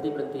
berhenti 0.00 0.08
berhenti 0.16 0.40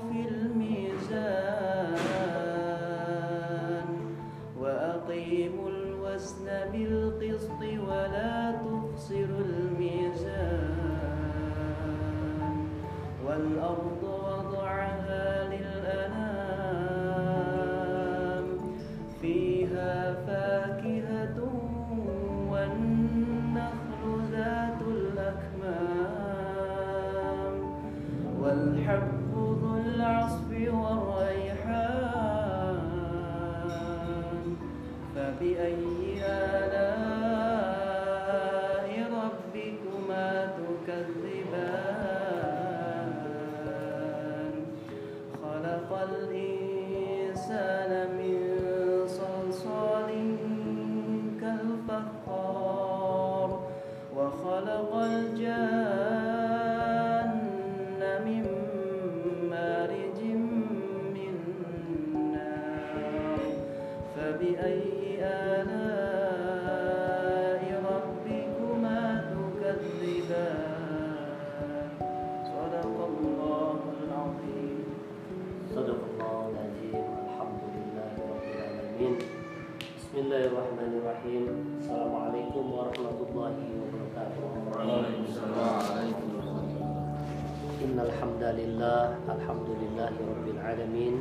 الحمد 89.11 89.69
لله 89.81 90.13
رب 90.15 90.47
العالمين. 90.55 91.15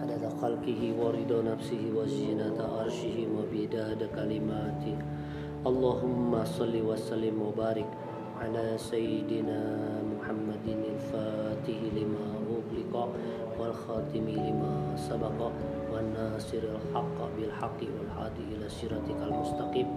عدد 0.00 0.24
خلقه 0.40 0.80
ورضا 1.00 1.38
نفسه 1.42 1.82
وزينة 1.92 2.56
عرشه 2.56 3.16
وبداد 3.36 4.00
كلماته. 4.16 4.96
اللهم 5.66 6.32
صل 6.44 6.72
وسلم 6.72 7.36
وبارك 7.42 7.90
على 8.40 8.78
سيدنا 8.78 9.60
محمد 10.08 10.66
الفاتح 10.68 11.78
لما 11.96 12.24
أغلق 12.48 12.94
والخاتم 13.60 14.26
لما 14.28 14.96
سبق 14.96 15.38
والناصر 15.92 16.62
الحق 16.64 17.18
بالحق 17.36 17.80
والهادي 17.80 18.44
إلى 18.56 18.66
صراطك 18.68 19.20
المستقيم. 19.20 19.88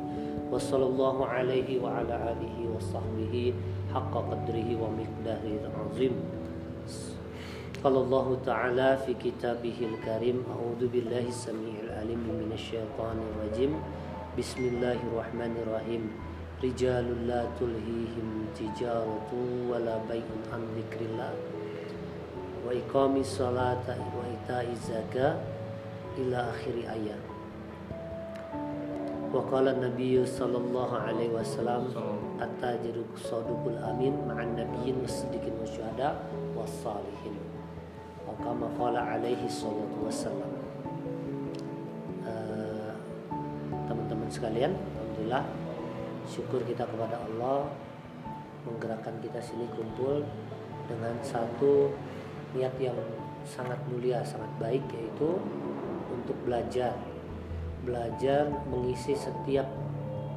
وصلى 0.52 0.86
الله 0.86 1.18
عليه 1.26 1.70
وعلى 1.84 2.16
آله 2.34 2.58
وصحبه 2.76 3.54
حق 3.94 4.14
قدره 4.31 4.70
ومقداره 4.81 5.60
العظيم. 5.70 6.39
قال 7.85 7.97
الله 7.97 8.27
تعالى 8.47 8.89
في 9.07 9.12
كتابه 9.15 9.79
الكريم 9.93 10.37
أعوذ 10.51 10.83
بالله 10.89 11.29
السميع 11.29 11.75
العليم 11.85 12.23
من 12.41 12.51
الشيطان 12.55 13.17
الرجيم 13.21 13.73
بسم 14.39 14.62
الله 14.73 14.99
الرحمن 15.12 15.53
الرحيم 15.67 16.03
رجال 16.65 17.07
لا 17.29 17.45
تلهيهم 17.61 18.29
تجارة 18.57 19.31
ولا 19.71 19.97
بيع 20.09 20.29
عن 20.53 20.62
ذكر 20.79 21.01
الله 21.05 21.33
وإقام 22.67 23.17
الصلاة 23.17 23.87
وإيتاء 24.17 24.65
الزكاة 24.73 25.35
إلى 26.19 26.37
آخر 26.37 26.75
آية 26.88 27.17
وقال 29.35 29.69
النبي 29.69 30.26
صلى 30.26 30.56
الله 30.56 30.91
عليه 30.99 31.29
وسلم 31.29 31.82
التاجر 32.43 32.97
الصادق 33.15 33.62
الأمين 33.67 34.15
مع 34.29 34.43
النبيين 34.43 34.97
والصديقين 35.03 35.55
والشهداء 35.61 36.15
والصالحين 36.56 37.28
kama 38.39 38.68
qala 38.80 39.19
alaihi 39.19 39.45
salatu 39.45 40.07
wassalam 40.07 40.53
eh, 42.24 42.91
teman-teman 43.86 44.30
sekalian 44.31 44.71
Alhamdulillah 44.74 45.44
syukur 46.30 46.62
kita 46.63 46.88
kepada 46.88 47.19
Allah 47.19 47.68
menggerakkan 48.68 49.18
kita 49.24 49.39
sini 49.39 49.65
kumpul 49.75 50.24
dengan 50.89 51.15
satu 51.21 51.94
niat 52.57 52.74
yang 52.81 52.97
sangat 53.45 53.77
mulia, 53.88 54.25
sangat 54.25 54.50
baik 54.57 54.83
yaitu 54.94 55.38
untuk 56.09 56.36
belajar. 56.44 56.97
Belajar 57.80 58.51
mengisi 58.68 59.15
setiap 59.15 59.65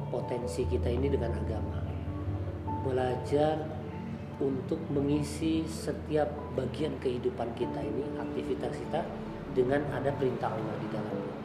potensi 0.07 0.63
kita 0.63 0.87
ini 0.87 1.11
dengan 1.11 1.35
agama. 1.35 1.83
Belajar 2.87 3.59
untuk 4.43 4.79
mengisi 4.91 5.63
setiap 5.63 6.27
bagian 6.59 6.99
kehidupan 6.99 7.55
kita 7.55 7.79
ini 7.79 8.03
aktivitas 8.19 8.75
kita 8.75 9.01
dengan 9.55 9.79
ada 9.95 10.11
perintah 10.11 10.51
Allah 10.51 10.75
di 10.83 10.87
dalamnya. 10.91 11.35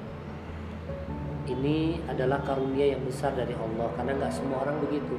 Ini 1.49 1.77
adalah 2.11 2.45
karunia 2.45 2.93
yang 2.99 3.03
besar 3.07 3.33
dari 3.39 3.55
Allah 3.55 3.89
karena 3.95 4.13
nggak 4.19 4.35
semua 4.35 4.67
orang 4.67 4.83
begitu. 4.85 5.17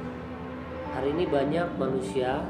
Hari 0.92 1.16
ini 1.16 1.24
banyak 1.26 1.80
manusia 1.80 2.44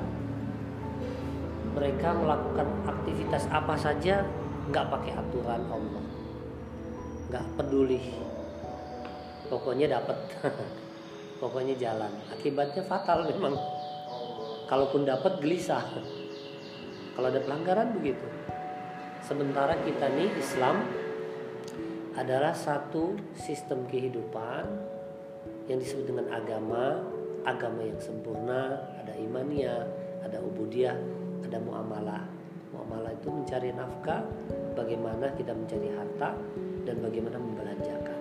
mereka 1.70 2.12
melakukan 2.12 2.66
aktivitas 2.84 3.46
apa 3.48 3.78
saja 3.78 4.26
nggak 4.68 4.86
pakai 4.90 5.12
aturan 5.14 5.62
Allah. 5.70 6.04
Nggak 7.30 7.44
peduli. 7.56 8.02
Pokoknya 9.48 9.96
dapat 9.96 10.18
pokoknya 11.42 11.74
jalan. 11.78 12.12
Akibatnya 12.28 12.84
fatal 12.84 13.24
memang 13.24 13.79
kalaupun 14.70 15.02
dapat 15.02 15.42
gelisah. 15.42 15.82
Kalau 17.18 17.26
ada 17.26 17.42
pelanggaran 17.42 17.90
begitu. 17.98 18.22
Sementara 19.26 19.74
kita 19.82 20.06
nih 20.14 20.30
Islam 20.38 20.86
adalah 22.14 22.54
satu 22.54 23.18
sistem 23.34 23.84
kehidupan 23.90 24.62
yang 25.66 25.82
disebut 25.82 26.14
dengan 26.14 26.30
agama. 26.30 27.02
Agama 27.40 27.82
yang 27.82 27.98
sempurna 27.98 28.78
ada 29.00 29.16
imannya 29.16 29.74
ada 30.22 30.38
ubudiyah 30.38 30.94
ada 31.44 31.58
muamalah. 31.58 32.24
Muamalah 32.70 33.10
itu 33.16 33.32
mencari 33.32 33.74
nafkah 33.74 34.22
bagaimana 34.78 35.34
kita 35.34 35.50
mencari 35.50 35.88
harta 35.90 36.36
dan 36.86 36.96
bagaimana 37.02 37.40
membelanjakan. 37.40 38.18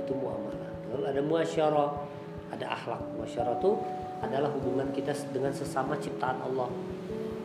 Itu 0.00 0.14
muamalah. 0.16 0.72
Lalu 0.94 1.04
ada 1.10 1.20
muasyarah 1.26 1.90
ada 2.54 2.66
akhlak. 2.70 3.02
Muasyarah 3.18 3.58
itu 3.58 3.72
adalah 4.24 4.48
hubungan 4.52 4.88
kita 4.92 5.12
dengan 5.32 5.52
sesama 5.52 5.96
ciptaan 6.00 6.40
Allah. 6.40 6.68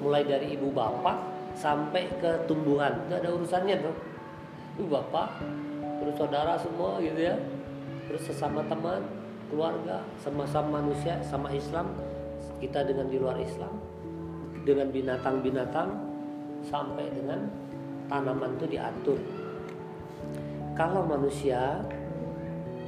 Mulai 0.02 0.24
dari 0.26 0.48
ibu 0.56 0.72
bapak 0.72 1.18
sampai 1.56 2.08
ke 2.20 2.48
tumbuhan. 2.48 2.96
Itu 3.08 3.14
ada 3.20 3.30
urusannya 3.32 3.76
tuh 3.84 3.96
ibu 4.80 4.88
bapak 4.88 5.44
terus 6.02 6.16
saudara 6.18 6.58
semua 6.58 6.98
gitu 7.04 7.20
ya. 7.20 7.36
Terus 8.08 8.24
sesama 8.28 8.66
teman 8.66 9.04
keluarga 9.52 10.04
sama-sama 10.20 10.80
manusia 10.80 11.20
sama 11.22 11.52
Islam 11.52 11.92
kita 12.64 12.88
dengan 12.88 13.12
di 13.12 13.18
luar 13.20 13.38
Islam. 13.38 13.74
Dengan 14.62 14.94
binatang-binatang 14.94 15.90
sampai 16.66 17.10
dengan 17.10 17.50
tanaman 18.06 18.58
itu 18.62 18.78
diatur. 18.78 19.20
Kalau 20.78 21.04
manusia 21.04 21.82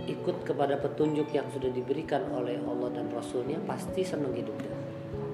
ikut 0.04 0.44
kepada 0.44 0.76
petunjuk 0.76 1.32
yang 1.32 1.48
sudah 1.52 1.72
diberikan 1.72 2.28
oleh 2.36 2.60
Allah 2.60 2.92
dan 2.92 3.08
Rasulnya 3.12 3.56
pasti 3.64 4.04
senang 4.04 4.36
hidupnya 4.36 4.76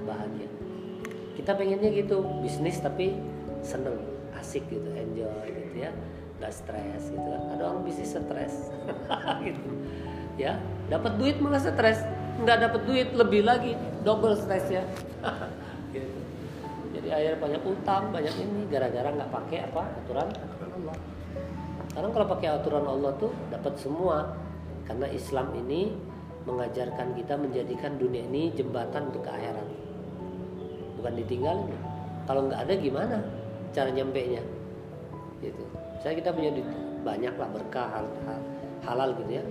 bahagia. 0.05 0.49
Kita 1.33 1.57
pengennya 1.57 1.89
gitu 1.89 2.21
bisnis 2.45 2.77
tapi 2.77 3.17
seneng 3.65 3.97
asik 4.37 4.69
gitu 4.69 4.89
enjoy 4.93 5.47
gitu 5.49 5.89
ya. 5.89 5.91
Nggak 6.37 6.53
stres 6.53 7.03
gitu 7.09 7.27
kan. 7.27 7.41
Ada 7.57 7.61
orang 7.65 7.81
bisnis 7.83 8.13
stres. 8.13 8.55
Gitu. 9.45 9.69
Ya 10.39 10.55
dapat 10.87 11.19
duit 11.19 11.41
malah 11.41 11.59
stres. 11.59 12.05
Nggak 12.39 12.57
dapat 12.69 12.81
duit 12.87 13.09
lebih 13.11 13.43
lagi 13.43 13.75
double 13.99 14.31
stres 14.39 14.63
ya 14.71 14.79
gitu. 15.91 16.19
jadi 16.95 17.07
akhirnya 17.11 17.39
banyak 17.43 17.63
utang 17.67 18.15
banyak 18.15 18.31
ini 18.39 18.63
gara-gara 18.71 19.11
nggak 19.11 19.31
pakai 19.31 19.57
apa? 19.67 19.83
Aturan. 20.03 20.27
Aturan 20.31 20.71
Allah. 20.79 20.95
Karena 21.89 22.09
kalau 22.15 22.27
pakai 22.31 22.47
aturan 22.53 22.85
Allah 22.87 23.11
tuh 23.19 23.31
dapat 23.51 23.73
semua 23.75 24.39
karena 24.89 25.07
Islam 25.13 25.53
ini 25.53 25.93
mengajarkan 26.49 27.13
kita 27.13 27.37
menjadikan 27.37 28.01
dunia 28.01 28.25
ini 28.25 28.49
jembatan 28.57 29.13
untuk 29.13 29.21
ke 29.23 29.31
akhirat 29.31 29.67
bukan 30.97 31.13
ditinggalin 31.13 31.69
kalau 32.25 32.49
nggak 32.49 32.65
ada 32.65 32.73
gimana 32.73 33.17
cara 33.69 33.93
nyampe 33.93 34.19
nya 34.25 34.43
gitu 35.45 35.63
saya 36.01 36.17
kita 36.17 36.33
punya 36.33 36.49
banyak 37.05 37.31
lah 37.37 37.49
berkah 37.53 37.87
hal, 37.93 38.05
hal, 38.25 38.41
halal 38.83 39.09
gitu 39.23 39.39
ya 39.39 39.43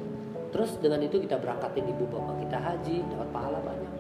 Terus 0.48 0.80
dengan 0.80 1.04
itu 1.04 1.20
kita 1.20 1.36
berangkatin 1.36 1.84
ibu 1.92 2.08
bapak 2.08 2.36
kita 2.48 2.56
haji, 2.56 2.96
dapat 3.12 3.28
pahala 3.36 3.58
banyak. 3.60 3.92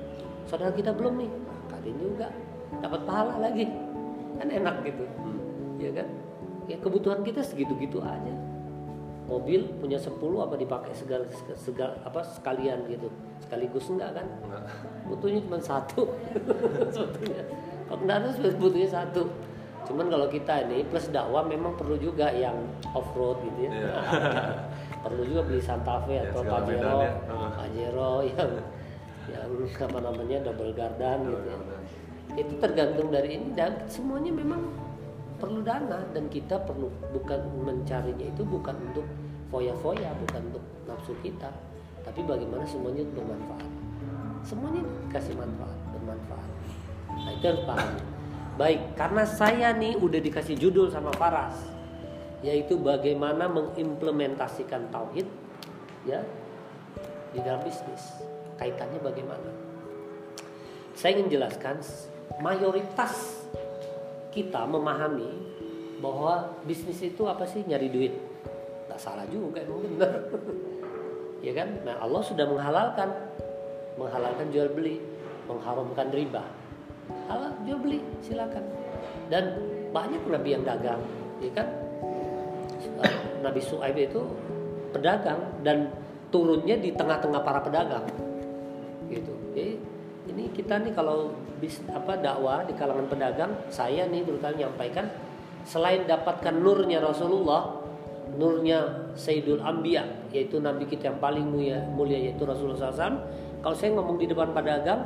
Saudara 0.48 0.72
kita 0.72 0.96
belum 0.96 1.20
nih, 1.20 1.30
berangkatin 1.44 1.96
juga, 2.00 2.26
dapat 2.80 3.00
pahala 3.04 3.34
lagi. 3.36 3.66
Kan 4.40 4.48
enak 4.48 4.76
gitu, 4.86 5.04
hmm. 5.04 5.38
ya 5.76 5.90
kan? 5.92 6.08
Ya 6.68 6.76
kebutuhan 6.80 7.20
kita 7.20 7.44
segitu-gitu 7.44 8.00
aja. 8.00 8.32
Mobil 9.28 9.60
punya 9.76 10.00
10 10.00 10.16
apa 10.40 10.56
dipakai 10.56 10.92
segala, 10.96 11.28
segala 11.52 11.94
apa 12.00 12.24
sekalian 12.24 12.88
gitu. 12.88 13.12
Sekaligus 13.44 13.92
enggak 13.92 14.16
kan? 14.16 14.26
Enggak. 14.40 14.64
Butuhnya 15.04 15.40
cuma 15.44 15.58
satu. 15.60 16.08
sebetulnya. 16.94 17.44
Kalau 17.88 17.98
kendaraan 18.00 18.56
butuhnya 18.56 18.88
satu. 18.88 19.28
Cuman 19.88 20.08
kalau 20.12 20.28
kita 20.28 20.68
ini 20.68 20.84
plus 20.84 21.08
dakwah 21.08 21.44
memang 21.44 21.72
perlu 21.76 21.96
juga 21.96 22.28
yang 22.32 22.56
off 22.96 23.08
road 23.16 23.40
gitu 23.44 23.68
ya. 23.68 23.72
Yeah. 23.72 24.52
perlu 25.04 25.22
juga 25.24 25.40
beli 25.48 25.60
Santa 25.64 26.00
Fe 26.04 26.20
ya, 26.20 26.22
atau 26.28 26.42
Pajero 26.44 26.96
ya. 27.00 27.12
Pajero 27.56 28.12
yang 28.24 28.50
yang 29.28 29.48
apa 29.60 29.98
namanya 30.00 30.36
double 30.40 30.72
gardan 30.72 31.28
gitu 31.28 31.48
ya. 31.52 31.58
itu 32.36 32.52
tergantung 32.60 33.08
dari 33.12 33.36
ini 33.40 33.52
dan 33.52 33.84
semuanya 33.88 34.32
memang 34.32 34.87
perlu 35.38 35.62
dana 35.62 36.02
dan 36.12 36.26
kita 36.28 36.58
perlu 36.66 36.90
bukan 37.14 37.40
mencarinya 37.62 38.26
itu 38.26 38.42
bukan 38.42 38.74
untuk 38.90 39.06
foya-foya 39.48 40.10
bukan 40.26 40.42
untuk 40.52 40.64
nafsu 40.84 41.14
kita 41.24 41.48
tapi 42.04 42.26
bagaimana 42.26 42.66
semuanya 42.66 43.06
bermanfaat 43.14 43.70
semuanya 44.44 44.82
kasih 45.08 45.34
manfaat 45.38 45.78
bermanfaat 45.94 46.50
nah 47.08 47.32
itu 47.32 47.44
harus 47.48 47.62
paham 47.64 47.90
baik 48.58 48.80
karena 48.98 49.22
saya 49.24 49.68
nih 49.72 49.94
udah 49.96 50.20
dikasih 50.20 50.58
judul 50.58 50.90
sama 50.90 51.14
Faras 51.14 51.78
yaitu 52.42 52.78
bagaimana 52.78 53.50
mengimplementasikan 53.50 54.94
tauhid 54.94 55.26
ya 56.06 56.22
di 57.34 57.38
dalam 57.42 57.62
bisnis. 57.66 58.18
Kaitannya 58.58 58.98
bagaimana? 59.02 59.50
Saya 60.98 61.18
ingin 61.18 61.38
jelaskan 61.38 61.78
mayoritas 62.42 63.46
kita 64.34 64.64
memahami 64.68 65.30
bahwa 65.98 66.54
bisnis 66.64 67.02
itu 67.02 67.26
apa 67.26 67.44
sih 67.44 67.64
nyari 67.66 67.88
duit. 67.90 68.14
Gak 68.88 69.00
salah 69.00 69.26
juga 69.28 69.62
emang 69.62 69.84
benar. 69.84 70.28
ya 71.46 71.52
kan? 71.54 71.68
Nah 71.82 71.98
Allah 72.02 72.22
sudah 72.22 72.46
menghalalkan 72.46 73.08
menghalalkan 73.98 74.46
jual 74.54 74.70
beli, 74.72 75.02
mengharamkan 75.50 76.08
riba. 76.14 76.44
Halal 77.26 77.56
jual 77.66 77.80
beli 77.82 77.98
silakan. 78.22 78.62
Dan 79.28 79.58
banyak 79.90 80.22
nabi 80.28 80.48
yang 80.54 80.64
dagang, 80.64 81.02
ya 81.40 81.50
kan? 81.52 81.68
Nabi 83.44 83.60
Su'aib 83.62 83.96
itu 83.96 84.22
pedagang 84.90 85.40
dan 85.62 85.92
turunnya 86.28 86.76
di 86.76 86.92
tengah-tengah 86.92 87.40
para 87.40 87.60
pedagang 87.64 88.04
gitu 89.08 89.32
jadi 89.56 89.80
ini 90.28 90.52
kita 90.52 90.84
nih 90.84 90.92
kalau 90.92 91.32
bis 91.58 91.82
apa 91.90 92.18
dakwah 92.18 92.64
di 92.64 92.74
kalangan 92.78 93.06
pedagang 93.10 93.52
saya 93.68 94.06
nih 94.06 94.22
terutama 94.22 94.54
menyampaikan 94.54 95.06
selain 95.66 96.06
dapatkan 96.06 96.54
nurnya 96.54 97.02
Rasulullah 97.02 97.82
nurnya 98.38 99.10
Sayyidul 99.18 99.60
Ambiya 99.60 100.30
yaitu 100.30 100.62
nabi 100.62 100.86
kita 100.86 101.10
yang 101.10 101.18
paling 101.18 101.44
mulia, 101.48 101.82
mulia 101.90 102.16
yaitu 102.16 102.46
Rasulullah 102.46 102.94
SAW 102.94 103.18
kalau 103.58 103.74
saya 103.74 103.90
ngomong 103.98 104.16
di 104.22 104.26
depan 104.30 104.54
pedagang 104.54 105.02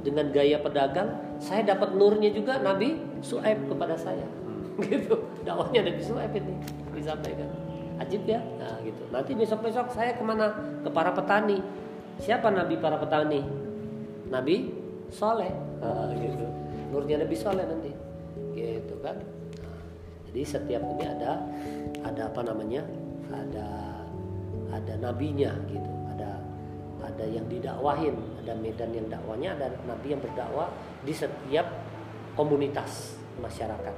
dengan 0.00 0.32
gaya 0.32 0.56
pedagang 0.60 1.08
saya 1.36 1.64
dapat 1.64 1.92
nurnya 1.96 2.32
juga 2.32 2.60
Nabi 2.60 2.96
Su'aib 3.20 3.68
kepada 3.68 3.96
saya. 3.96 4.24
Gitu. 4.80 5.12
Dakwahnya 5.44 5.92
Nabi 5.92 6.00
Su'aib 6.00 6.32
ini 6.32 6.56
disampaikan. 6.96 7.48
Ajib 8.00 8.24
ya? 8.24 8.40
Nah 8.56 8.80
gitu. 8.80 9.04
Nanti 9.12 9.36
besok 9.36 9.60
besok 9.60 9.92
saya 9.92 10.16
ke 10.16 10.24
mana? 10.24 10.56
Ke 10.80 10.88
para 10.88 11.12
petani. 11.12 11.60
Siapa 12.16 12.48
nabi 12.48 12.80
para 12.80 12.96
petani? 12.96 13.44
Nabi 14.32 14.72
soleh 15.12 15.52
nah, 15.80 16.12
gitu. 16.12 16.46
Nurnya 16.92 17.16
nabi 17.24 17.36
soleh 17.36 17.64
nanti. 17.64 17.92
Gitu 18.54 18.94
kan. 19.00 19.16
Nah, 19.64 19.80
jadi 20.30 20.40
setiap 20.44 20.82
ini 20.96 21.04
ada 21.08 21.40
ada 22.04 22.22
apa 22.28 22.40
namanya? 22.44 22.84
Ada 23.30 23.68
ada 24.70 24.94
nabinya 25.00 25.52
gitu. 25.66 25.92
Ada 26.14 26.30
ada 27.00 27.24
yang 27.24 27.46
didakwahin 27.48 28.16
ada 28.40 28.52
medan 28.56 28.90
yang 28.90 29.06
dakwanya 29.06 29.56
ada 29.56 29.66
nabi 29.86 30.16
yang 30.16 30.20
berdakwah 30.20 30.68
di 31.04 31.12
setiap 31.14 31.66
komunitas 32.34 33.16
masyarakat. 33.38 33.94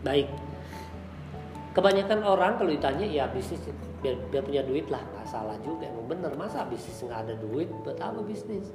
Baik. 0.00 0.28
Kebanyakan 1.70 2.26
orang 2.26 2.58
kalau 2.58 2.74
ditanya 2.74 3.06
ya 3.06 3.30
bisnis 3.30 3.62
biar, 4.02 4.18
biar 4.32 4.42
punya 4.42 4.62
duit 4.66 4.90
lah. 4.90 5.04
Nggak 5.14 5.26
salah 5.28 5.54
juga 5.62 5.86
emang 5.86 6.10
bener. 6.10 6.32
Masa 6.34 6.66
bisnis 6.66 6.98
nggak 7.04 7.30
ada 7.30 7.34
duit? 7.38 7.70
Buat 7.86 8.00
apa 8.02 8.20
bisnis 8.26 8.74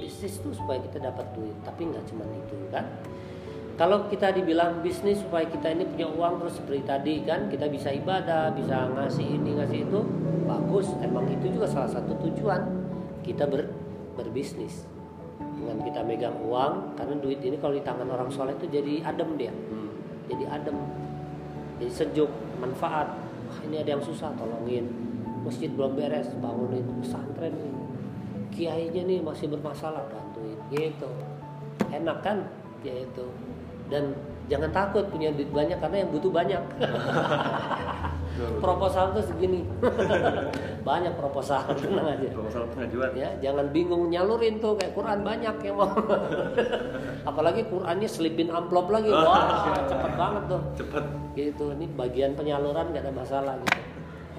bisnis 0.00 0.38
tuh 0.40 0.54
supaya 0.54 0.78
kita 0.80 1.02
dapat 1.02 1.26
duit 1.34 1.56
tapi 1.66 1.88
nggak 1.88 2.04
cuma 2.08 2.24
itu 2.28 2.56
kan? 2.70 2.86
Kalau 3.72 4.04
kita 4.06 4.36
dibilang 4.36 4.84
bisnis 4.84 5.24
supaya 5.24 5.48
kita 5.48 5.72
ini 5.72 5.88
punya 5.88 6.04
uang 6.06 6.44
terus 6.44 6.60
seperti 6.60 6.82
tadi 6.84 7.14
kan? 7.24 7.48
Kita 7.48 7.66
bisa 7.72 7.88
ibadah 7.88 8.52
bisa 8.52 8.86
ngasih 8.92 9.26
ini 9.26 9.56
ngasih 9.56 9.88
itu 9.88 10.00
bagus. 10.44 10.92
Emang 11.00 11.24
itu 11.32 11.56
juga 11.56 11.66
salah 11.66 11.88
satu 11.88 12.12
tujuan 12.28 12.62
kita 13.24 13.48
ber, 13.48 13.72
berbisnis. 14.14 14.84
Dengan 15.40 15.80
kita 15.82 16.04
megang 16.04 16.36
uang 16.46 17.00
karena 17.00 17.14
duit 17.18 17.40
ini 17.40 17.56
kalau 17.58 17.74
di 17.74 17.82
tangan 17.82 18.06
orang 18.06 18.28
soleh 18.28 18.54
itu 18.60 18.68
jadi 18.68 19.02
adem 19.08 19.40
dia. 19.40 19.50
Hmm. 19.50 19.90
jadi 20.28 20.44
adem. 20.52 20.76
Jadi 21.80 21.90
sejuk 21.90 22.30
manfaat. 22.60 23.08
Wah, 23.50 23.58
ini 23.66 23.82
ada 23.82 23.98
yang 23.98 24.04
susah 24.04 24.30
tolongin. 24.38 24.86
Masjid 25.42 25.72
belum 25.72 25.98
beres 25.98 26.30
bangunin. 26.38 26.86
Pesantren 27.02 27.81
kiainya 28.52 29.02
nih 29.08 29.18
masih 29.24 29.48
bermasalah 29.48 30.04
bantuin 30.12 30.60
gitu. 30.70 31.08
Enak 31.88 32.20
kan? 32.22 32.46
Ya 32.84 32.94
itu 33.02 33.26
dan 33.92 34.16
jangan 34.48 34.72
takut 34.72 35.04
punya 35.12 35.28
duit 35.36 35.52
banyak 35.52 35.76
karena 35.76 35.96
yang 36.00 36.10
butuh 36.10 36.32
banyak. 36.32 36.62
Proposal 38.64 39.12
tuh 39.12 39.20
segini. 39.28 39.60
Banyak 40.88 41.14
proposal 41.14 41.62
tenang 41.78 42.16
aja. 42.16 42.32
Proposal 42.32 42.64
pengajuan. 42.74 43.12
Ya 43.12 43.28
jangan 43.38 43.70
bingung 43.70 44.08
nyalurin 44.08 44.58
tuh 44.58 44.74
kayak 44.74 44.96
Quran 44.96 45.20
banyak 45.22 45.52
yang 45.62 45.76
mau. 45.78 45.94
Apalagi 47.28 47.68
Qurannya 47.68 48.08
selipin 48.08 48.48
amplop 48.50 48.88
lagi. 48.90 49.12
Wah 49.28 49.84
cepet 49.84 50.12
banget 50.16 50.42
tuh. 50.48 50.62
Cepat 50.80 51.04
gitu 51.36 51.76
ini 51.76 51.86
bagian 51.92 52.32
penyaluran 52.32 52.90
gak 52.96 53.04
ada 53.04 53.12
masalah 53.14 53.54
gitu. 53.62 53.78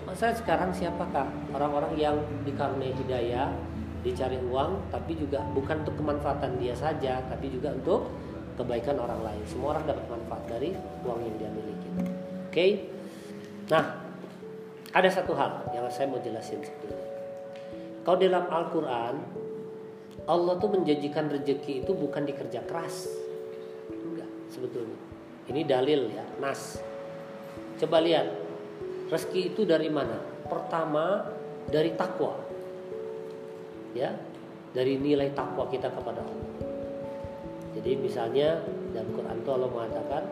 Masa 0.03 0.35
sekarang 0.35 0.73
siapakah 0.75 1.29
orang-orang 1.55 1.93
yang 1.95 2.17
dikaruniai 2.43 2.97
hidayah 2.97 3.55
dicari 4.03 4.35
uang 4.37 4.91
tapi 4.91 5.15
juga 5.15 5.39
bukan 5.55 5.87
untuk 5.87 5.95
kemanfaatan 5.95 6.59
dia 6.59 6.75
saja 6.75 7.23
tapi 7.31 7.47
juga 7.47 7.71
untuk 7.71 8.11
kebaikan 8.59 8.99
orang 8.99 9.23
lain. 9.23 9.41
Semua 9.47 9.79
orang 9.79 9.89
dapat 9.89 10.05
manfaat 10.11 10.43
dari 10.45 10.75
uang 11.07 11.19
yang 11.23 11.35
dia 11.39 11.49
miliki. 11.49 11.89
Oke? 12.51 12.67
Nah 13.71 13.85
ada 14.93 15.09
satu 15.09 15.33
hal 15.33 15.73
yang 15.73 15.89
saya 15.89 16.05
mau 16.05 16.21
jelasin 16.21 16.61
sebetulnya 16.61 17.03
kalau 18.03 18.19
dalam 18.19 18.45
Al-Quran 18.51 19.15
Allah 20.23 20.55
tuh 20.55 20.71
menjanjikan 20.71 21.27
rezeki 21.27 21.83
itu 21.83 21.91
bukan 21.91 22.23
dikerja 22.23 22.63
keras. 22.63 23.11
Enggak 23.91 24.29
sebetulnya. 24.47 24.99
Ini 25.51 25.67
dalil 25.67 26.07
ya 26.11 26.23
nas. 26.39 26.79
Coba 27.79 27.99
lihat 27.99 28.31
rezeki 29.11 29.55
itu 29.55 29.67
dari 29.67 29.91
mana? 29.91 30.15
Pertama 30.47 31.27
dari 31.67 31.91
takwa 31.95 32.39
ya 33.93 34.13
dari 34.73 34.97
nilai 34.97 35.31
takwa 35.37 35.69
kita 35.69 35.89
kepada 35.93 36.21
Allah 36.21 36.49
jadi 37.73 37.97
misalnya 37.97 38.61
dalam 38.93 39.09
Quran 39.17 39.37
itu 39.41 39.49
Allah 39.49 39.69
mengatakan 39.73 40.23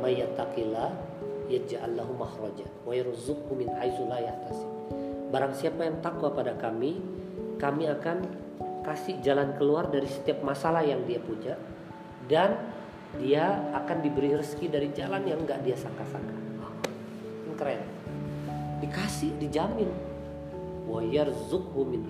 mayyattaqillah 0.00 0.90
yaj'al 1.52 1.92
lahu 1.94 2.16
wa 2.16 2.92
yarzuqhu 2.92 3.52
min. 3.54 3.68
Barang 5.26 5.52
siapa 5.52 5.84
yang 5.84 6.00
takwa 6.00 6.32
pada 6.32 6.56
kami, 6.56 6.98
kami 7.60 7.84
akan 7.90 8.24
kasih 8.86 9.18
jalan 9.20 9.52
keluar 9.58 9.90
dari 9.90 10.06
setiap 10.06 10.40
masalah 10.46 10.86
yang 10.86 11.02
dia 11.04 11.18
punya 11.18 11.58
dan 12.30 12.54
dia 13.18 13.58
akan 13.74 14.02
diberi 14.02 14.34
rezeki 14.34 14.66
dari 14.70 14.88
jalan 14.94 15.26
yang 15.26 15.42
enggak 15.42 15.62
dia 15.66 15.74
sangka-sangka. 15.74 16.36
Keren. 17.56 17.80
Dikasih, 18.84 19.32
dijamin. 19.40 19.88
Min. 20.86 22.06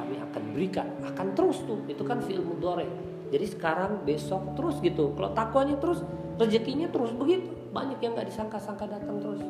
Kami 0.00 0.14
akan 0.16 0.42
berikan, 0.56 0.88
akan 1.04 1.26
terus 1.36 1.60
tuh. 1.64 1.80
Itu 1.88 2.04
kan 2.06 2.20
fi'il 2.24 2.40
mudhari. 2.40 2.88
Jadi 3.30 3.46
sekarang, 3.46 4.04
besok 4.04 4.56
terus 4.56 4.80
gitu. 4.80 5.12
Kalau 5.14 5.30
takwanya 5.36 5.76
terus, 5.76 6.02
rezekinya 6.40 6.88
terus 6.88 7.12
begitu. 7.14 7.52
Banyak 7.70 7.98
yang 8.02 8.16
nggak 8.16 8.28
disangka-sangka 8.32 8.90
datang 8.90 9.22
terus 9.22 9.40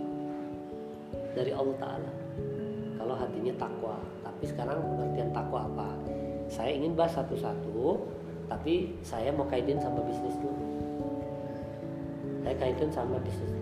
dari 1.32 1.52
Allah 1.54 1.76
Taala. 1.78 2.10
Kalau 2.98 3.14
hatinya 3.16 3.54
takwa. 3.56 3.96
Tapi 4.20 4.44
sekarang 4.44 4.76
pengertian 4.82 5.30
takwa 5.32 5.68
apa? 5.68 5.88
Saya 6.50 6.74
ingin 6.74 6.98
bahas 6.98 7.14
satu-satu, 7.14 8.02
tapi 8.50 8.98
saya 9.06 9.30
mau 9.30 9.46
kaitin 9.46 9.78
sama 9.78 10.02
bisnis 10.02 10.34
dulu. 10.42 10.64
Saya 12.42 12.56
kaitin 12.58 12.90
sama 12.90 13.16
bisnis 13.22 13.59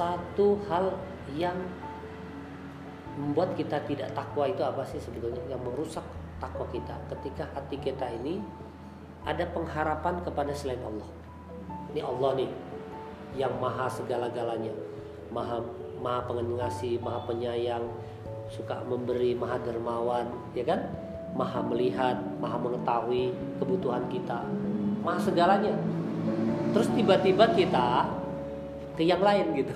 Satu 0.00 0.56
hal 0.64 0.96
yang 1.36 1.60
membuat 3.20 3.52
kita 3.52 3.84
tidak 3.84 4.16
takwa 4.16 4.48
itu 4.48 4.64
apa 4.64 4.80
sih 4.88 4.96
sebetulnya 4.96 5.44
yang 5.44 5.60
merusak 5.60 6.00
takwa 6.40 6.64
kita 6.72 6.96
ketika 7.12 7.44
hati 7.52 7.76
kita 7.76 8.08
ini 8.08 8.40
ada 9.28 9.44
pengharapan 9.52 10.24
kepada 10.24 10.56
selain 10.56 10.80
Allah. 10.80 11.04
Ini 11.92 12.00
Allah 12.00 12.30
nih 12.40 12.50
yang 13.36 13.52
maha 13.60 13.92
segala-galanya, 13.92 14.72
maha 15.28 15.60
maha 16.00 16.32
pengasih, 16.32 16.96
maha 17.04 17.20
penyayang, 17.28 17.84
suka 18.48 18.80
memberi, 18.88 19.36
maha 19.36 19.60
dermawan, 19.60 20.32
ya 20.56 20.64
kan? 20.64 20.80
Maha 21.36 21.60
melihat, 21.60 22.16
maha 22.40 22.56
mengetahui 22.56 23.36
kebutuhan 23.60 24.08
kita, 24.08 24.48
maha 25.04 25.20
segalanya. 25.20 25.76
Terus 26.72 26.88
tiba-tiba 26.96 27.52
kita 27.52 28.08
ke 29.00 29.08
yang 29.08 29.24
lain 29.24 29.56
gitu, 29.56 29.72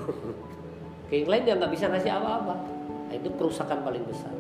ke 1.09 1.25
yang 1.25 1.29
lain 1.33 1.43
yang 1.49 1.57
nggak 1.57 1.73
bisa 1.73 1.89
ngasih 1.89 2.13
apa-apa. 2.13 2.61
Nah, 3.09 3.15
itu 3.17 3.33
kerusakan 3.41 3.81
paling 3.81 4.05
besar. 4.05 4.37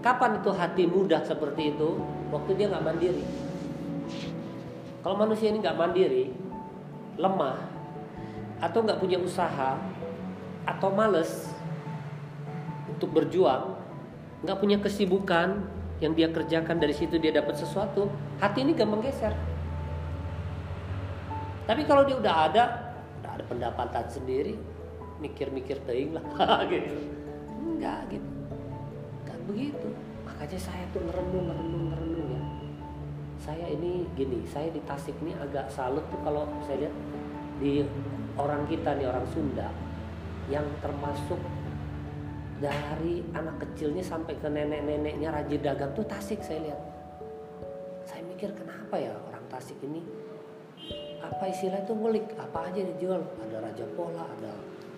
Kapan 0.00 0.40
itu 0.40 0.48
hati 0.48 0.88
mudah 0.88 1.20
seperti 1.28 1.76
itu? 1.76 2.00
Waktu 2.32 2.56
dia 2.56 2.72
nggak 2.72 2.84
mandiri. 2.88 3.24
Kalau 5.04 5.20
manusia 5.20 5.52
ini 5.52 5.60
nggak 5.60 5.76
mandiri, 5.76 6.32
lemah, 7.20 7.68
atau 8.64 8.80
nggak 8.80 8.96
punya 8.96 9.20
usaha, 9.20 9.76
atau 10.64 10.88
males 10.88 11.52
untuk 12.88 13.12
berjuang, 13.12 13.76
nggak 14.40 14.56
punya 14.56 14.80
kesibukan 14.80 15.68
yang 16.00 16.16
dia 16.16 16.32
kerjakan 16.32 16.80
dari 16.80 16.96
situ 16.96 17.20
dia 17.20 17.36
dapat 17.36 17.60
sesuatu, 17.60 18.08
hati 18.40 18.64
ini 18.64 18.72
gampang 18.72 19.04
geser. 19.04 19.36
Tapi 21.68 21.84
kalau 21.84 22.08
dia 22.08 22.16
udah 22.16 22.34
ada, 22.48 22.83
ada 23.34 23.44
pendapatan 23.44 24.06
sendiri, 24.08 24.54
mikir-mikir 25.18 25.82
teing 25.84 26.14
lah, 26.14 26.24
gitu. 26.72 26.94
Enggak 27.64 28.06
gitu, 28.12 28.30
kan 29.26 29.38
begitu. 29.50 29.88
Makanya 30.24 30.58
saya 30.60 30.84
tuh 30.94 31.02
ngerenung, 31.04 31.46
ngerenung, 31.50 31.84
ngerenung 31.90 32.28
ya 32.32 32.44
saya 33.44 33.68
ini 33.68 34.08
gini 34.16 34.40
saya 34.48 34.72
di 34.72 34.80
Tasik 34.88 35.20
ini 35.20 35.36
agak 35.36 35.68
salut 35.68 36.00
tuh 36.08 36.16
kalau 36.24 36.48
saya 36.64 36.88
lihat 36.88 36.94
di 37.60 37.84
orang 38.40 38.64
kita 38.64 38.96
nih 38.96 39.04
orang 39.04 39.28
Sunda 39.28 39.68
yang 40.48 40.64
termasuk 40.80 41.36
dari 42.56 43.20
anak 43.36 43.60
kecilnya 43.60 44.00
sampai 44.00 44.40
ke 44.40 44.48
nenek-neneknya 44.48 45.28
rajin 45.28 45.60
dagang 45.60 45.92
tuh 45.92 46.08
Tasik 46.08 46.40
saya 46.40 46.72
lihat 46.72 46.80
saya 48.08 48.24
mikir 48.24 48.48
kenapa 48.56 48.96
ya 48.96 49.12
orang 49.12 49.44
Tasik 49.52 49.76
ini 49.84 50.00
apa 51.30 51.44
istilah 51.48 51.80
itu 51.80 51.92
ngulik? 51.96 52.26
Apa 52.36 52.68
aja 52.68 52.80
dijual? 52.84 53.22
Ada 53.44 53.56
raja 53.64 53.84
pola 53.96 54.24
ada 54.28 54.52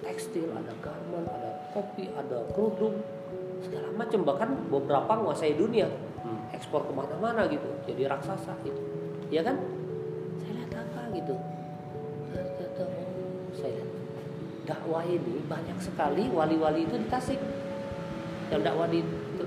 tekstil 0.04 0.52
ada 0.52 0.72
garment 0.84 1.24
ada 1.24 1.50
kopi 1.72 2.12
ada 2.12 2.44
kerudung 2.52 3.00
segala 3.64 3.88
macam 3.96 4.20
bahkan 4.22 4.50
beberapa 4.68 5.12
menguasai 5.16 5.54
dunia. 5.54 5.88
Ekspor 6.54 6.86
ke 6.86 6.92
mana-mana 6.94 7.46
gitu. 7.46 7.66
Jadi 7.86 8.02
raksasa 8.06 8.54
gitu. 8.66 8.80
Ya 9.30 9.42
kan? 9.42 9.58
Saya 10.42 10.52
lihat 10.62 10.72
apa 10.74 11.00
gitu? 11.14 11.34
Saya 13.54 13.72
lihat 13.82 13.90
dakwah 14.66 15.02
ini 15.06 15.42
banyak 15.46 15.78
sekali 15.78 16.26
wali-wali 16.30 16.86
itu 16.86 16.98
di 16.98 17.06
Tasik. 17.06 17.38
Yang 18.50 18.62
dakwah 18.62 18.86
di 18.90 19.02
itu 19.02 19.46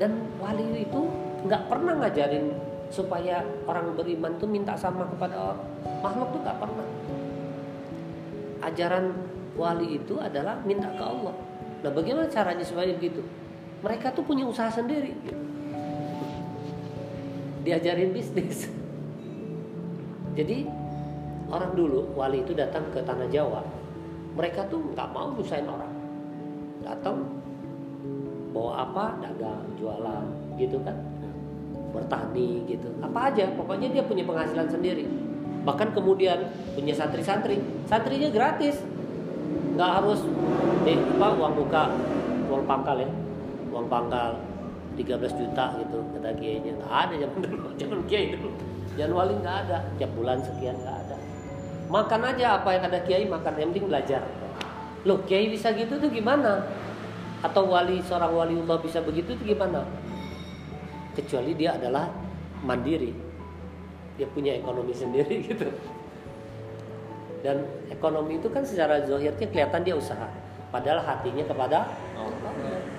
dan 0.00 0.12
wali 0.40 0.64
itu 0.80 1.00
nggak 1.44 1.62
pernah 1.68 1.92
ngajarin 2.00 2.56
supaya 2.90 3.46
orang 3.70 3.94
beriman 3.94 4.34
tuh 4.36 4.50
minta 4.50 4.74
sama 4.74 5.06
kepada 5.06 5.54
makhluk 6.02 6.34
tuh 6.34 6.40
nggak 6.42 6.58
pernah. 6.58 6.86
Ajaran 8.60 9.14
wali 9.54 9.96
itu 9.96 10.18
adalah 10.18 10.58
minta 10.66 10.90
ke 10.92 11.02
Allah. 11.02 11.34
Nah 11.80 11.90
bagaimana 11.94 12.28
caranya 12.28 12.66
supaya 12.66 12.92
begitu? 12.92 13.24
Mereka 13.80 14.12
tuh 14.12 14.26
punya 14.26 14.44
usaha 14.44 14.68
sendiri. 14.68 15.16
Diajarin 17.64 18.12
bisnis. 18.12 18.68
Jadi 20.38 20.66
orang 21.50 21.72
dulu 21.74 22.14
wali 22.14 22.42
itu 22.42 22.54
datang 22.54 22.86
ke 22.94 23.02
tanah 23.02 23.26
Jawa, 23.30 23.62
mereka 24.38 24.66
tuh 24.70 24.78
nggak 24.94 25.08
mau 25.10 25.34
nyusahin 25.34 25.66
orang, 25.66 25.92
datang 26.86 27.26
bawa 28.54 28.86
apa? 28.86 29.04
Dagang 29.18 29.66
jualan 29.76 30.24
gitu 30.56 30.78
kan, 30.86 30.96
bertani 31.90 32.64
gitu, 32.70 32.88
apa 33.02 33.30
aja, 33.30 33.50
pokoknya 33.54 33.90
dia 33.90 34.02
punya 34.06 34.22
penghasilan 34.24 34.70
sendiri. 34.70 35.04
Bahkan 35.66 35.92
kemudian 35.92 36.48
punya 36.72 36.94
santri-santri, 36.96 37.60
santrinya 37.84 38.32
gratis, 38.32 38.80
nggak 39.76 39.90
harus 40.00 40.24
eh 40.88 40.96
apa 40.96 41.28
uang 41.36 41.54
muka, 41.58 41.92
uang 42.48 42.64
pangkal 42.64 42.96
ya, 43.02 43.10
uang 43.68 43.86
pangkal 43.90 44.40
13 44.96 45.20
juta 45.36 45.64
gitu 45.76 45.98
kata 46.16 46.30
kiainya. 46.40 46.72
Nggak 46.80 46.92
ada 46.92 47.14
zaman 47.26 47.38
dulu 47.44 47.68
zaman 47.80 48.00
kiai 48.08 48.26
dulu. 48.32 48.50
Jangan 48.96 49.12
wali 49.14 49.34
nggak 49.38 49.56
ada 49.68 49.78
tiap 50.00 50.10
bulan 50.16 50.38
sekian 50.40 50.76
nggak 50.80 50.96
ada. 51.06 51.16
Makan 51.90 52.20
aja 52.22 52.46
apa 52.62 52.68
yang 52.72 52.84
ada 52.86 52.98
kiai 53.02 53.24
makan 53.26 53.52
yang 53.58 53.68
penting 53.74 53.86
belajar. 53.90 54.22
Loh 55.04 55.20
kiai 55.26 55.50
bisa 55.52 55.74
gitu 55.76 55.98
tuh 56.00 56.08
gimana? 56.08 56.64
Atau 57.40 57.68
wali 57.72 58.00
seorang 58.04 58.32
waliullah 58.36 58.78
bisa 58.80 59.00
begitu 59.00 59.32
tuh 59.32 59.44
gimana 59.44 59.84
kecuali 61.16 61.52
dia 61.56 61.76
adalah 61.76 62.08
mandiri. 62.62 63.12
Dia 64.20 64.28
punya 64.30 64.56
ekonomi 64.56 64.92
sendiri 65.02 65.36
gitu. 65.44 65.68
Dan 67.40 67.64
ekonomi 67.88 68.36
itu 68.36 68.52
kan 68.52 68.60
secara 68.60 69.00
zahirnya 69.08 69.48
kelihatan 69.48 69.80
dia 69.80 69.96
usaha. 69.96 70.28
Padahal 70.70 71.02
hatinya 71.02 71.44
kepada 71.48 71.88
Allah. 72.14 72.52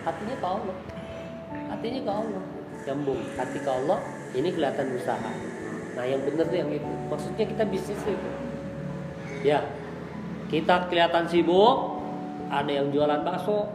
Hatinya 0.03 0.36
ke 0.36 0.48
Allah. 0.48 0.75
Hatinya 1.72 2.01
ke 2.01 2.12
Allah. 2.12 2.44
Nyambung. 2.82 3.22
Hati 3.38 3.60
ke 3.62 3.70
Allah 3.70 4.00
ini 4.34 4.50
kelihatan 4.50 4.88
usaha. 4.98 5.32
Nah 5.94 6.03
yang 6.10 6.22
bener 6.25 6.46
tuh 6.50 6.58
yang 6.58 6.72
itu. 6.74 6.91
Maksudnya 7.08 7.46
kita 7.46 7.63
bisnis 7.70 8.01
itu. 8.01 8.30
Ya. 9.46 9.62
Kita 10.50 10.91
kelihatan 10.91 11.32
sibuk 11.32 12.01
ada 12.51 12.68
yang 12.68 12.91
jualan 12.91 13.24
bakso 13.24 13.72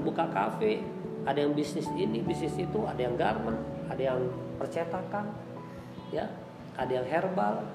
buka 0.00 0.24
kafe 0.32 0.80
ada 1.28 1.44
yang 1.44 1.52
bisnis 1.52 1.84
ini 1.92 2.24
bisnis 2.24 2.56
itu 2.56 2.88
ada 2.88 2.96
yang 3.04 3.12
garment 3.20 3.60
ada 3.92 4.00
yang 4.00 4.20
percetakan 4.56 5.28
ya. 6.08 6.24
Ada 6.78 7.02
yang 7.02 7.06
herbal 7.10 7.68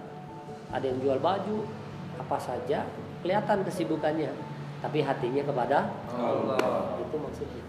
ada 0.73 0.85
yang 0.89 0.97
jual 0.97 1.21
baju 1.21 1.61
apa 2.17 2.37
saja. 2.41 2.89
Kelihatan 3.21 3.61
kesibukannya 3.61 4.33
tapi 4.81 5.05
hatinya 5.05 5.43
kepada 5.45 5.93
Allah. 6.17 6.97
itu 6.99 7.15
maksudnya. 7.15 7.63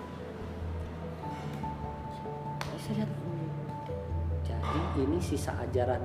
Saya 2.84 3.00
lihat? 3.00 3.10
Jadi 4.44 4.80
ini 5.04 5.18
sisa 5.22 5.56
ajaran 5.56 6.04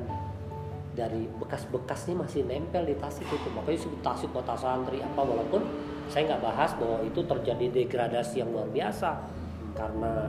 dari 0.95 1.27
bekas-bekas 1.39 2.07
ini 2.07 2.23
masih 2.23 2.41
nempel 2.45 2.83
di 2.83 2.95
tasik 2.99 3.25
itu. 3.25 3.47
Makanya 3.51 3.75
disebut 3.79 4.01
tasik 4.05 4.29
kota 4.35 4.53
santri 4.59 5.01
apa 5.01 5.21
walaupun 5.23 5.63
saya 6.11 6.35
nggak 6.35 6.41
bahas 6.41 6.71
bahwa 6.77 6.99
itu 7.05 7.21
terjadi 7.25 7.65
degradasi 7.69 8.41
yang 8.41 8.49
luar 8.53 8.69
biasa 8.69 9.38
karena 9.79 10.27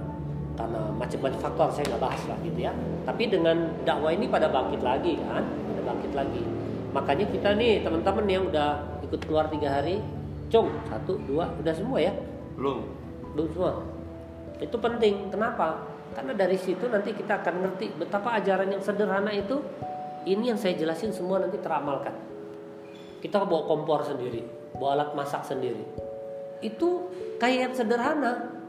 karena 0.55 0.81
macam-macam 0.95 1.41
faktor 1.41 1.69
saya 1.75 1.85
nggak 1.91 2.03
bahas 2.03 2.23
lah 2.31 2.39
gitu 2.47 2.59
ya. 2.63 2.73
Tapi 3.03 3.23
dengan 3.27 3.57
dakwah 3.83 4.15
ini 4.15 4.31
pada 4.31 4.47
bangkit 4.47 4.81
lagi 4.85 5.19
kan 5.27 5.43
pada 5.43 5.83
bangkit 5.91 6.13
lagi. 6.15 6.43
Makanya 6.95 7.27
kita 7.35 7.49
nih 7.59 7.83
teman-teman 7.83 8.27
yang 8.31 8.45
udah 8.47 9.03
ikut 9.03 9.21
keluar 9.27 9.51
tiga 9.51 9.83
hari 9.83 9.99
cung 10.51 10.71
satu 10.87 11.19
dua 11.27 11.51
udah 11.59 11.75
semua 11.75 11.99
ya? 11.99 12.13
Belum. 12.55 12.87
belum 13.35 13.47
semua. 13.55 13.73
Itu 14.63 14.77
penting. 14.79 15.31
Kenapa? 15.31 15.87
Karena 16.15 16.35
dari 16.35 16.59
situ 16.59 16.91
nanti 16.91 17.15
kita 17.15 17.41
akan 17.41 17.55
ngerti 17.63 17.95
betapa 17.95 18.35
ajaran 18.39 18.69
yang 18.75 18.83
sederhana 18.83 19.31
itu 19.31 19.63
ini 20.27 20.53
yang 20.53 20.59
saya 20.59 20.77
jelasin 20.77 21.15
semua 21.15 21.41
nanti 21.41 21.57
teramalkan. 21.63 22.13
Kita 23.23 23.47
bawa 23.47 23.65
kompor 23.71 24.05
sendiri 24.05 24.61
bawa 24.77 24.97
alat 24.97 25.11
masak 25.13 25.45
sendiri. 25.45 25.85
Itu 26.61 27.09
kayak 27.41 27.59
yang 27.71 27.75
sederhana 27.77 28.60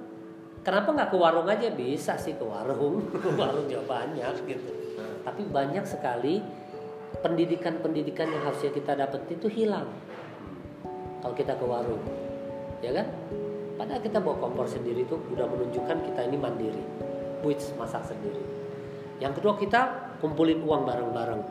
kenapa 0.62 0.90
nggak 0.94 1.10
ke 1.14 1.18
warung 1.18 1.48
aja? 1.50 1.68
Bisa 1.74 2.18
sih 2.18 2.38
ke 2.38 2.46
warung. 2.46 3.06
Warung 3.40 3.66
juga 3.70 3.84
banyak 3.86 4.46
gitu. 4.46 4.72
Tapi 5.22 5.42
banyak 5.46 5.86
sekali 5.86 6.42
pendidikan-pendidikan 7.22 8.32
yang 8.32 8.44
harusnya 8.50 8.72
kita 8.74 8.98
dapat 8.98 9.30
itu 9.30 9.48
hilang. 9.52 9.90
Kalau 11.22 11.36
kita 11.38 11.54
ke 11.54 11.66
warung. 11.66 12.02
Ya 12.82 12.92
kan? 12.98 13.08
Padahal 13.78 14.02
kita 14.02 14.18
bawa 14.22 14.38
kompor 14.42 14.66
sendiri 14.66 15.06
itu 15.06 15.18
udah 15.18 15.46
menunjukkan 15.46 15.98
kita 16.10 16.22
ini 16.26 16.38
mandiri. 16.38 16.84
Which 17.46 17.62
masak 17.78 18.10
sendiri. 18.10 18.42
Yang 19.22 19.42
kedua 19.42 19.54
kita 19.58 19.82
kumpulin 20.18 20.66
uang 20.66 20.86
bareng-bareng. 20.86 21.42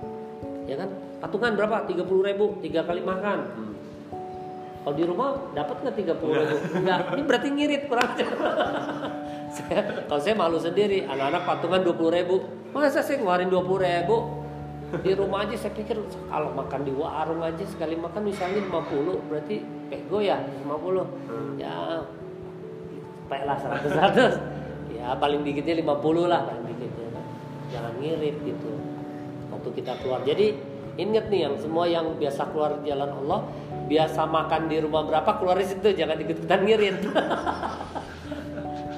Ya 0.67 0.75
kan? 0.79 0.91
Patungan 1.23 1.55
berapa? 1.55 1.87
30 1.87 2.03
ribu 2.07 2.59
tiga 2.63 2.83
kali 2.83 3.03
makan 3.03 3.39
kalau 4.81 4.95
di 4.97 5.05
rumah 5.05 5.29
dapat 5.53 5.77
nggak 5.85 5.97
30 6.17 6.41
ribu? 6.41 6.57
Enggak 6.81 6.99
ini 7.13 7.23
berarti 7.29 7.49
ngirit 7.53 7.83
kurang 7.85 8.09
aja 8.17 8.27
saya, 9.55 9.81
kalau 10.09 10.21
saya 10.25 10.35
malu 10.39 10.57
sendiri 10.57 11.05
anak-anak 11.05 11.43
patungan 11.45 11.81
20 11.85 12.17
ribu. 12.17 12.37
Masa 12.73 13.03
saya 13.03 13.21
ngeluarin 13.21 13.53
20 13.53 13.61
ribu? 13.67 14.17
Di 14.91 15.13
rumah 15.15 15.47
aja 15.47 15.55
saya 15.55 15.73
pikir 15.77 16.01
kalau 16.27 16.51
makan 16.57 16.81
di 16.83 16.93
warung 16.97 17.45
aja 17.45 17.63
sekali 17.63 17.95
makan 17.95 18.27
misalnya 18.27 18.59
50 18.67 19.31
berarti 19.31 19.63
pego 19.87 20.19
ya 20.19 20.43
50 20.67 21.63
ya 21.63 22.03
sampai 23.31 23.47
lah 23.47 23.55
100 23.55 23.95
100 24.91 24.99
ya 24.99 25.15
paling 25.15 25.47
dikitnya 25.47 25.87
50 25.87 26.27
lah 26.27 26.51
paling 26.51 26.67
dikitnya 26.67 27.09
kan. 27.15 27.25
jangan 27.71 27.93
ngirit 28.03 28.37
gitu. 28.43 28.71
Waktu 29.55 29.69
kita 29.79 29.93
keluar. 30.03 30.27
Jadi 30.27 30.59
inget 30.99 31.31
nih 31.31 31.47
yang 31.47 31.55
semua 31.55 31.87
yang 31.87 32.19
biasa 32.19 32.51
keluar 32.51 32.83
jalan 32.83 33.11
Allah 33.23 33.47
biasa 33.91 34.23
makan 34.23 34.71
di 34.71 34.79
rumah 34.79 35.03
berapa 35.03 35.43
keluar 35.43 35.59
di 35.59 35.67
situ 35.67 35.91
jangan 35.91 36.15
ikut-ikutan 36.23 36.63
ngirit. 36.63 36.99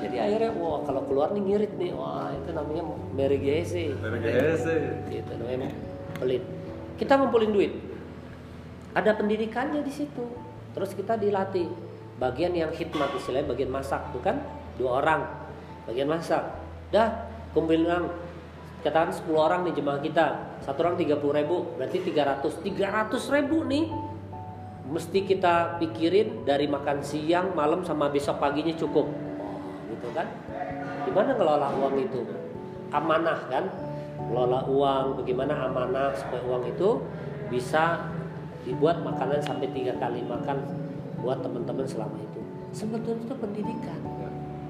Jadi 0.05 0.17
akhirnya 0.21 0.53
wah 0.61 0.85
kalau 0.85 1.09
keluar 1.09 1.33
nih 1.33 1.41
ngirit 1.41 1.73
nih. 1.81 1.97
Wah 1.97 2.29
itu 2.37 2.53
namanya 2.53 2.85
Mary 3.17 3.41
Gese 3.41 3.97
gitu 5.09 5.33
namanya 5.41 5.73
pelit. 6.21 6.45
Kita 7.01 7.17
ngumpulin 7.17 7.57
duit. 7.57 7.73
Ada 8.93 9.17
pendidikannya 9.17 9.81
di 9.81 9.89
situ. 9.89 10.29
Terus 10.77 10.93
kita 10.93 11.17
dilatih. 11.17 11.73
Bagian 12.21 12.53
yang 12.53 12.71
khidmat 12.71 13.17
istilahnya 13.17 13.49
bagian 13.49 13.73
masak 13.73 14.13
bukan? 14.13 14.37
Dua 14.77 15.01
orang. 15.01 15.25
Bagian 15.89 16.13
masak. 16.13 16.45
Dah 16.93 17.33
kumpulin 17.57 17.89
orang 17.89 18.13
katakan 18.85 19.15
10 19.15 19.33
orang 19.33 19.61
nih 19.65 19.73
jemaah 19.81 20.05
kita. 20.05 20.27
Satu 20.61 20.85
orang 20.85 21.01
30 21.01 21.17
ribu 21.17 21.73
berarti 21.81 22.05
300 22.05 22.61
300 22.61 23.35
ribu 23.41 23.65
nih 23.65 23.89
mesti 24.93 25.25
kita 25.25 25.81
pikirin 25.81 26.45
dari 26.45 26.69
makan 26.69 27.01
siang 27.01 27.57
malam 27.57 27.81
sama 27.81 28.13
besok 28.13 28.37
paginya 28.37 28.77
cukup. 28.77 29.09
Oh, 29.41 29.59
gitu 29.89 30.13
kan? 30.13 30.29
Gimana 31.09 31.33
ngelola 31.33 31.69
uang 31.81 31.97
itu? 31.97 32.21
Amanah 32.93 33.41
kan? 33.49 33.73
Ngelola 34.29 34.69
uang 34.69 35.25
bagaimana 35.25 35.65
amanah 35.65 36.13
supaya 36.13 36.45
uang 36.45 36.69
itu 36.69 37.01
bisa 37.49 38.05
dibuat 38.69 39.01
makanan 39.01 39.41
sampai 39.41 39.73
tiga 39.73 39.97
kali 39.97 40.21
makan 40.29 40.61
buat 41.25 41.41
teman-teman 41.41 41.89
selama 41.89 42.21
itu. 42.21 42.41
Sebetulnya 42.77 43.25
itu 43.25 43.35
pendidikan. 43.41 44.01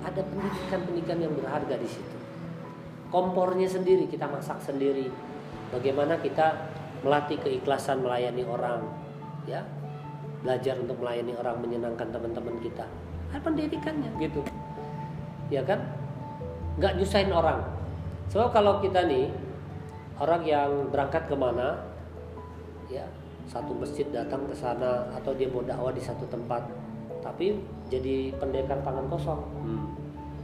Ada 0.06 0.22
pendidikan-pendidikan 0.22 1.18
yang 1.18 1.34
berharga 1.34 1.74
di 1.78 1.88
situ. 1.90 2.16
Kompornya 3.10 3.66
sendiri 3.66 4.06
kita 4.06 4.30
masak 4.30 4.62
sendiri. 4.62 5.10
Bagaimana 5.74 6.22
kita 6.22 6.70
melatih 7.02 7.42
keikhlasan 7.42 8.06
melayani 8.06 8.46
orang 8.46 8.86
ya 9.50 9.66
belajar 10.42 10.74
untuk 10.76 10.98
melayani 10.98 11.32
orang 11.38 11.56
menyenangkan 11.62 12.10
teman-teman 12.10 12.58
kita. 12.60 12.84
Ada 13.30 13.40
pendidikannya. 13.40 14.10
Gitu. 14.18 14.42
Ya 15.48 15.62
kan? 15.62 15.80
Nggak 16.76 16.98
nyusahin 16.98 17.30
orang. 17.30 17.62
So 18.28 18.50
kalau 18.50 18.82
kita 18.82 19.06
nih 19.06 19.30
orang 20.18 20.42
yang 20.44 20.70
berangkat 20.90 21.30
ke 21.30 21.36
mana 21.38 21.80
ya 22.90 23.06
satu 23.48 23.72
masjid 23.74 24.06
datang 24.12 24.44
ke 24.46 24.54
sana 24.54 25.08
atau 25.16 25.32
dia 25.34 25.48
mau 25.48 25.64
dakwah 25.64 25.90
di 25.90 26.00
satu 26.00 26.28
tempat 26.28 26.62
tapi 27.24 27.58
jadi 27.88 28.34
pendekar 28.36 28.82
tangan 28.82 29.06
kosong. 29.06 29.40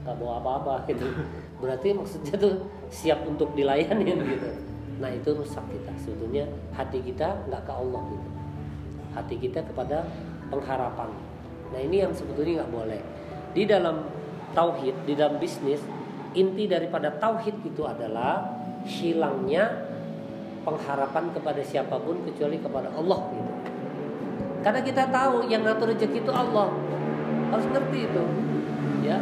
Nggak 0.06 0.14
bawa 0.22 0.34
apa-apa 0.40 0.74
gitu. 0.88 1.04
Berarti 1.58 1.90
maksudnya 1.90 2.38
tuh 2.38 2.54
siap 2.88 3.26
untuk 3.26 3.50
dilayani 3.58 4.14
gitu. 4.14 4.48
Nah 5.02 5.10
itu 5.10 5.34
rusak 5.34 5.64
kita. 5.72 5.92
Sebetulnya 5.98 6.44
hati 6.76 7.02
kita 7.02 7.34
nggak 7.50 7.66
ke 7.66 7.72
Allah 7.72 8.02
gitu 8.14 8.37
hati 9.18 9.36
kita 9.38 9.66
kepada 9.66 10.06
pengharapan. 10.48 11.10
Nah 11.74 11.80
ini 11.82 12.06
yang 12.06 12.14
sebetulnya 12.14 12.64
nggak 12.64 12.72
boleh. 12.72 13.00
Di 13.52 13.66
dalam 13.66 14.06
tauhid 14.56 15.04
di 15.04 15.14
dalam 15.18 15.36
bisnis 15.36 15.82
inti 16.32 16.64
daripada 16.70 17.12
tauhid 17.16 17.64
itu 17.64 17.82
adalah 17.84 18.46
hilangnya 18.88 19.88
pengharapan 20.64 21.32
kepada 21.32 21.60
siapa 21.64 21.96
pun 22.00 22.24
kecuali 22.24 22.60
kepada 22.60 22.92
Allah 22.92 23.20
gitu. 23.32 23.52
Karena 24.58 24.80
kita 24.82 25.08
tahu 25.08 25.46
yang 25.48 25.64
ngatur 25.64 25.94
rezeki 25.94 26.24
itu 26.24 26.32
Allah. 26.32 26.68
Harus 27.48 27.66
ngerti 27.72 27.98
itu 28.04 28.24
ya. 29.04 29.16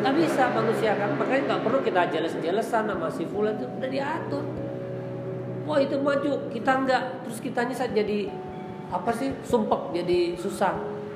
Nggak 0.00 0.14
bisa 0.16 0.48
manusia 0.52 0.96
kan 0.96 1.12
makanya 1.16 1.42
nggak 1.54 1.60
perlu 1.64 1.78
kita 1.84 2.08
jelas-jelasan 2.08 2.84
sama 2.88 3.08
si 3.12 3.24
fulan 3.28 3.56
itu 3.60 3.68
udah 3.68 3.90
diatur. 3.90 4.44
Wah 5.68 5.78
itu 5.78 5.96
maju 6.00 6.30
kita 6.50 6.72
nggak 6.84 7.02
terus 7.28 7.38
kitanya 7.44 7.76
saja 7.76 7.92
jadi 7.92 8.32
apa 8.90 9.10
sih? 9.14 9.30
Sumpek 9.46 9.94
jadi 9.94 10.34
susah. 10.34 10.74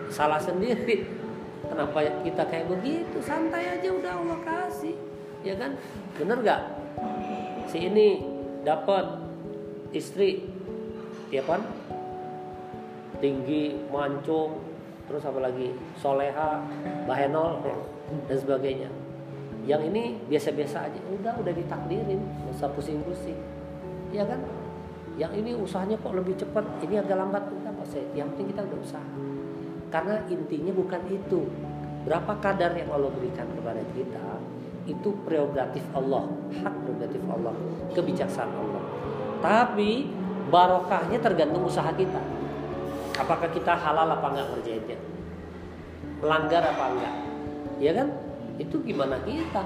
Salah 0.08 0.38
sendiri. 0.38 1.04
Kenapa 1.66 2.06
kita 2.22 2.46
kayak 2.46 2.70
begitu? 2.70 3.18
Santai 3.18 3.66
aja 3.66 3.88
udah 3.90 4.12
Allah 4.14 4.38
kasih. 4.46 4.94
Ya 5.42 5.58
kan? 5.58 5.74
Bener 6.14 6.38
nggak? 6.38 6.62
Si 7.66 7.82
ini 7.82 8.22
dapat 8.62 9.18
istri 9.90 10.46
ya 11.34 11.42
kan? 11.42 11.66
Tinggi 13.18 13.74
mancung 13.90 14.62
terus 15.10 15.24
apa 15.26 15.40
lagi? 15.42 15.74
Soleha 15.98 16.62
bahenol 17.10 17.58
dan 18.30 18.36
sebagainya. 18.38 18.90
Yang 19.64 19.82
ini 19.90 20.02
biasa-biasa 20.28 20.92
aja. 20.92 21.00
Udah 21.10 21.34
udah 21.40 21.52
ditakdirin. 21.56 22.20
Usah 22.52 22.68
pusing-pusing. 22.76 23.40
Ya 24.12 24.28
kan? 24.28 24.44
Yang 25.16 25.32
ini 25.40 25.50
usahanya 25.56 25.96
kok 25.98 26.12
lebih 26.12 26.36
cepat. 26.36 26.64
Ini 26.84 27.00
agak 27.00 27.16
lambat 27.16 27.44
apa 27.84 28.00
yang 28.16 28.32
penting 28.32 28.56
kita 28.56 28.64
udah 28.64 28.78
usaha. 28.80 29.10
Karena 29.92 30.24
intinya 30.32 30.72
bukan 30.72 31.02
itu. 31.12 31.40
Berapa 32.04 32.36
kadar 32.40 32.72
yang 32.76 32.92
Allah 32.92 33.12
berikan 33.12 33.48
kepada 33.52 33.80
kita 33.92 34.26
itu 34.88 35.08
prerogatif 35.24 35.84
Allah. 35.92 36.24
Hak 36.64 36.74
prerogatif 36.84 37.22
Allah. 37.28 37.54
Kebijaksanaan 37.92 38.56
Allah. 38.56 38.82
Tapi 39.44 40.08
barokahnya 40.48 41.20
tergantung 41.20 41.68
usaha 41.68 41.92
kita. 41.92 42.20
Apakah 43.20 43.48
kita 43.52 43.76
halal 43.76 44.08
apa 44.10 44.26
enggak 44.32 44.48
ngerjainnya? 44.56 44.98
Melanggar 46.24 46.62
apa 46.64 46.84
enggak? 46.90 47.14
Ya 47.78 47.92
kan? 47.92 48.08
Itu 48.56 48.80
gimana 48.80 49.20
kita? 49.22 49.64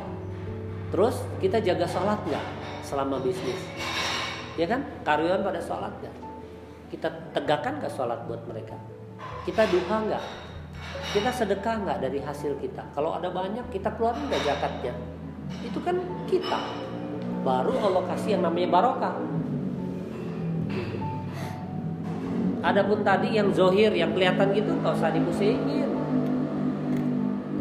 Terus 0.91 1.23
kita 1.39 1.63
jaga 1.63 1.87
sholat 1.87 2.19
nggak 2.27 2.47
selama 2.83 3.23
bisnis? 3.23 3.61
Ya 4.59 4.67
kan? 4.67 4.85
Karyawan 5.07 5.45
pada 5.45 5.61
sholat 5.61 5.93
nggak 6.03 6.28
kita 6.89 7.09
tegakkan 7.37 7.81
nggak 7.81 7.93
sholat 7.93 8.21
buat 8.25 8.43
mereka 8.49 8.77
kita 9.45 9.65
duha 9.69 9.97
nggak 10.09 10.25
kita 11.13 11.31
sedekah 11.33 11.75
nggak 11.85 11.99
dari 12.05 12.19
hasil 12.21 12.57
kita 12.61 12.85
kalau 12.93 13.17
ada 13.17 13.29
banyak 13.33 13.65
kita 13.73 13.93
keluarin 13.97 14.25
nggak 14.29 14.45
zakatnya 14.45 14.95
itu 15.65 15.79
kan 15.81 15.97
kita 16.29 16.61
baru 17.45 17.73
Allah 17.81 18.05
kasih 18.13 18.37
yang 18.37 18.43
namanya 18.45 18.69
barokah 18.69 19.17
Adapun 22.59 23.07
tadi 23.07 23.39
yang 23.39 23.55
zohir, 23.55 23.95
yang 23.95 24.11
kelihatan 24.11 24.51
gitu 24.51 24.75
nggak 24.83 24.99
usah 24.99 25.15
dipusingin. 25.15 25.89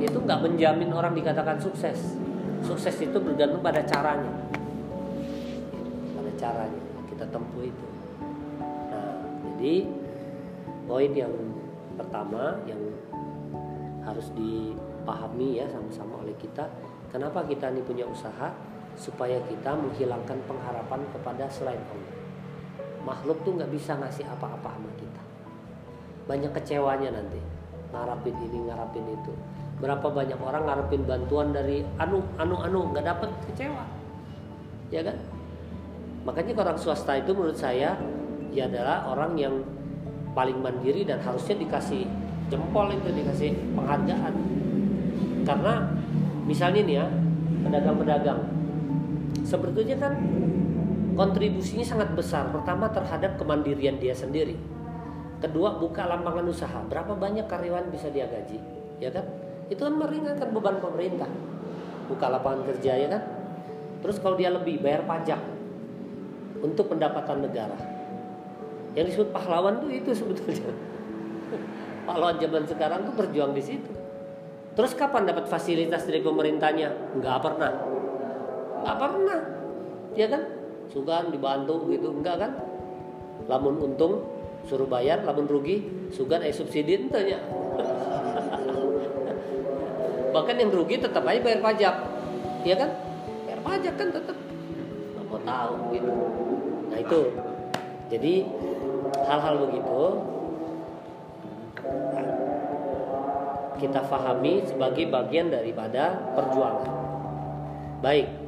Itu 0.02 0.18
nggak 0.26 0.42
menjamin 0.42 0.90
orang 0.90 1.14
dikatakan 1.14 1.62
sukses. 1.62 2.18
Sukses 2.66 2.98
itu 2.98 3.18
bergantung 3.22 3.62
pada 3.62 3.86
caranya. 3.86 4.34
Pada 6.18 6.32
caranya 6.42 6.82
kita 7.14 7.30
tempuh 7.30 7.62
itu. 7.62 7.87
Jadi 9.58 9.90
poin 10.86 11.10
yang 11.18 11.34
pertama 11.98 12.62
yang 12.70 12.78
harus 14.06 14.30
dipahami 14.38 15.58
ya 15.58 15.66
sama-sama 15.66 16.22
oleh 16.22 16.38
kita, 16.38 16.70
kenapa 17.10 17.42
kita 17.42 17.74
ini 17.74 17.82
punya 17.82 18.06
usaha? 18.06 18.54
Supaya 18.94 19.42
kita 19.50 19.74
menghilangkan 19.74 20.38
pengharapan 20.46 21.02
kepada 21.10 21.50
selain 21.50 21.82
Allah. 21.82 22.14
Makhluk 23.02 23.42
tuh 23.42 23.58
nggak 23.58 23.74
bisa 23.74 23.98
ngasih 23.98 24.30
apa-apa 24.30 24.78
sama 24.78 24.94
kita. 25.02 25.22
Banyak 26.30 26.54
kecewanya 26.54 27.18
nanti 27.18 27.42
ngarapin 27.90 28.38
ini 28.38 28.62
ngarapin 28.70 29.10
itu. 29.10 29.34
Berapa 29.82 30.06
banyak 30.06 30.38
orang 30.38 30.70
ngarepin 30.70 31.02
bantuan 31.10 31.50
dari 31.50 31.82
anu 31.98 32.22
anu 32.38 32.62
anu 32.62 32.94
nggak 32.94 33.06
dapet 33.10 33.30
kecewa. 33.50 33.86
Ya 34.94 35.02
kan? 35.02 35.18
Makanya 36.30 36.54
orang 36.62 36.78
swasta 36.78 37.18
itu 37.18 37.34
menurut 37.34 37.58
saya 37.58 37.98
ya 38.52 38.70
adalah 38.70 39.10
orang 39.12 39.34
yang 39.40 39.56
paling 40.36 40.60
mandiri 40.62 41.04
dan 41.08 41.18
harusnya 41.24 41.58
dikasih 41.58 42.06
jempol 42.48 42.88
itu 42.94 43.10
dikasih 43.12 43.52
penghargaan 43.76 44.34
karena 45.44 45.74
misalnya 46.48 46.82
nih 46.86 46.96
ya 47.02 47.06
pedagang-pedagang 47.66 48.40
sebetulnya 49.48 49.96
kan 49.96 50.14
kontribusinya 51.18 51.84
sangat 51.84 52.14
besar. 52.14 52.54
Pertama 52.54 52.94
terhadap 52.94 53.42
kemandirian 53.42 53.98
dia 53.98 54.14
sendiri. 54.14 54.54
Kedua 55.42 55.82
buka 55.82 56.06
lapangan 56.06 56.46
usaha. 56.46 56.78
Berapa 56.86 57.18
banyak 57.18 57.50
karyawan 57.50 57.90
bisa 57.90 58.14
dia 58.14 58.30
gaji, 58.30 58.62
ya 59.02 59.10
kan? 59.10 59.26
Itu 59.68 59.90
kan 59.90 59.98
meringankan 59.98 60.54
beban 60.54 60.78
pemerintah. 60.78 61.28
Buka 62.08 62.30
lapangan 62.30 62.64
kerja 62.70 62.94
ya 62.96 63.08
kan? 63.10 63.24
Terus 64.06 64.22
kalau 64.22 64.38
dia 64.38 64.54
lebih 64.54 64.80
bayar 64.80 65.04
pajak 65.10 65.42
untuk 66.62 66.94
pendapatan 66.94 67.44
negara. 67.44 67.76
Yang 68.98 69.14
disebut 69.14 69.30
pahlawan 69.30 69.78
tuh 69.78 69.94
itu 69.94 70.10
sebetulnya. 70.18 70.74
pahlawan 72.10 72.42
zaman 72.42 72.66
sekarang 72.66 73.06
tuh 73.06 73.14
berjuang 73.14 73.54
di 73.54 73.62
situ. 73.62 73.94
Terus 74.74 74.98
kapan 74.98 75.30
dapat 75.30 75.46
fasilitas 75.46 76.10
dari 76.10 76.26
pemerintahnya? 76.26 77.14
Enggak 77.14 77.46
pernah. 77.46 77.78
Enggak 78.82 78.98
pernah. 78.98 79.40
Ya 80.18 80.26
kan? 80.34 80.58
sugan 80.92 81.32
dibantu 81.32 81.88
gitu 81.92 82.12
enggak 82.12 82.48
kan 82.48 82.52
lamun 83.48 83.80
untung 83.80 84.24
suruh 84.68 84.88
bayar 84.88 85.24
lamun 85.24 85.48
rugi 85.48 85.84
sugan 86.12 86.44
eh 86.44 86.52
subsidi 86.52 87.08
entahnya 87.08 87.40
bahkan 90.34 90.60
yang 90.60 90.72
rugi 90.72 91.00
tetap 91.00 91.24
aja 91.24 91.40
bayar 91.40 91.62
pajak 91.64 91.96
ya 92.64 92.76
kan 92.76 92.90
bayar 93.48 93.62
pajak 93.64 93.94
kan 93.96 94.08
tetap 94.12 94.36
nggak 94.36 95.26
mau 95.28 95.40
tahu 95.44 95.74
gitu 95.96 96.12
nah 96.92 96.98
itu 97.00 97.22
jadi 98.08 98.34
hal-hal 99.26 99.56
begitu 99.68 100.02
kita 103.78 104.02
fahami 104.10 104.66
sebagai 104.66 105.06
bagian 105.08 105.54
daripada 105.54 106.18
perjuangan 106.34 106.92
baik 108.02 108.48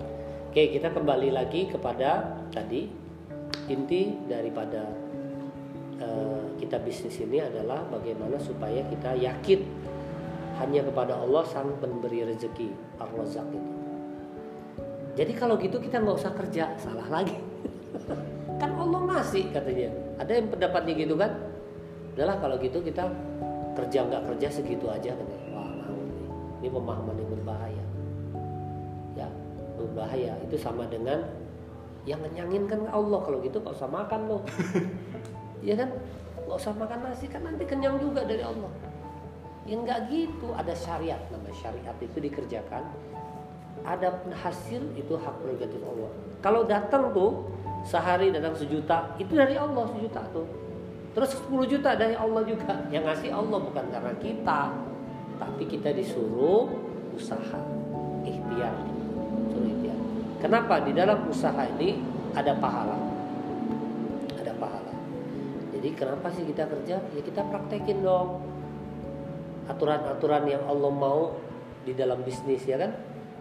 Oke, 0.50 0.74
kita 0.74 0.90
kembali 0.90 1.30
lagi 1.30 1.70
kepada 1.70 2.42
tadi 2.50 2.90
inti 3.70 4.18
daripada 4.26 4.82
uh, 6.02 6.58
kita 6.58 6.82
bisnis 6.82 7.22
ini 7.22 7.38
adalah 7.38 7.86
bagaimana 7.86 8.34
supaya 8.42 8.82
kita 8.90 9.14
yakin 9.14 9.62
hanya 10.58 10.82
kepada 10.90 11.22
Allah 11.22 11.46
sang 11.46 11.78
pemberi 11.78 12.26
rezeki 12.26 12.98
ar-razak 12.98 13.46
itu. 13.54 13.72
Jadi 15.22 15.34
kalau 15.38 15.54
gitu 15.62 15.78
kita 15.78 16.02
nggak 16.02 16.18
usah 16.18 16.34
kerja, 16.34 16.74
salah 16.82 17.06
lagi. 17.14 17.38
Allah 18.90 19.02
ngasih 19.14 19.54
katanya. 19.54 19.94
Ada 20.18 20.32
yang 20.42 20.48
pendapatnya 20.50 20.94
gitu 20.98 21.14
kan? 21.14 21.32
Udahlah 22.18 22.36
kalau 22.42 22.56
gitu 22.58 22.82
kita 22.82 23.06
kerja 23.78 24.00
nggak 24.10 24.24
kerja 24.34 24.48
segitu 24.50 24.90
aja 24.90 25.14
katanya. 25.14 25.48
Wah, 25.54 25.70
mau. 25.70 26.02
Ini 26.60 26.68
pemahaman 26.74 27.16
yang 27.16 27.30
berbahaya. 27.30 27.86
Berbahaya. 29.80 30.36
Itu 30.44 30.60
sama 30.60 30.84
dengan 30.92 31.24
yang 32.04 32.20
ngenyangin 32.20 32.68
kan 32.68 32.84
Allah. 32.92 33.20
Kalau 33.24 33.40
gitu 33.40 33.64
gak 33.64 33.80
usah 33.80 33.88
makan 33.88 34.22
loh. 34.28 34.42
Ya 35.60 35.76
kan? 35.76 35.92
Gak 36.48 36.56
usah 36.56 36.72
makan 36.72 37.00
nasi 37.04 37.28
kan 37.28 37.44
nanti 37.44 37.68
kenyang 37.68 38.00
juga 38.00 38.24
dari 38.24 38.40
Allah. 38.40 38.72
Yang 39.68 39.80
nggak 39.84 40.00
gitu. 40.08 40.48
Ada 40.56 40.72
syariat 40.72 41.20
nama 41.32 41.52
syariat 41.52 41.96
itu 42.00 42.16
dikerjakan. 42.16 42.88
Ada 43.84 44.24
hasil 44.40 44.84
itu 44.96 45.14
hak 45.20 45.36
prerogatif 45.44 45.84
Allah. 45.84 46.12
Kalau 46.40 46.64
datang 46.64 47.12
tuh 47.12 47.44
sehari 47.88 48.32
datang 48.34 48.56
sejuta 48.56 49.16
itu 49.20 49.36
dari 49.36 49.56
Allah 49.56 49.88
sejuta 49.96 50.22
tuh 50.32 50.48
terus 51.16 51.36
10 51.36 51.72
juta 51.72 51.96
dari 51.96 52.16
Allah 52.16 52.42
juga 52.44 52.80
yang 52.94 53.06
ngasih 53.08 53.32
Allah 53.32 53.60
bukan 53.60 53.86
karena 53.92 54.14
kita 54.20 54.62
tapi 55.40 55.64
kita 55.68 55.96
disuruh 55.96 56.68
usaha 57.16 57.60
ikhtiar 58.28 58.76
Kenapa 60.40 60.80
di 60.80 60.96
dalam 60.96 61.28
usaha 61.28 61.68
ini 61.76 62.00
ada 62.32 62.56
pahala? 62.56 62.96
Ada 64.40 64.56
pahala. 64.56 64.94
Jadi 65.76 65.90
kenapa 66.00 66.32
sih 66.32 66.48
kita 66.48 66.64
kerja? 66.64 66.96
Ya 67.12 67.22
kita 67.22 67.44
praktekin 67.44 68.00
dong 68.00 68.40
aturan-aturan 69.68 70.48
yang 70.48 70.64
Allah 70.64 70.92
mau 70.96 71.36
di 71.84 71.92
dalam 71.92 72.24
bisnis 72.24 72.64
ya 72.64 72.80
kan. 72.80 72.96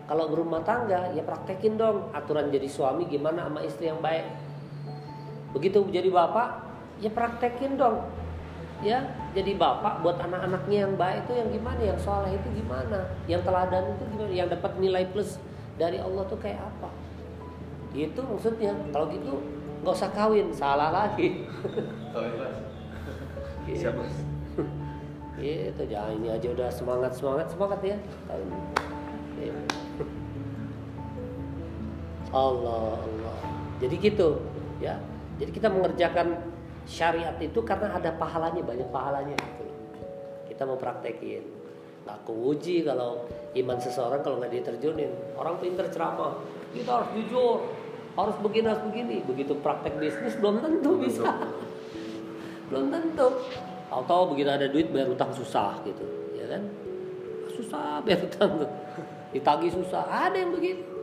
Kalau 0.08 0.24
berumah 0.32 0.64
tangga 0.64 1.12
ya 1.12 1.20
praktekin 1.20 1.76
dong. 1.76 2.08
Aturan 2.16 2.48
jadi 2.48 2.64
suami 2.64 3.04
gimana 3.04 3.44
sama 3.44 3.60
istri 3.60 3.92
yang 3.92 4.00
baik. 4.00 4.24
Begitu 5.52 5.84
jadi 5.92 6.08
bapak 6.08 6.64
ya 7.04 7.12
praktekin 7.12 7.76
dong. 7.76 8.08
Ya 8.80 9.04
jadi 9.36 9.52
bapak 9.52 10.00
buat 10.00 10.16
anak-anaknya 10.16 10.88
yang 10.88 10.94
baik 10.96 11.28
itu 11.28 11.32
yang 11.36 11.48
gimana? 11.52 11.80
Yang 11.84 12.00
soleh 12.08 12.32
itu 12.32 12.48
gimana? 12.56 12.98
Yang 13.28 13.42
teladan 13.44 13.84
itu 13.92 14.04
gimana? 14.16 14.32
Yang 14.32 14.48
dapat 14.56 14.72
nilai 14.80 15.04
plus 15.12 15.36
dari 15.76 16.00
Allah 16.00 16.24
tuh 16.24 16.40
kayak 16.40 16.64
apa? 16.64 16.88
Itu 17.92 18.24
maksudnya. 18.24 18.72
Kalau 18.88 19.12
gitu 19.12 19.44
nggak 19.84 19.92
usah 19.92 20.10
kawin. 20.16 20.48
Salah 20.56 20.88
lagi. 20.88 21.44
Gitu. 23.68 23.84
siapa? 23.84 24.00
Itu 25.36 25.82
jangan 25.84 26.16
ini 26.16 26.32
aja 26.32 26.48
udah 26.50 26.72
semangat 26.72 27.12
semangat 27.12 27.46
semangat 27.52 27.80
ya 27.84 27.96
iya. 29.38 29.54
Allah 32.38 32.98
Allah. 33.02 33.36
Jadi 33.82 33.94
gitu 33.98 34.28
ya. 34.78 34.98
Jadi 35.38 35.50
kita 35.54 35.70
mengerjakan 35.70 36.34
syariat 36.88 37.34
itu 37.38 37.62
karena 37.62 37.94
ada 37.94 38.10
pahalanya 38.14 38.62
banyak 38.62 38.88
pahalanya 38.90 39.36
gitu. 39.38 39.64
Kita 40.50 40.66
mau 40.66 40.78
praktekin. 40.78 41.44
Aku 42.08 42.56
uji 42.56 42.88
kalau 42.88 43.28
iman 43.52 43.76
seseorang 43.76 44.24
kalau 44.24 44.40
nggak 44.40 44.50
diterjunin. 44.50 45.12
Orang 45.36 45.60
pinter 45.60 45.86
ceramah. 45.92 46.40
Kita 46.72 46.90
harus 47.02 47.10
jujur. 47.14 47.68
Harus 48.16 48.36
begini 48.40 48.66
harus 48.72 48.84
begini. 48.88 49.16
Begitu 49.22 49.52
praktek 49.60 50.00
bisnis 50.00 50.34
belum 50.40 50.64
tentu 50.64 50.90
bisa. 50.98 51.28
belum 52.72 52.88
tentu. 52.88 53.28
Tahu-tahu 53.92 54.34
begitu 54.34 54.48
ada 54.48 54.66
duit 54.68 54.88
bayar 54.88 55.12
utang 55.12 55.32
susah 55.36 55.80
gitu 55.84 56.04
ya 56.36 56.48
kan? 56.48 56.62
Susah 57.52 58.00
bayar 58.02 58.24
utang. 58.24 58.50
Tuh 58.64 58.70
ditagi 59.36 59.68
susah. 59.68 60.08
Ada 60.08 60.40
yang 60.40 60.56
begitu 60.56 60.98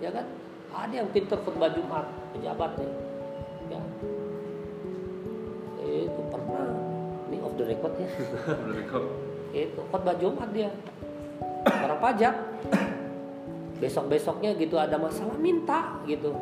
ya 0.00 0.08
kan 0.08 0.26
ada 0.74 0.94
yang 0.94 1.08
pinter 1.10 1.38
khutbah 1.42 1.70
jumat 1.74 2.06
pejabat 2.34 2.70
nih 2.78 2.90
ya. 3.70 3.82
Itu 5.90 6.20
pernah. 6.30 6.66
Ini 7.30 7.36
off 7.42 7.54
the 7.58 7.64
record 7.66 7.94
ya. 7.98 8.08
Itu 9.66 9.80
khutbah 9.90 10.14
jumat 10.18 10.48
dia. 10.54 10.70
Orang 11.66 12.00
pajak. 12.00 12.34
Besok 13.80 14.12
besoknya 14.12 14.52
gitu 14.54 14.76
ada 14.76 15.00
masalah 15.00 15.34
minta 15.40 15.98
gitu. 16.06 16.34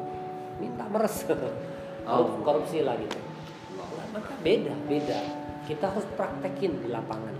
Minta 0.61 0.85
meres. 0.89 1.25
Oh. 2.09 2.41
korupsi 2.41 2.81
lah 2.81 2.97
gitu. 2.97 3.21
Maka 4.17 4.33
beda 4.41 4.73
beda. 4.89 5.21
Kita 5.69 5.93
harus 5.93 6.09
praktekin 6.17 6.81
di 6.81 6.89
lapangan. 6.89 7.37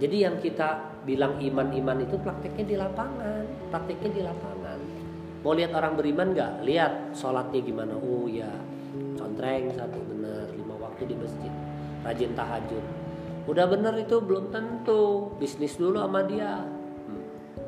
Jadi 0.00 0.24
yang 0.24 0.40
kita 0.40 1.04
bilang 1.04 1.36
iman-iman 1.36 2.00
itu 2.00 2.16
prakteknya 2.16 2.64
di 2.64 2.76
lapangan. 2.80 3.44
Prakteknya 3.68 4.08
di 4.08 4.22
lapangan 4.24 4.53
mau 5.44 5.52
lihat 5.52 5.76
orang 5.76 5.94
beriman 5.94 6.32
nggak? 6.32 6.64
Lihat. 6.64 7.12
Sholatnya 7.12 7.60
gimana? 7.60 7.92
Oh 7.94 8.26
ya 8.26 8.48
contreng 9.14 9.68
satu 9.76 10.00
bener 10.08 10.48
lima 10.56 10.74
waktu 10.80 11.04
di 11.04 11.14
masjid. 11.14 11.52
Rajin 12.00 12.32
tahajud. 12.32 12.84
Udah 13.44 13.68
bener 13.68 13.94
itu 14.00 14.16
belum 14.24 14.48
tentu. 14.48 15.36
Bisnis 15.36 15.76
dulu 15.76 16.00
sama 16.00 16.24
dia. 16.24 16.64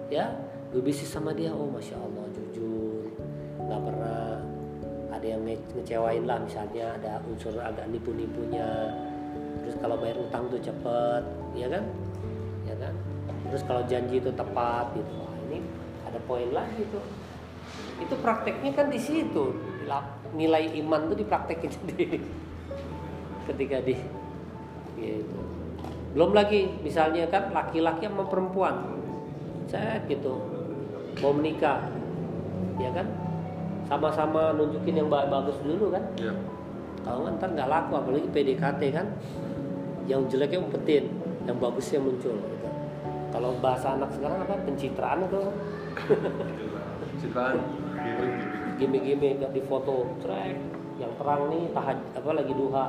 Ya 0.09 0.33
gue 0.73 0.81
bisnis 0.81 1.13
sama 1.13 1.37
dia. 1.37 1.53
Oh 1.53 1.69
masya 1.69 2.01
allah 2.01 2.25
jujur. 2.33 3.13
Nggak 3.61 3.81
pernah 3.85 4.41
ada 5.13 5.27
yang 5.27 5.45
nge- 5.45 5.71
ngecewain 5.77 6.25
lah. 6.25 6.41
Misalnya 6.41 6.97
ada 6.97 7.21
unsur 7.29 7.61
agak 7.61 7.85
nipu-nipunya. 7.93 8.89
Terus 9.63 9.77
kalau 9.85 10.01
bayar 10.01 10.17
utang 10.17 10.49
tuh 10.49 10.61
cepet. 10.65 11.23
Ya 11.53 11.69
kan? 11.69 11.85
Ya 12.65 12.75
kan? 12.81 12.95
Terus 13.53 13.63
kalau 13.69 13.83
janji 13.85 14.17
itu 14.17 14.33
tepat 14.33 14.97
gitu. 14.97 15.13
Wah 15.21 15.37
ini 15.49 15.61
ada 16.09 16.19
poin 16.25 16.49
lagi 16.57 16.83
tuh 16.89 17.05
itu 17.97 18.15
prakteknya 18.21 18.73
kan 18.73 18.87
di 18.89 19.01
situ. 19.01 19.53
Nilai 20.37 20.69
iman 20.85 21.09
tuh 21.09 21.17
dipraktekin 21.17 21.71
sendiri. 21.81 22.19
Ketika 23.47 23.81
di 23.81 23.95
gitu. 24.97 25.39
Belum 26.13 26.33
lagi 26.33 26.73
misalnya 26.81 27.29
kan 27.29 27.53
laki-laki 27.53 28.09
sama 28.09 28.25
perempuan. 28.27 28.75
Saya 29.69 30.01
gitu. 30.07 30.41
Mau 31.21 31.33
menikah. 31.33 31.85
Ya 32.77 32.93
kan? 32.93 33.07
Sama-sama 33.87 34.51
nunjukin 34.53 34.99
yang 34.99 35.09
ba- 35.09 35.31
bagus 35.31 35.57
dulu 35.63 35.95
kan? 35.95 36.03
Iya. 36.19 36.35
kalau 37.07 37.23
nggak 37.23 37.39
ntar 37.39 37.49
nggak 37.55 37.69
laku. 37.71 37.93
Apalagi 37.95 38.29
PDKT 38.35 38.83
kan? 38.91 39.07
Yang 40.11 40.35
jeleknya 40.35 40.59
umpetin. 40.59 41.05
Yang 41.47 41.57
bagusnya 41.63 42.03
muncul 42.03 42.35
gitu. 42.35 42.69
kalau 43.31 43.55
bahasa 43.63 43.95
anak 43.95 44.11
sekarang 44.17 44.43
apa? 44.43 44.59
Pencitraan 44.67 45.23
atau 45.29 45.55
Citraan. 47.27 47.59
gimmick-gimmick 48.77 49.43
di 49.51 49.63
foto 49.67 50.15
trek. 50.23 50.57
Yang 50.97 51.13
terang 51.21 51.43
nih 51.53 51.63
tahaj 51.75 51.99
apa 52.17 52.31
lagi 52.33 52.53
duha. 52.55 52.87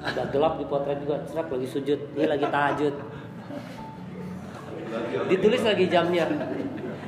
Agak 0.00 0.32
gelap 0.32 0.56
di 0.56 0.64
potret 0.64 0.98
juga 1.04 1.20
trek 1.28 1.46
lagi 1.52 1.68
sujud. 1.68 1.98
Ini 2.16 2.26
lagi 2.26 2.46
tahajud. 2.48 2.94
Ditulis 5.28 5.62
lagi 5.62 5.84
jamnya. 5.86 6.26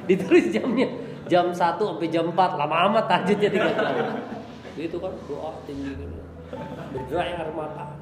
Ditulis 0.06 0.52
jamnya. 0.52 0.88
Jam 1.30 1.48
1 1.48 1.56
sampai 1.56 2.12
jam 2.12 2.28
4 2.28 2.60
lama 2.60 2.76
amat 2.92 3.04
tahajudnya 3.08 3.48
3 3.48 3.72
jam. 3.72 3.96
Itu 4.76 4.96
kan 5.00 5.12
doa 5.24 5.50
tinggi 5.64 5.96
gitu. 5.96 6.16
Bergerak 6.92 7.26
air 7.32 7.50
mata. 7.56 7.96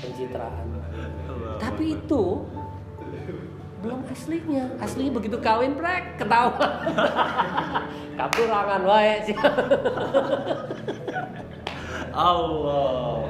Pencitraan. 0.00 0.66
Tapi 1.60 1.84
itu 1.92 2.22
belum 3.80 4.04
aslinya. 4.12 4.64
Aslinya 4.76 5.12
begitu 5.16 5.36
kawin 5.40 5.72
prek 5.74 6.20
ketawa. 6.20 6.52
Kapurangan 8.20 8.82
wae. 8.84 9.24
Sih 9.24 9.36
Allah. 12.10 13.24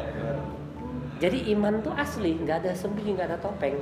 jadi 1.21 1.53
iman 1.53 1.85
tuh 1.85 1.93
asli 1.95 2.33
nggak 2.33 2.65
ada 2.65 2.73
sembunyi 2.75 3.15
nggak 3.15 3.29
ada 3.31 3.39
topeng. 3.39 3.79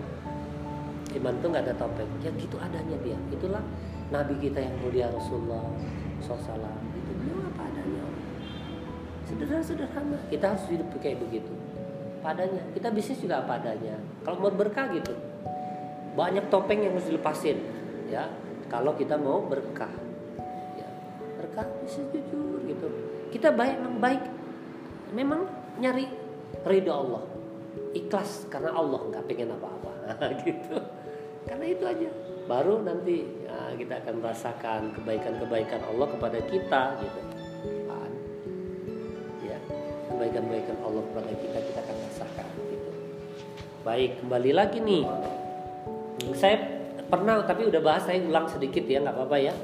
Iman 1.16 1.34
tuh 1.40 1.48
nggak 1.48 1.64
ada 1.64 1.74
topeng. 1.80 2.08
Ya 2.20 2.30
gitu 2.36 2.60
adanya 2.60 2.96
dia. 3.00 3.16
Itulah 3.32 3.64
nabi 4.12 4.36
kita 4.36 4.60
yang 4.60 4.76
mulia 4.84 5.08
Rasulullah 5.08 5.64
SAW 6.20 6.60
itu 6.92 7.10
beliau 7.16 7.40
apa 7.54 7.62
adanya? 7.64 8.04
Sederhana 9.24 9.64
sederhana 9.64 10.18
kita 10.28 10.44
harus 10.52 10.64
hidup 10.68 10.88
kayak 11.00 11.24
begitu. 11.24 11.52
Padanya 12.20 12.60
kita 12.76 12.92
bisnis 12.92 13.22
juga 13.22 13.40
apa 13.40 13.56
adanya? 13.62 13.96
Kalau 14.26 14.42
mau 14.42 14.52
berkah 14.52 14.90
gitu 14.92 15.14
banyak 16.18 16.50
topeng 16.50 16.82
yang 16.82 16.98
harus 16.98 17.06
dilepasin 17.06 17.62
ya. 18.10 18.26
Kalau 18.66 18.98
kita 18.98 19.14
mau 19.14 19.46
berkah 19.46 19.94
ya. 20.74 20.88
Berkah 21.38 21.70
bisa 21.86 22.02
jujur 22.10 22.58
gitu. 22.66 22.86
Kita 23.30 23.54
baik 23.54 23.78
memang 23.78 23.98
baik. 24.02 24.22
Memang 25.14 25.40
nyari 25.78 26.10
ridho 26.66 26.90
Allah. 26.90 27.22
Ikhlas 27.94 28.50
karena 28.50 28.74
Allah 28.74 28.98
nggak 28.98 29.24
pengen 29.30 29.54
apa-apa. 29.54 29.92
Gitu. 30.44 30.76
Karena 31.46 31.64
itu 31.68 31.84
aja. 31.84 32.08
Baru 32.48 32.80
nanti 32.80 33.28
ya, 33.44 33.76
kita 33.76 34.00
akan 34.04 34.24
merasakan 34.24 34.80
kebaikan-kebaikan 34.96 35.84
Allah 35.84 36.08
kepada 36.08 36.38
kita 36.48 36.82
gitu. 37.04 37.20
Ya. 39.44 39.60
Kebaikan-kebaikan 40.08 40.76
Allah 40.80 41.02
kepada 41.12 41.32
kita 41.36 41.58
kita 41.60 41.78
akan 41.84 41.96
rasakan 42.08 42.48
gitu. 42.72 42.90
Baik 43.84 44.10
kembali 44.24 44.50
lagi 44.56 44.78
nih 44.80 45.04
saya 46.36 46.56
pernah 47.08 47.40
tapi 47.46 47.68
udah 47.68 47.80
bahas 47.80 48.04
saya 48.04 48.20
ulang 48.20 48.48
sedikit 48.50 48.84
ya 48.84 49.00
nggak 49.00 49.16
apa-apa 49.16 49.36
ya. 49.40 49.54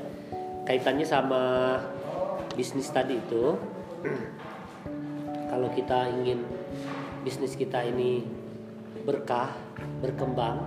Kaitannya 0.65 1.05
sama 1.05 1.43
bisnis 2.57 2.89
tadi 2.89 3.21
itu. 3.21 3.57
Kalau 5.51 5.69
kita 5.73 6.09
ingin 6.21 6.45
bisnis 7.25 7.57
kita 7.57 7.85
ini 7.85 8.25
berkah 9.05 9.53
berkembang 10.01 10.65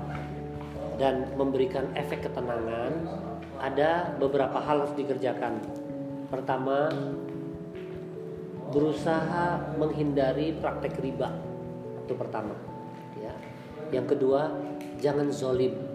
dan 1.02 1.30
memberikan 1.38 1.90
efek 1.94 2.30
ketenangan 2.30 2.94
ada 3.58 4.14
beberapa 4.22 4.62
hal 4.62 4.86
harus 4.86 4.94
dikerjakan. 4.94 5.62
Pertama 6.30 6.90
berusaha 8.70 9.74
menghindari 9.80 10.54
praktek 10.58 11.00
riba. 11.02 11.34
Itu 12.06 12.14
pertama 12.14 12.54
ya. 13.18 13.34
Yang 13.90 14.18
kedua 14.18 14.54
jangan 15.02 15.30
zolim 15.34 15.87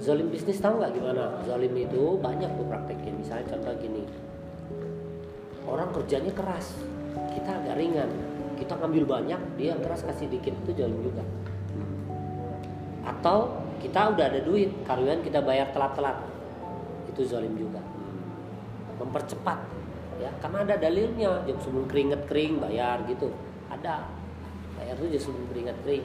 zolim 0.00 0.28
bisnis 0.28 0.60
tahu 0.60 0.80
nggak 0.80 0.92
gimana? 0.92 1.24
Zolim 1.48 1.72
itu 1.76 2.20
banyak 2.20 2.50
tuh 2.56 2.66
prakteknya 2.68 3.12
misalnya 3.16 3.44
contoh 3.56 3.74
gini. 3.80 4.02
Orang 5.66 5.90
kerjanya 5.92 6.32
keras. 6.32 6.76
Kita 7.34 7.50
agak 7.62 7.74
ringan. 7.80 8.10
Kita 8.56 8.78
ngambil 8.78 9.04
banyak 9.04 9.40
dia 9.58 9.74
keras 9.80 10.04
kasih 10.06 10.30
dikit. 10.30 10.54
Itu 10.64 10.76
zolim 10.76 11.00
juga. 11.02 11.24
Atau 13.06 13.62
kita 13.82 14.14
udah 14.14 14.24
ada 14.30 14.40
duit 14.42 14.70
karyawan 14.86 15.20
kita 15.24 15.42
bayar 15.42 15.72
telat-telat. 15.74 16.22
Itu 17.10 17.26
zolim 17.26 17.56
juga. 17.58 17.82
Mempercepat 19.00 19.58
ya. 20.22 20.30
Karena 20.38 20.64
ada 20.64 20.74
dalilnya. 20.78 21.42
Jam 21.48 21.58
sebelum 21.58 21.86
keringet 21.90 22.28
kering 22.30 22.62
bayar 22.62 23.02
gitu. 23.10 23.32
Ada. 23.72 24.06
Bayar 24.78 24.94
tuh 25.00 25.08
jam 25.10 25.20
sebelum 25.20 25.44
keringet 25.50 25.76
kering 25.82 26.04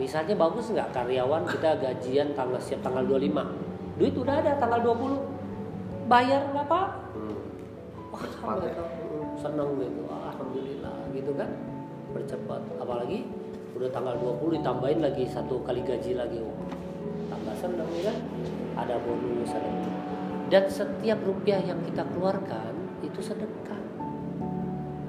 misalnya 0.00 0.34
bagus 0.36 0.72
nggak 0.72 0.88
karyawan 0.92 1.44
kita 1.48 1.76
gajian 1.76 2.32
tanggal 2.32 2.60
siap 2.60 2.80
tanggal 2.80 3.04
25 3.04 4.00
duit 4.00 4.14
udah 4.16 4.34
ada 4.40 4.56
tanggal 4.56 4.80
20 4.80 6.08
bayar 6.08 6.42
nggak 6.52 6.64
apa 6.66 6.80
wah 8.12 8.24
Cepat 8.28 8.60
ya? 8.68 8.74
seneng 9.40 9.80
gitu. 9.80 10.04
Alhamdulillah 10.06 10.96
gitu 11.16 11.32
kan? 11.32 11.48
Bercepat. 12.12 12.60
Apalagi 12.76 13.24
udah 13.72 13.88
tanggal 13.88 14.14
20 14.20 14.60
ditambahin 14.60 15.00
lagi 15.00 15.24
satu 15.24 15.64
kali 15.64 15.80
gaji 15.80 16.12
lagi. 16.12 16.38
Oh, 16.44 16.52
tambah 17.32 17.56
seneng 17.56 17.88
ya 17.96 18.12
kan? 18.12 18.16
Ada 18.84 18.94
bonus 19.00 19.52
ada 19.52 19.70
dan 20.52 20.68
setiap 20.68 21.16
rupiah 21.24 21.64
yang 21.64 21.80
kita 21.80 22.04
keluarkan 22.12 22.76
itu 23.00 23.24
sedekah. 23.24 23.80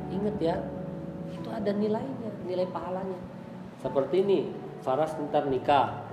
Ingat 0.08 0.39
ya 0.39 0.56
itu 1.36 1.50
ada 1.52 1.67
nilainya 1.76 2.32
nilai 2.48 2.63
pahalanya. 2.72 3.19
Seperti 3.84 4.24
ini 4.24 4.39
Faras 4.84 5.15
ntar 5.17 5.48
nikah. 5.48 6.04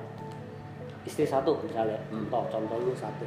Istri 1.05 1.27
satu 1.27 1.59
misalnya. 1.67 1.99
Hmm. 2.09 2.31
toh 2.31 2.47
contoh 2.49 2.79
lu 2.79 2.95
satu. 2.95 3.27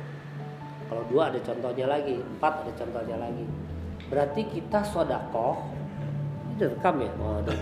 Kalau 0.87 1.03
dua 1.11 1.29
ada 1.29 1.39
contohnya 1.43 1.85
lagi 1.91 2.15
empat 2.15 2.53
ada 2.63 2.71
contohnya 2.73 3.17
lagi. 3.19 3.45
Berarti 4.07 4.41
kita 4.47 4.79
sodakoh. 4.87 5.59
Ini 6.47 6.53
direkam 6.55 7.03
ya? 7.03 7.11
Waduh. 7.19 7.55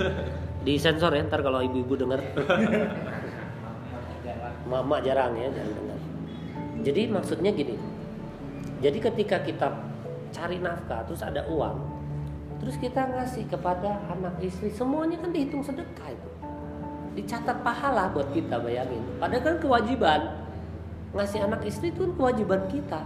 di 0.61 0.77
sensor 0.77 1.09
ya 1.17 1.25
ntar 1.25 1.41
kalau 1.41 1.57
ibu-ibu 1.57 1.97
dengar 1.97 2.21
mama 4.69 5.01
jarang 5.01 5.33
ya 5.33 5.49
jarang 5.49 5.73
dengar 5.73 5.91
jadi 6.81 7.13
maksudnya 7.13 7.53
gini. 7.53 7.77
Jadi 8.81 8.97
ketika 8.97 9.37
kita 9.45 9.69
cari 10.33 10.57
nafkah 10.57 11.05
terus 11.05 11.21
ada 11.21 11.45
uang 11.45 12.01
terus 12.61 12.77
kita 12.77 13.09
ngasih 13.09 13.49
kepada 13.49 14.05
anak 14.09 14.37
istri 14.41 14.69
semuanya 14.69 15.17
kan 15.17 15.33
dihitung 15.33 15.65
sedekah 15.65 16.00
dicatat 17.15 17.59
pahala 17.61 18.11
buat 18.15 18.31
kita 18.31 18.59
bayangin. 18.63 19.03
Padahal 19.19 19.43
kan 19.43 19.55
kewajiban. 19.59 20.21
Ngasih 21.11 21.43
anak 21.43 21.67
istri 21.67 21.91
itu 21.91 22.07
kan 22.07 22.13
kewajiban 22.15 22.61
kita. 22.71 23.03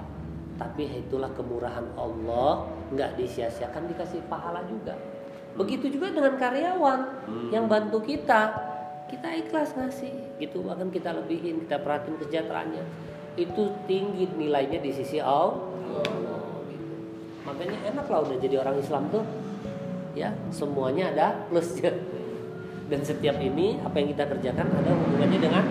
Tapi 0.61 0.85
itulah 1.05 1.33
kemurahan 1.33 1.83
Allah. 1.97 2.69
Nggak 2.93 3.17
disia-siakan 3.17 3.89
dikasih 3.89 4.21
pahala 4.29 4.61
juga. 4.69 4.93
Begitu 5.57 5.89
juga 5.97 6.13
dengan 6.13 6.37
karyawan 6.37 6.99
Hmm. 7.25 7.49
yang 7.49 7.65
bantu 7.65 8.03
kita. 8.05 8.53
Kita 9.09 9.27
ikhlas 9.33 9.73
ngasih. 9.73 10.37
Gitu 10.37 10.61
bahkan 10.61 10.93
kita 10.93 11.15
lebihin 11.15 11.65
kita 11.65 11.81
perhatiin 11.81 12.15
kesejahteraannya. 12.21 12.83
Itu 13.35 13.73
tinggi 13.89 14.29
nilainya 14.37 14.79
di 14.79 14.91
sisi 14.93 15.17
Allah. 15.17 15.57
Gitu. 16.69 16.93
makanya 17.45 17.77
enak 17.93 18.09
lah 18.09 18.25
udah 18.25 18.37
jadi 18.41 18.57
orang 18.57 18.77
Islam 18.81 19.05
tuh. 19.13 19.21
Ya 20.17 20.33
semuanya 20.49 21.13
ada 21.13 21.27
plusnya 21.49 21.93
dan 22.85 23.01
setiap 23.01 23.41
ini 23.41 23.81
apa 23.81 23.97
yang 23.97 24.13
kita 24.13 24.29
kerjakan 24.29 24.67
ada 24.69 24.91
hubungannya 24.93 25.39
dengan 25.41 25.65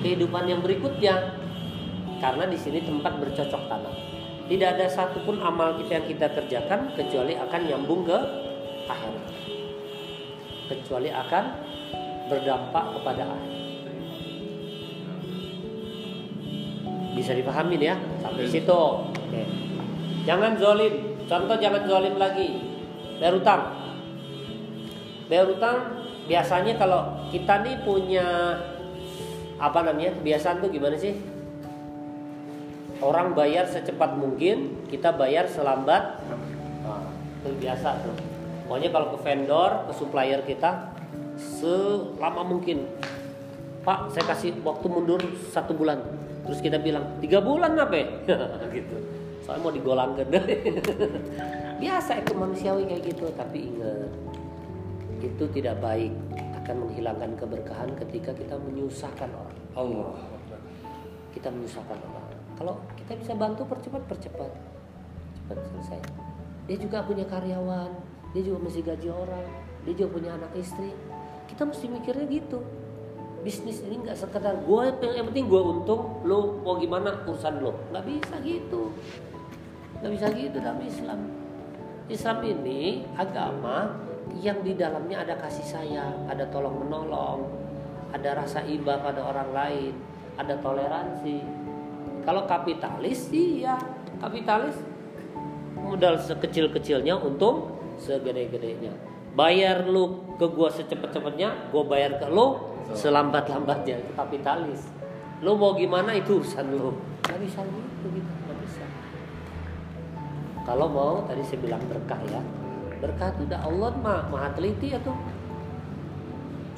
kehidupan 0.00 0.44
yang 0.48 0.60
berikutnya. 0.64 1.14
Karena 2.24 2.48
di 2.48 2.56
sini 2.56 2.80
tempat 2.80 3.20
bercocok 3.20 3.62
tanam. 3.68 3.92
Tidak 4.44 4.68
ada 4.76 4.86
satupun 4.88 5.40
amal 5.44 5.76
kita 5.80 6.00
yang 6.00 6.06
kita 6.08 6.26
kerjakan 6.32 6.92
kecuali 6.96 7.36
akan 7.36 7.60
nyambung 7.68 8.08
ke 8.08 8.18
akhirat. 8.88 9.24
Kecuali 10.72 11.12
akan 11.12 11.44
berdampak 12.32 12.84
kepada 12.96 13.22
akhirat. 13.28 13.52
Bisa 17.12 17.32
dipahamin 17.36 17.80
ya? 17.80 17.96
Sampai 18.24 18.48
situ. 18.48 18.82
Oke. 19.04 19.42
Jangan 20.24 20.56
zolim. 20.56 21.20
Contoh 21.28 21.56
jangan 21.60 21.84
zolim 21.84 22.16
lagi. 22.16 22.56
Bayar 23.20 23.36
utang. 23.36 23.62
Bayar 25.28 25.48
utang 25.48 26.03
biasanya 26.24 26.74
kalau 26.80 27.28
kita 27.28 27.60
nih 27.64 27.76
punya 27.84 28.26
apa 29.60 29.78
namanya 29.86 30.16
kebiasaan 30.18 30.60
tuh 30.64 30.70
gimana 30.72 30.96
sih? 30.96 31.14
Orang 33.04 33.36
bayar 33.36 33.68
secepat 33.68 34.16
mungkin 34.16 34.88
kita 34.88 35.12
bayar 35.12 35.44
selambat. 35.50 36.24
Nah, 36.84 37.04
biasa 37.44 37.88
tuh. 38.00 38.16
Pokoknya 38.64 38.88
kalau 38.88 39.12
ke 39.12 39.18
vendor 39.20 39.70
ke 39.84 39.92
supplier 39.92 40.40
kita 40.48 40.94
selama 41.36 42.42
mungkin. 42.46 42.88
Pak 43.84 44.16
saya 44.16 44.24
kasih 44.32 44.56
waktu 44.64 44.86
mundur 44.88 45.20
satu 45.52 45.76
bulan. 45.76 46.00
Terus 46.48 46.64
kita 46.64 46.80
bilang 46.80 47.20
tiga 47.20 47.44
bulan 47.44 47.76
apa 47.76 47.92
ya? 47.92 48.06
gitu. 48.76 48.96
Soalnya 49.44 49.60
mau 49.60 49.72
digolangkan. 49.76 50.26
Biasa 51.84 52.24
itu 52.24 52.32
manusiawi 52.32 52.88
kayak 52.88 53.02
gitu 53.12 53.28
tapi 53.36 53.68
ingat 53.68 54.33
itu 55.24 55.44
tidak 55.52 55.80
baik 55.80 56.12
akan 56.64 56.88
menghilangkan 56.88 57.32
keberkahan 57.36 57.90
ketika 58.04 58.32
kita 58.36 58.56
menyusahkan 58.60 59.28
orang. 59.32 59.58
Allah. 59.76 60.16
Kita 61.32 61.48
menyusahkan 61.48 61.98
orang. 61.98 62.28
Kalau 62.54 62.74
kita 62.96 63.16
bisa 63.16 63.32
bantu 63.32 63.64
percepat 63.64 64.02
percepat. 64.04 64.50
Cepat 65.40 65.58
selesai. 65.72 66.00
Dia 66.64 66.76
juga 66.80 67.04
punya 67.04 67.24
karyawan 67.28 68.14
dia 68.34 68.42
juga 68.42 68.66
mesti 68.66 68.82
gaji 68.82 69.08
orang 69.14 69.46
dia 69.86 69.94
juga 69.94 70.10
punya 70.18 70.30
anak 70.34 70.52
istri. 70.58 70.90
Kita 71.46 71.62
mesti 71.68 71.86
mikirnya 71.86 72.26
gitu. 72.26 72.58
Bisnis 73.44 73.84
ini 73.84 74.00
nggak 74.00 74.16
sekedar 74.16 74.64
gue 74.64 74.82
yang 75.04 75.28
penting 75.28 75.46
gue 75.46 75.60
untung 75.60 76.24
lo 76.24 76.64
mau 76.64 76.80
gimana 76.80 77.22
urusan 77.28 77.60
lo 77.60 77.76
nggak 77.92 78.04
bisa 78.08 78.34
gitu. 78.42 78.90
Nggak 80.00 80.12
bisa 80.18 80.26
gitu 80.34 80.56
dalam 80.58 80.80
Islam. 80.82 81.20
Islam 82.08 82.38
ini 82.42 83.04
agama 83.14 83.92
yang 84.40 84.60
di 84.64 84.76
dalamnya 84.76 85.24
ada 85.24 85.36
kasih 85.36 85.64
sayang 85.64 86.28
ada 86.28 86.44
tolong 86.48 86.80
menolong 86.80 87.44
ada 88.14 88.38
rasa 88.38 88.62
iba 88.64 89.02
pada 89.02 89.20
orang 89.26 89.50
lain 89.50 89.94
ada 90.38 90.54
toleransi. 90.58 91.38
Kalau 92.24 92.46
kapitalis 92.48 93.30
iya. 93.30 93.78
Kapitalis 94.18 94.78
modal 95.76 96.16
sekecil-kecilnya 96.16 97.18
untung 97.18 97.74
segede-gedenya. 98.00 98.94
Bayar 99.34 99.84
lu 99.84 100.22
ke 100.38 100.46
gua 100.46 100.70
secepat-cepatnya 100.70 101.74
gua 101.74 101.84
bayar 101.84 102.22
ke 102.22 102.26
lu 102.30 102.58
selambat-lambatnya. 102.94 104.00
Itu 104.00 104.12
kapitalis. 104.14 104.88
Lo 105.42 105.58
mau 105.58 105.74
gimana 105.74 106.14
itu 106.14 106.40
urusan 106.40 106.66
lo 106.74 106.94
nggak 107.26 107.38
bisa 107.42 107.60
gitu 107.66 108.06
gitu. 108.14 108.32
Nggak 108.46 108.58
bisa. 108.62 108.84
Kalau 110.64 110.86
mau 110.88 111.20
tadi 111.28 111.44
saya 111.44 111.60
bilang 111.60 111.82
berkah 111.90 112.20
ya 112.30 112.40
berkah 113.04 113.28
itu 113.36 113.44
udah 113.52 113.60
Allah 113.68 113.92
mah 114.00 114.20
maha 114.32 114.48
teliti 114.56 114.96
ya 114.96 114.98
tuh. 115.04 115.12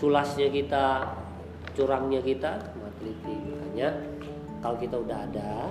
Culasnya 0.02 0.50
kita 0.50 1.14
curangnya 1.78 2.18
kita 2.18 2.58
maha 2.74 2.90
teliti. 2.98 3.34
Makanya 3.46 3.88
kalau 4.58 4.74
kita 4.74 4.98
udah 4.98 5.22
ada 5.22 5.70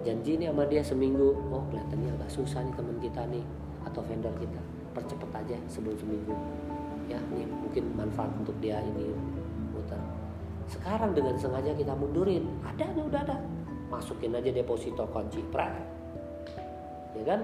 janji 0.00 0.40
nih 0.40 0.48
sama 0.48 0.64
dia 0.64 0.80
seminggu 0.80 1.36
oh 1.52 1.60
kelihatannya 1.68 2.16
agak 2.16 2.30
susah 2.32 2.64
nih 2.64 2.72
teman 2.72 2.96
kita 3.04 3.22
nih 3.28 3.44
atau 3.84 4.00
vendor 4.08 4.32
kita. 4.40 4.60
Percepat 4.96 5.44
aja 5.44 5.60
sebelum 5.68 6.00
seminggu. 6.00 6.32
Ya 7.12 7.20
ini 7.36 7.44
mungkin 7.44 7.92
manfaat 7.92 8.32
untuk 8.40 8.56
dia 8.64 8.80
ini 8.80 9.12
muter. 9.76 10.00
Sekarang 10.72 11.12
dengan 11.12 11.36
sengaja 11.36 11.76
kita 11.76 11.92
mundurin 11.92 12.48
ada 12.64 12.88
nih 12.96 13.04
udah 13.04 13.20
ada. 13.28 13.36
Masukin 13.92 14.32
aja 14.32 14.48
deposito 14.48 15.04
kunci 15.12 15.44
pra 15.52 15.68
ya 17.14 17.24
kan? 17.28 17.40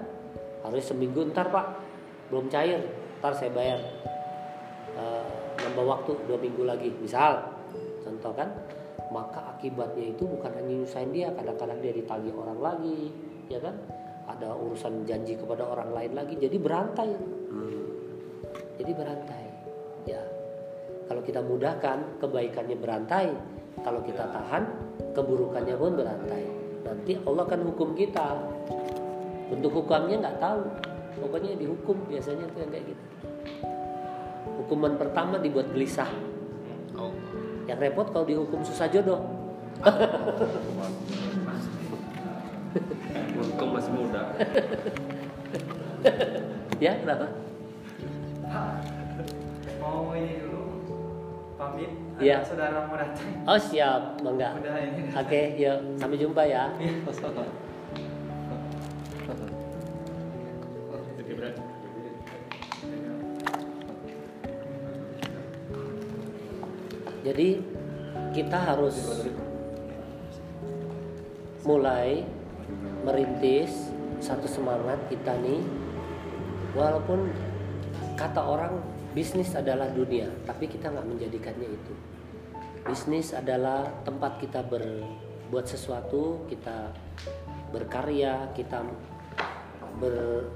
Harus 0.64 0.88
seminggu 0.88 1.28
ntar 1.28 1.52
pak 1.52 1.89
belum 2.30 2.46
cair 2.46 2.80
ntar 3.20 3.36
saya 3.36 3.52
bayar. 3.52 3.80
E, 4.96 5.04
nambah 5.60 5.84
waktu 5.84 6.10
dua 6.24 6.38
minggu 6.40 6.62
lagi. 6.64 6.88
Misal 6.96 7.42
contoh 8.00 8.32
kan 8.32 8.48
maka 9.10 9.58
akibatnya 9.58 10.14
itu 10.14 10.22
bukan 10.22 10.54
hanya 10.54 10.86
nyusahin 10.86 11.10
dia 11.10 11.34
kadang-kadang 11.34 11.82
dia 11.82 11.92
ditagih 11.92 12.32
orang 12.32 12.58
lagi 12.62 13.10
ya 13.50 13.58
kan? 13.60 13.74
Ada 14.30 14.54
urusan 14.54 15.02
janji 15.04 15.34
kepada 15.34 15.66
orang 15.66 15.90
lain 15.90 16.12
lagi 16.14 16.38
jadi 16.38 16.56
berantai. 16.56 17.10
Hmm. 17.50 17.82
jadi 18.80 18.96
berantai 18.96 19.44
ya. 20.08 20.22
Kalau 21.10 21.20
kita 21.26 21.42
mudahkan 21.42 22.22
kebaikannya 22.22 22.78
berantai. 22.78 23.34
Kalau 23.80 24.00
kita 24.04 24.28
tahan 24.30 24.62
keburukannya 25.12 25.74
pun 25.74 25.98
berantai. 25.98 26.42
Nanti 26.86 27.18
Allah 27.26 27.42
akan 27.44 27.60
hukum 27.74 27.98
kita. 27.98 28.38
Bentuk 29.50 29.82
hukumnya 29.82 30.22
nggak 30.22 30.38
tahu 30.38 30.62
pokoknya 31.18 31.58
dihukum 31.58 31.98
biasanya 32.06 32.46
tuh 32.54 32.62
yang 32.62 32.70
kayak 32.70 32.86
gitu 32.94 33.04
hukuman 34.60 34.92
pertama 35.00 35.40
dibuat 35.40 35.72
gelisah 35.72 36.06
oh. 36.94 37.10
yang 37.66 37.80
repot 37.80 38.12
kalau 38.12 38.28
dihukum 38.28 38.60
susah 38.62 38.86
jodoh 38.92 39.24
Untung 43.40 43.72
masih 43.72 43.92
muda. 43.96 44.20
ya 46.84 46.92
kenapa? 47.00 47.26
mau 49.80 50.12
ini 50.12 50.44
dulu 50.44 50.62
pamit 51.56 51.88
Iya. 52.20 52.44
saudara 52.44 52.84
mau 52.84 53.00
datang 53.00 53.32
Oh 53.48 53.56
siap, 53.56 54.20
bangga. 54.20 54.60
Oke, 55.16 55.56
yuk 55.56 55.96
sampai 55.96 56.20
jumpa 56.20 56.44
ya. 56.44 56.68
Jadi 67.30 67.62
kita 68.34 68.58
harus 68.58 69.22
mulai 71.62 72.26
merintis 73.06 73.94
satu 74.18 74.50
semangat 74.50 74.98
kita 75.06 75.38
nih. 75.38 75.62
Walaupun 76.74 77.30
kata 78.18 78.42
orang 78.42 78.82
bisnis 79.14 79.54
adalah 79.54 79.86
dunia 79.94 80.26
tapi 80.42 80.66
kita 80.66 80.90
nggak 80.90 81.06
menjadikannya 81.06 81.70
itu. 81.70 81.94
Bisnis 82.82 83.30
adalah 83.30 83.86
tempat 84.02 84.42
kita 84.42 84.66
berbuat 84.66 85.70
sesuatu 85.70 86.50
kita 86.50 86.90
berkarya 87.70 88.50
kita 88.58 88.82
ber, 90.02 90.50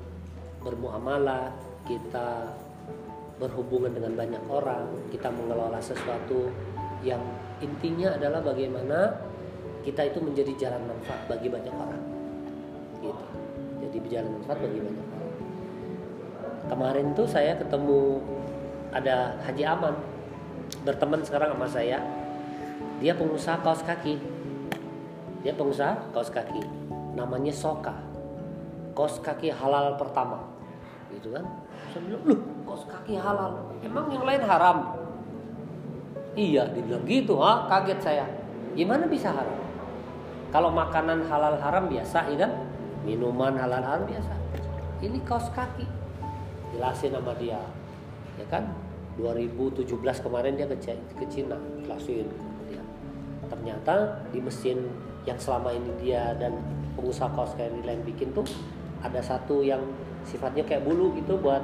bermuamalah 0.58 1.54
kita 1.86 2.50
berhubungan 3.38 3.90
dengan 3.90 4.14
banyak 4.14 4.42
orang 4.46 4.86
kita 5.10 5.26
mengelola 5.26 5.82
sesuatu 5.82 6.54
yang 7.02 7.20
intinya 7.58 8.14
adalah 8.14 8.40
bagaimana 8.40 9.10
kita 9.82 10.06
itu 10.08 10.18
menjadi 10.22 10.52
jalan 10.56 10.82
manfaat 10.88 11.28
bagi 11.28 11.48
banyak 11.50 11.74
orang. 11.74 12.02
Gitu. 13.02 13.24
Jadi 13.84 13.96
jalan 14.08 14.40
manfaat 14.40 14.58
bagi 14.62 14.80
banyak 14.80 15.06
orang. 15.12 15.32
Kemarin 16.64 17.06
tuh 17.12 17.28
saya 17.28 17.52
ketemu 17.60 18.24
ada 18.94 19.36
Haji 19.44 19.64
Aman 19.68 19.94
berteman 20.86 21.20
sekarang 21.20 21.52
sama 21.52 21.68
saya. 21.68 21.98
Dia 23.02 23.12
pengusaha 23.12 23.60
kaos 23.60 23.84
kaki. 23.84 24.16
Dia 25.44 25.52
pengusaha 25.52 26.14
kaos 26.16 26.32
kaki. 26.32 26.64
Namanya 27.12 27.52
Soka. 27.52 27.92
Kaos 28.96 29.20
kaki 29.20 29.52
halal 29.52 30.00
pertama. 30.00 30.48
Gitu 31.12 31.34
kan 31.34 31.44
saya 31.94 32.10
bilang 32.10 32.24
loh 32.26 32.40
kaos 32.66 32.82
kaki 32.90 33.14
halal? 33.14 33.70
Emang 33.86 34.10
yang 34.10 34.26
lain 34.26 34.42
haram? 34.42 34.98
Iya 36.34 36.66
dibilang 36.74 37.06
gitu 37.06 37.38
ha 37.38 37.70
kaget 37.70 38.00
saya. 38.02 38.26
Gimana 38.74 39.06
bisa 39.06 39.30
haram? 39.30 39.54
Kalau 40.50 40.74
makanan 40.74 41.22
halal 41.30 41.54
haram 41.62 41.86
biasa 41.86 42.34
ya 42.34 42.50
kan? 42.50 42.52
Minuman 43.06 43.54
halal 43.54 43.78
haram 43.78 44.02
biasa. 44.10 44.34
Ini 45.06 45.22
kaos 45.22 45.46
kaki. 45.54 45.86
Jelasin 46.74 47.14
sama 47.14 47.30
dia 47.38 47.62
ya 48.42 48.46
kan? 48.50 48.74
2017 49.14 49.86
kemarin 50.26 50.58
dia 50.58 50.66
ke, 50.66 50.74
ke 51.14 51.24
Cina 51.30 51.54
jelasin 51.86 52.26
dia. 52.66 52.82
Ternyata 53.46 54.26
di 54.34 54.42
mesin 54.42 54.82
yang 55.22 55.38
selama 55.38 55.70
ini 55.70 55.94
dia 56.02 56.34
dan 56.42 56.58
pengusaha 56.98 57.30
kaos 57.38 57.54
kayak 57.54 57.86
lain 57.86 58.02
bikin 58.02 58.34
tuh 58.34 58.42
ada 58.98 59.22
satu 59.22 59.62
yang 59.62 59.78
sifatnya 60.26 60.66
kayak 60.66 60.82
bulu 60.82 61.14
gitu 61.14 61.38
buat 61.38 61.62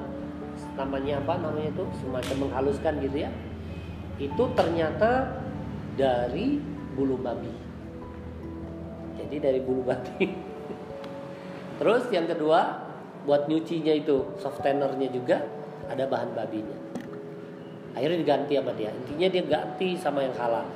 namanya 0.79 1.23
apa 1.23 1.35
namanya 1.39 1.71
itu 1.73 1.85
semacam 2.03 2.37
menghaluskan 2.49 2.93
gitu 3.03 3.17
ya. 3.27 3.31
Itu 4.21 4.45
ternyata 4.53 5.41
dari 5.97 6.61
bulu 6.95 7.17
babi. 7.21 7.53
Jadi 9.21 9.37
dari 9.41 9.61
bulu 9.63 9.83
babi. 9.87 10.27
Terus 11.81 12.05
yang 12.13 12.29
kedua 12.29 12.91
buat 13.25 13.49
nyucinya 13.49 13.93
itu 13.93 14.37
soft 14.41 14.65
tannernya 14.65 15.09
juga 15.13 15.45
ada 15.89 16.05
bahan 16.07 16.33
babinya. 16.37 16.79
Akhirnya 17.97 18.19
diganti 18.23 18.55
sama 18.55 18.73
dia. 18.77 18.91
Intinya 18.95 19.29
dia 19.29 19.43
ganti 19.45 19.89
sama 19.99 20.23
yang 20.23 20.35
halal. 20.39 20.67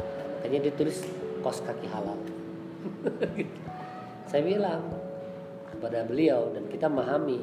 Makanya 0.40 0.68
dia 0.68 0.72
tulis 0.74 0.98
kos 1.40 1.62
kaki 1.62 1.86
halal. 1.88 2.18
Saya 4.30 4.42
bilang 4.42 4.82
kepada 5.70 6.04
beliau 6.08 6.50
dan 6.56 6.64
kita 6.72 6.88
memahami 6.88 7.38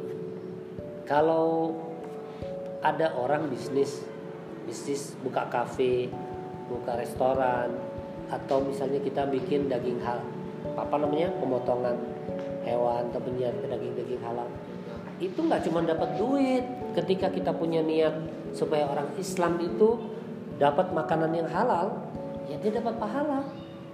kalau 1.05 1.75
ada 2.81 3.13
orang 3.13 3.45
bisnis 3.49 4.01
bisnis 4.65 5.13
buka 5.21 5.45
kafe 5.49 6.09
buka 6.69 6.97
restoran 6.97 7.69
atau 8.31 8.63
misalnya 8.63 9.01
kita 9.03 9.27
bikin 9.29 9.69
daging 9.69 10.01
hal 10.01 10.21
apa 10.77 10.95
namanya 10.97 11.29
pemotongan 11.37 11.97
hewan 12.63 13.09
atau 13.09 13.19
penyiar 13.19 13.53
daging-daging 13.57 14.21
halal. 14.21 14.47
Itu 15.17 15.45
nggak 15.45 15.67
cuma 15.67 15.85
dapat 15.85 16.15
duit 16.17 16.63
ketika 16.97 17.29
kita 17.29 17.51
punya 17.53 17.81
niat 17.81 18.13
supaya 18.53 18.87
orang 18.87 19.09
Islam 19.17 19.57
itu 19.61 19.99
dapat 20.61 20.93
makanan 20.93 21.33
yang 21.33 21.49
halal 21.49 21.97
ya 22.47 22.57
dia 22.61 22.81
dapat 22.81 22.95
pahala. 22.97 23.43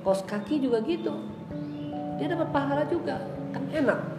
Kos 0.05 0.23
kaki 0.23 0.63
juga 0.63 0.79
gitu. 0.85 1.11
Dia 2.21 2.31
dapat 2.31 2.47
pahala 2.53 2.87
juga. 2.87 3.19
Kan 3.51 3.67
enak 3.73 4.16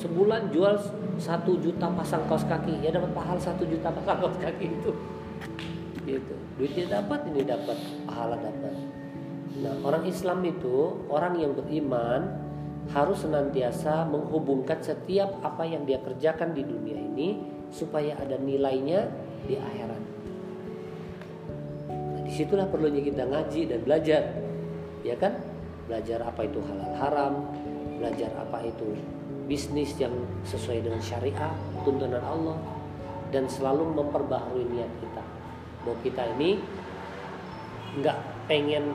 sebulan 0.00 0.48
jual 0.48 0.80
satu 1.20 1.60
juta 1.60 1.92
pasang 1.92 2.24
kaos 2.24 2.48
kaki. 2.48 2.80
Ya 2.80 2.90
dapat 2.90 3.12
pahala 3.12 3.36
satu 3.36 3.68
juta 3.68 3.92
pasang 3.92 4.16
kaos 4.16 4.38
kaki 4.40 4.66
itu. 4.72 4.90
Gitu. 6.08 6.34
Duitnya 6.56 7.00
dapat 7.00 7.28
ini 7.28 7.44
dapat 7.44 7.76
pahala 8.08 8.40
dapat. 8.40 8.74
Nah 9.60 9.74
orang 9.84 10.08
Islam 10.08 10.40
itu 10.48 11.04
orang 11.12 11.36
yang 11.36 11.52
beriman 11.52 12.48
harus 12.90 13.22
senantiasa 13.22 14.08
menghubungkan 14.08 14.80
setiap 14.80 15.36
apa 15.44 15.68
yang 15.68 15.84
dia 15.84 16.00
kerjakan 16.00 16.56
di 16.56 16.64
dunia 16.64 16.96
ini 16.96 17.28
supaya 17.70 18.16
ada 18.18 18.40
nilainya 18.40 19.06
di 19.46 19.54
akhirat. 19.54 20.02
Nah, 21.90 22.22
di 22.26 22.32
situlah 22.34 22.66
perlunya 22.66 23.04
kita 23.04 23.28
ngaji 23.30 23.60
dan 23.70 23.80
belajar, 23.86 24.22
ya 25.06 25.14
kan? 25.14 25.38
Belajar 25.86 26.18
apa 26.26 26.40
itu 26.46 26.58
halal 26.66 26.92
haram, 26.98 27.34
belajar 28.00 28.30
apa 28.42 28.58
itu 28.66 28.98
bisnis 29.50 29.98
yang 29.98 30.14
sesuai 30.46 30.86
dengan 30.86 31.02
syariah, 31.02 31.50
tuntunan 31.82 32.22
Allah, 32.22 32.54
dan 33.34 33.50
selalu 33.50 33.98
memperbaharui 33.98 34.62
niat 34.70 34.92
kita. 35.02 35.24
Bahwa 35.82 35.98
kita 36.06 36.22
ini 36.38 36.62
nggak 37.98 38.46
pengen 38.46 38.94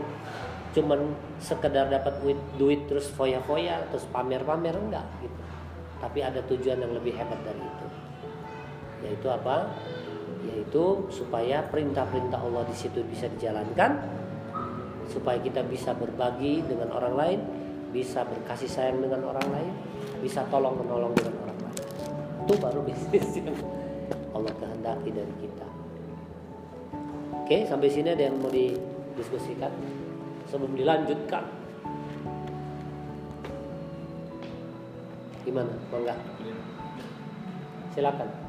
cuman 0.72 1.12
sekedar 1.43 1.91
dapat 1.91 2.24
duit, 2.24 2.39
duit 2.56 2.88
terus 2.88 3.12
foya-foya 3.12 3.84
terus 3.91 4.08
pamer-pamer 4.16 4.80
enggak 4.80 5.03
gitu. 5.20 5.43
Tapi 5.99 6.24
ada 6.24 6.39
tujuan 6.47 6.80
yang 6.80 6.95
lebih 6.95 7.20
hebat 7.20 7.39
dari 7.43 7.60
itu. 7.60 7.88
Yaitu 9.03 9.28
apa? 9.28 9.76
Yaitu 10.47 11.12
supaya 11.12 11.68
perintah-perintah 11.68 12.39
Allah 12.39 12.64
di 12.64 12.76
situ 12.76 13.03
bisa 13.03 13.28
dijalankan 13.28 14.24
supaya 15.12 15.38
kita 15.38 15.62
bisa 15.68 15.93
berbagi 15.93 16.66
dengan 16.66 16.89
orang 16.95 17.14
lain 17.14 17.39
bisa 17.96 18.28
berkasih 18.28 18.68
sayang 18.68 19.00
dengan 19.00 19.24
orang 19.32 19.48
lain 19.56 19.74
bisa 20.20 20.43
tolong 20.52 20.76
menolong 20.76 21.16
dengan 21.16 21.48
orang 21.48 21.60
lain. 21.64 21.80
Itu 22.43 22.54
baru 22.60 22.84
bisnis 22.84 23.39
yang 23.39 23.56
Allah 24.36 24.52
kehendaki 24.60 25.16
dari 25.16 25.34
kita. 25.39 25.68
Oke 27.39 27.64
sampai 27.64 27.88
sini 27.88 28.12
ada 28.12 28.28
yang 28.28 28.36
mau 28.36 28.52
didiskusikan? 28.52 29.72
Sebelum 30.52 30.76
dilanjutkan. 30.76 31.48
Gimana? 35.48 35.72
Enggak 35.96 36.20
silakan 37.96 38.45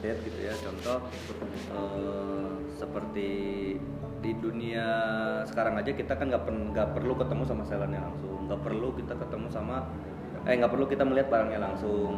update 0.00 0.24
gitu 0.32 0.40
ya. 0.48 0.54
Contoh 0.64 0.98
uh, 1.76 2.48
seperti 2.72 3.28
di 4.20 4.32
dunia 4.40 4.88
sekarang 5.44 5.76
aja 5.76 5.92
kita 5.92 6.16
kan 6.16 6.32
nggak 6.32 6.44
nggak 6.48 6.88
perlu 6.96 7.12
ketemu 7.20 7.44
sama 7.44 7.62
sellernya 7.68 8.00
langsung. 8.00 8.48
Nggak 8.48 8.60
perlu 8.64 8.88
kita 8.96 9.14
ketemu 9.20 9.46
sama 9.52 9.84
eh 10.48 10.56
nggak 10.56 10.72
perlu 10.72 10.88
kita 10.88 11.04
melihat 11.04 11.28
barangnya 11.28 11.60
langsung. 11.60 12.16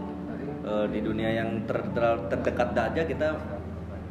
E, 0.63 0.87
di 0.95 1.03
dunia 1.03 1.27
yang 1.43 1.67
ter, 1.67 1.83
ter, 1.91 2.07
terdekat 2.31 2.71
aja 2.71 3.03
kita 3.03 3.35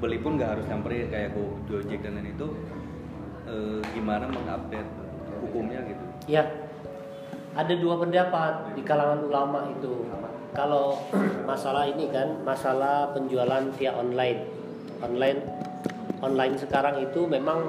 beli 0.03 0.19
pun 0.19 0.35
nggak 0.35 0.59
harus 0.59 0.67
nyamperin 0.67 1.07
kayak 1.07 1.31
Go 1.31 1.55
Gojek 1.71 2.03
dan 2.03 2.19
lain 2.19 2.35
itu. 2.35 2.47
E, 3.47 3.79
gimana 3.95 4.27
mengupdate 4.27 4.91
hukumnya 5.47 5.79
gitu? 5.87 6.03
Ya 6.27 6.43
ada 7.55 7.71
dua 7.75 8.03
pendapat 8.03 8.75
di 8.75 8.83
kalangan 8.83 9.27
ulama 9.27 9.71
itu 9.71 10.07
kalau 10.51 10.99
masalah 11.49 11.87
ini 11.87 12.11
kan 12.11 12.43
masalah 12.43 13.11
penjualan 13.15 13.71
via 13.75 13.91
online. 13.95 14.41
Online 15.01 15.39
online 16.21 16.55
sekarang 16.59 17.01
itu 17.01 17.25
memang 17.25 17.65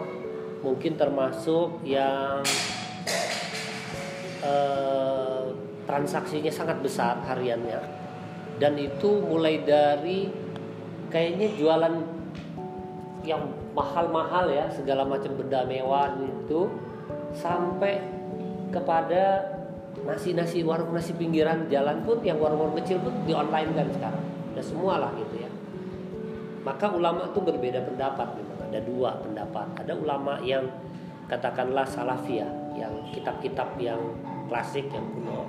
mungkin 0.61 0.95
termasuk 1.01 1.81
yang 1.83 2.45
eh, 4.45 5.43
transaksinya 5.89 6.53
sangat 6.53 6.79
besar 6.83 7.19
hariannya. 7.27 7.81
Dan 8.61 8.79
itu 8.79 9.19
mulai 9.25 9.65
dari 9.65 10.31
kayaknya 11.11 11.49
jualan 11.59 11.95
yang 13.23 13.43
mahal-mahal 13.73 14.51
ya 14.51 14.69
segala 14.69 15.07
macam 15.07 15.33
benda 15.39 15.65
mewah 15.65 16.13
itu 16.19 16.69
sampai 17.33 18.03
kepada 18.75 19.47
nasi-nasi 20.01 20.65
warung 20.65 20.97
nasi 20.97 21.13
pinggiran 21.13 21.69
jalan 21.69 22.01
pun 22.03 22.19
yang 22.25 22.41
warung-warung 22.41 22.77
kecil 22.81 22.99
pun 23.05 23.13
di 23.29 23.33
online 23.37 23.71
kan 23.77 23.89
sekarang. 23.93 24.25
Udah 24.57 24.65
semua 24.65 24.95
lah 24.99 25.11
gitu 25.17 25.45
ya. 25.45 25.51
Maka 26.63 26.87
ulama 26.95 27.29
itu 27.29 27.41
berbeda 27.43 27.85
pendapat 27.85 28.29
memang. 28.39 28.59
Ada 28.73 28.81
dua 28.89 29.11
pendapat. 29.21 29.67
Ada 29.85 29.93
ulama 29.93 30.41
yang 30.41 30.65
katakanlah 31.29 31.85
salafiyah 31.85 32.51
yang 32.77 32.93
kitab-kitab 33.13 33.77
yang 33.77 34.01
klasik 34.49 34.89
yang 34.91 35.05
kuno. 35.13 35.49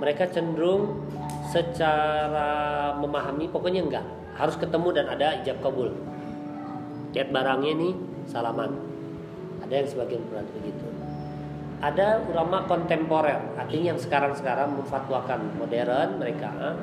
Mereka 0.00 0.32
cenderung 0.32 1.06
secara 1.52 2.92
memahami 2.98 3.46
pokoknya 3.52 3.84
enggak. 3.84 4.06
Harus 4.34 4.58
ketemu 4.58 4.88
dan 4.90 5.06
ada 5.12 5.38
ijab 5.44 5.62
kabul. 5.62 5.92
Lihat 7.14 7.30
barangnya 7.30 7.72
nih 7.78 7.92
salaman. 8.26 8.74
Ada 9.62 9.80
yang 9.84 9.88
sebagian 9.88 10.22
berarti 10.28 10.50
begitu 10.60 11.03
ada 11.84 12.24
ulama 12.32 12.64
kontemporer 12.64 13.60
artinya 13.60 13.92
yang 13.92 14.00
sekarang-sekarang 14.00 14.72
memfatwakan 14.72 15.40
modern 15.60 16.16
mereka 16.16 16.80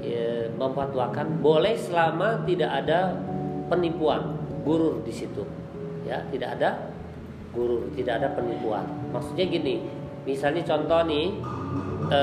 ya, 0.00 0.48
memfatwakan 0.56 1.44
boleh 1.44 1.76
selama 1.76 2.40
tidak 2.48 2.70
ada 2.72 3.20
penipuan 3.68 4.40
gurur 4.64 5.04
di 5.04 5.12
situ 5.12 5.44
ya 6.08 6.24
tidak 6.32 6.56
ada 6.56 6.94
gurur 7.54 7.86
tidak 7.94 8.20
ada 8.20 8.28
penipuan. 8.34 8.84
Maksudnya 9.14 9.46
gini 9.46 9.86
misalnya 10.26 10.66
contoh 10.66 11.00
nih 11.06 11.26
e, 12.10 12.20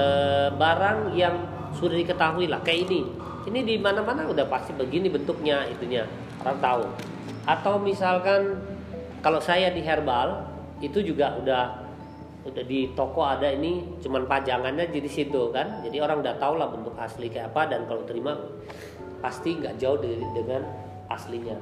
barang 0.51 1.15
yang 1.15 1.35
sudah 1.71 1.95
diketahui 1.95 2.51
lah 2.51 2.59
kayak 2.61 2.91
ini. 2.91 3.01
Ini 3.41 3.65
di 3.65 3.75
mana-mana 3.81 4.29
udah 4.29 4.45
pasti 4.45 4.75
begini 4.75 5.09
bentuknya 5.09 5.65
itunya 5.65 6.05
orang 6.43 6.59
tahu. 6.61 6.83
Atau 7.47 7.81
misalkan 7.81 8.61
kalau 9.25 9.41
saya 9.41 9.73
di 9.73 9.81
herbal 9.81 10.45
itu 10.83 11.01
juga 11.01 11.33
udah 11.41 11.80
udah 12.41 12.65
di 12.65 12.89
toko 12.97 13.21
ada 13.21 13.53
ini 13.53 14.01
cuman 14.01 14.25
pajangannya 14.25 14.89
jadi 14.89 15.09
situ 15.09 15.53
kan. 15.53 15.85
Jadi 15.85 15.97
orang 16.01 16.25
udah 16.25 16.35
tahu 16.41 16.57
lah 16.57 16.73
bentuk 16.73 16.97
asli 16.97 17.29
kayak 17.29 17.53
apa 17.53 17.69
dan 17.69 17.85
kalau 17.85 18.01
terima 18.09 18.33
pasti 19.21 19.61
nggak 19.61 19.77
jauh 19.77 20.01
dari 20.01 20.25
dengan 20.33 20.65
aslinya. 21.13 21.57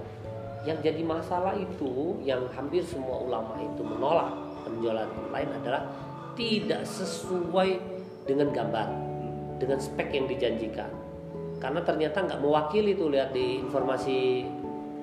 Yang 0.64 0.92
jadi 0.92 1.02
masalah 1.04 1.56
itu 1.56 2.20
yang 2.24 2.48
hampir 2.56 2.84
semua 2.84 3.20
ulama 3.20 3.60
itu 3.60 3.82
menolak 3.84 4.32
penjualan 4.64 5.08
online 5.08 5.52
adalah 5.60 5.84
tidak 6.40 6.88
sesuai 6.88 7.80
dengan 8.24 8.48
gambar 8.56 8.88
dengan 9.60 9.80
spek 9.84 10.16
yang 10.16 10.32
dijanjikan. 10.32 10.88
Karena 11.60 11.84
ternyata 11.84 12.24
nggak 12.24 12.40
mewakili 12.40 12.96
tuh 12.96 13.12
lihat 13.12 13.36
di 13.36 13.60
informasi 13.60 14.48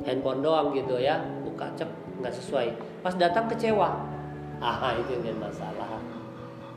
handphone 0.09 0.41
doang 0.41 0.73
gitu 0.73 0.97
ya. 0.97 1.21
Buka 1.45 1.69
cek 1.77 1.91
nggak 2.25 2.33
sesuai. 2.33 2.67
Pas 3.05 3.13
datang 3.13 3.45
kecewa 3.53 4.16
ah 4.61 4.95
itu 5.01 5.21
yang 5.21 5.41
masalah. 5.41 6.01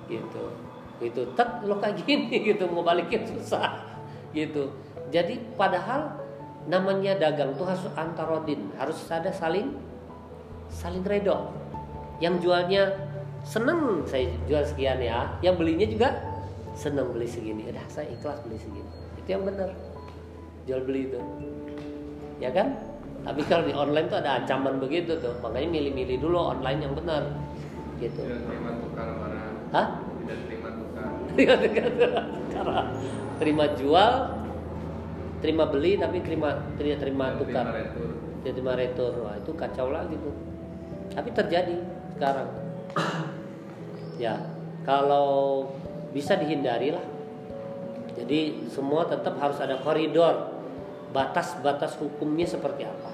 Gitu. 0.09 0.43
Itu 0.99 1.21
tek 1.37 1.63
lo 1.63 1.79
kayak 1.79 2.03
gini 2.03 2.41
gitu 2.51 2.67
mau 2.67 2.83
balikin 2.83 3.23
susah. 3.23 3.79
Gitu. 4.35 4.71
Jadi 5.09 5.41
padahal 5.55 6.17
namanya 6.69 7.17
dagang 7.17 7.55
tuh 7.57 7.65
harus 7.65 7.87
antarodin 7.97 8.69
harus 8.77 8.97
ada 9.09 9.31
saling 9.31 9.73
saling 10.69 11.01
redo. 11.05 11.49
Yang 12.19 12.45
jualnya 12.45 12.83
seneng 13.47 14.03
saya 14.05 14.27
jual 14.45 14.63
sekian 14.67 14.99
ya. 14.99 15.31
Yang 15.39 15.55
belinya 15.63 15.87
juga 15.87 16.09
seneng 16.75 17.15
beli 17.15 17.25
segini. 17.25 17.69
Udah 17.71 17.85
saya 17.87 18.11
ikhlas 18.11 18.43
beli 18.43 18.59
segini. 18.59 18.91
Itu 19.23 19.29
yang 19.31 19.43
benar. 19.47 19.71
Jual 20.67 20.83
beli 20.83 21.09
itu. 21.09 21.19
Ya 22.43 22.51
kan? 22.51 22.75
Tapi 23.19 23.43
kalau 23.51 23.67
di 23.67 23.75
online 23.75 24.07
tuh 24.07 24.19
ada 24.19 24.43
ancaman 24.43 24.79
begitu 24.83 25.15
tuh. 25.19 25.31
Makanya 25.39 25.69
milih-milih 25.79 26.17
dulu 26.23 26.39
online 26.39 26.79
yang 26.83 26.93
benar 26.95 27.23
gitu. 27.99 28.21
Tidak 28.23 28.41
terima 28.47 28.71
tukar? 28.79 29.07
Hah? 29.75 29.87
Tidak 30.25 30.37
terima 30.47 30.69
tukar. 30.73 31.07
Terima 33.39 33.65
jual 33.79 34.13
terima 35.39 35.63
beli 35.71 35.95
tapi 35.95 36.19
terima 36.19 36.59
tidak 36.75 36.99
terima 36.99 37.31
Tidak 37.31 37.39
tukar. 37.39 37.65
terima 37.71 37.79
retur. 37.79 38.09
tidak 38.43 38.53
terima 38.59 38.73
retur. 38.75 39.11
Wah 39.23 39.35
itu 39.39 39.51
kacau 39.55 39.87
lagi 39.91 40.15
tuh. 40.19 40.35
Tapi 41.15 41.29
terjadi 41.35 41.75
sekarang. 42.15 42.49
Ya 44.19 44.35
kalau 44.83 45.63
bisa 46.11 46.35
dihindari 46.35 46.91
lah. 46.91 47.07
Jadi 48.19 48.67
semua 48.67 49.07
tetap 49.07 49.39
harus 49.39 49.55
ada 49.63 49.79
koridor. 49.79 50.59
Batas-batas 51.15 51.95
hukumnya 51.95 52.43
seperti 52.43 52.83
apa. 52.83 53.11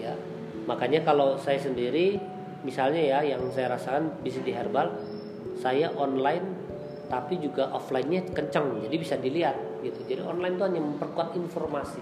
Ya 0.00 0.16
makanya 0.64 1.04
kalau 1.04 1.36
saya 1.36 1.60
sendiri 1.60 2.16
misalnya 2.64 3.00
ya 3.00 3.18
yang 3.22 3.44
saya 3.52 3.76
rasakan 3.76 4.24
bisnis 4.24 4.44
di 4.48 4.52
herbal 4.56 4.88
saya 5.60 5.92
online 5.94 6.64
tapi 7.06 7.36
juga 7.36 7.68
offline-nya 7.70 8.26
kencang 8.32 8.88
jadi 8.88 8.96
bisa 8.96 9.14
dilihat 9.20 9.54
gitu. 9.84 10.00
Jadi 10.08 10.20
online 10.24 10.56
itu 10.56 10.64
hanya 10.64 10.80
memperkuat 10.80 11.36
informasi. 11.36 12.00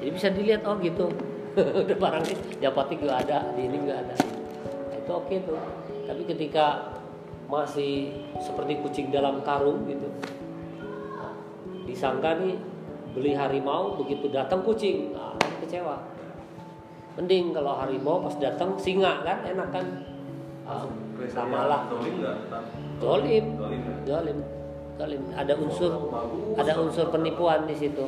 Jadi 0.00 0.10
bisa 0.14 0.30
dilihat 0.30 0.62
oh 0.64 0.78
gitu. 0.78 1.10
Udah 1.84 1.96
barangnya 1.98 2.38
apotek 2.70 3.02
juga 3.02 3.18
ada 3.20 3.50
di 3.58 3.66
ini 3.66 3.76
juga 3.82 4.06
ada. 4.06 4.14
Nah, 4.14 4.96
itu 4.96 5.10
oke 5.10 5.34
tuh. 5.44 5.58
Tapi 6.06 6.22
ketika 6.30 6.94
masih 7.50 8.14
seperti 8.38 8.78
kucing 8.78 9.06
dalam 9.10 9.42
karung 9.42 9.82
gitu. 9.90 10.06
Nah, 11.18 11.34
disangka 11.84 12.38
nih 12.38 12.54
beli 13.10 13.34
harimau 13.34 13.98
begitu 13.98 14.30
datang 14.30 14.62
kucing 14.62 15.10
nah, 15.10 15.34
kecewa 15.58 15.98
mending 17.18 17.50
kalau 17.56 17.78
harimau 17.80 18.22
pas 18.22 18.34
datang 18.38 18.78
singa 18.78 19.22
kan 19.26 19.42
enak 19.46 19.68
kan 19.74 19.86
Ah, 20.70 20.86
sama 21.34 21.66
lah 21.66 21.82
Dolim? 23.02 23.58
Dolim. 24.06 24.38
Dolim. 24.94 25.22
Ada 25.32 25.56
unsur, 25.56 26.12
ada 26.54 26.72
unsur 26.76 27.08
penipuan 27.08 27.64
di 27.64 27.74
situ. 27.74 28.04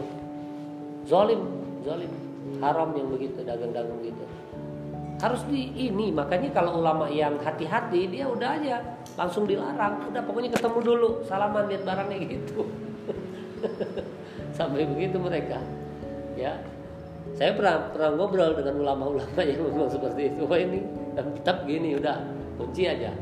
Zolim, 1.09 1.41
zolim. 1.83 2.13
Haram 2.61 2.93
yang 2.95 3.09
begitu, 3.11 3.41
dagang-dagang 3.43 3.99
gitu. 4.05 4.23
Harus 5.19 5.43
di 5.49 5.73
ini, 5.73 6.13
makanya 6.13 6.53
kalau 6.53 6.85
ulama 6.85 7.09
yang 7.09 7.41
hati-hati 7.41 8.13
dia 8.13 8.29
udah 8.29 8.61
aja 8.61 8.79
langsung 9.17 9.49
dilarang. 9.49 10.05
Udah 10.13 10.23
pokoknya 10.23 10.53
ketemu 10.53 10.79
dulu, 10.85 11.11
salaman 11.25 11.67
lihat 11.73 11.83
barangnya 11.89 12.19
gitu. 12.29 12.69
Sampai 14.59 14.85
begitu 14.85 15.17
mereka. 15.17 15.59
Ya. 16.37 16.61
Saya 17.33 17.57
pernah 17.57 17.91
pernah 17.91 18.11
ngobrol 18.15 18.53
dengan 18.55 18.75
ulama-ulama 18.83 19.41
yang 19.49 19.61
memang 19.65 19.89
seperti 19.89 20.35
itu. 20.35 20.43
Wah 20.45 20.61
ini 20.61 20.85
tetap 21.17 21.65
gini 21.65 21.97
udah 21.97 22.17
kunci 22.61 22.87
aja. 22.87 23.13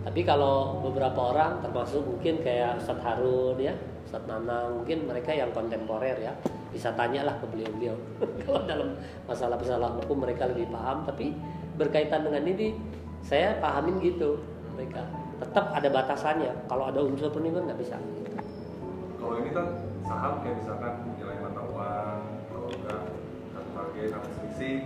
Tapi 0.00 0.24
kalau 0.24 0.80
beberapa 0.80 1.34
orang 1.36 1.60
termasuk 1.60 2.00
mungkin 2.00 2.40
kayak 2.40 2.80
Ustadz 2.80 3.04
Harun 3.04 3.60
ya, 3.60 3.76
Ustadz 4.08 4.24
Nanang, 4.24 4.80
mungkin 4.80 5.04
mereka 5.04 5.36
yang 5.36 5.52
kontemporer 5.52 6.16
ya, 6.16 6.32
bisa 6.72 6.88
tanyalah 6.96 7.36
ke 7.36 7.44
beliau-beliau. 7.52 7.96
kalau 8.48 8.64
dalam 8.64 8.96
masalah-masalah 9.28 10.00
hukum 10.00 10.24
mereka 10.24 10.48
lebih 10.48 10.72
paham, 10.72 11.04
tapi 11.04 11.36
berkaitan 11.76 12.24
dengan 12.24 12.48
ini 12.48 12.72
saya 13.20 13.60
pahamin 13.60 14.00
gitu 14.00 14.40
mereka. 14.72 15.04
Tetap 15.40 15.72
ada 15.72 15.88
batasannya. 15.92 16.52
Kalau 16.64 16.84
ada 16.88 17.00
unsur 17.04 17.28
penipuan 17.28 17.68
nggak 17.68 17.80
bisa. 17.80 17.96
Kalau 19.20 19.36
ini 19.36 19.52
kan 19.52 19.66
saham 20.00 20.40
kayak 20.40 20.64
misalkan 20.64 20.92
nilai 21.20 21.36
mata 21.44 21.60
uang, 21.68 22.20
kalau 22.48 22.68
enggak 22.72 23.00
target 24.00 24.16
ada 24.16 24.30
selisih, 24.32 24.76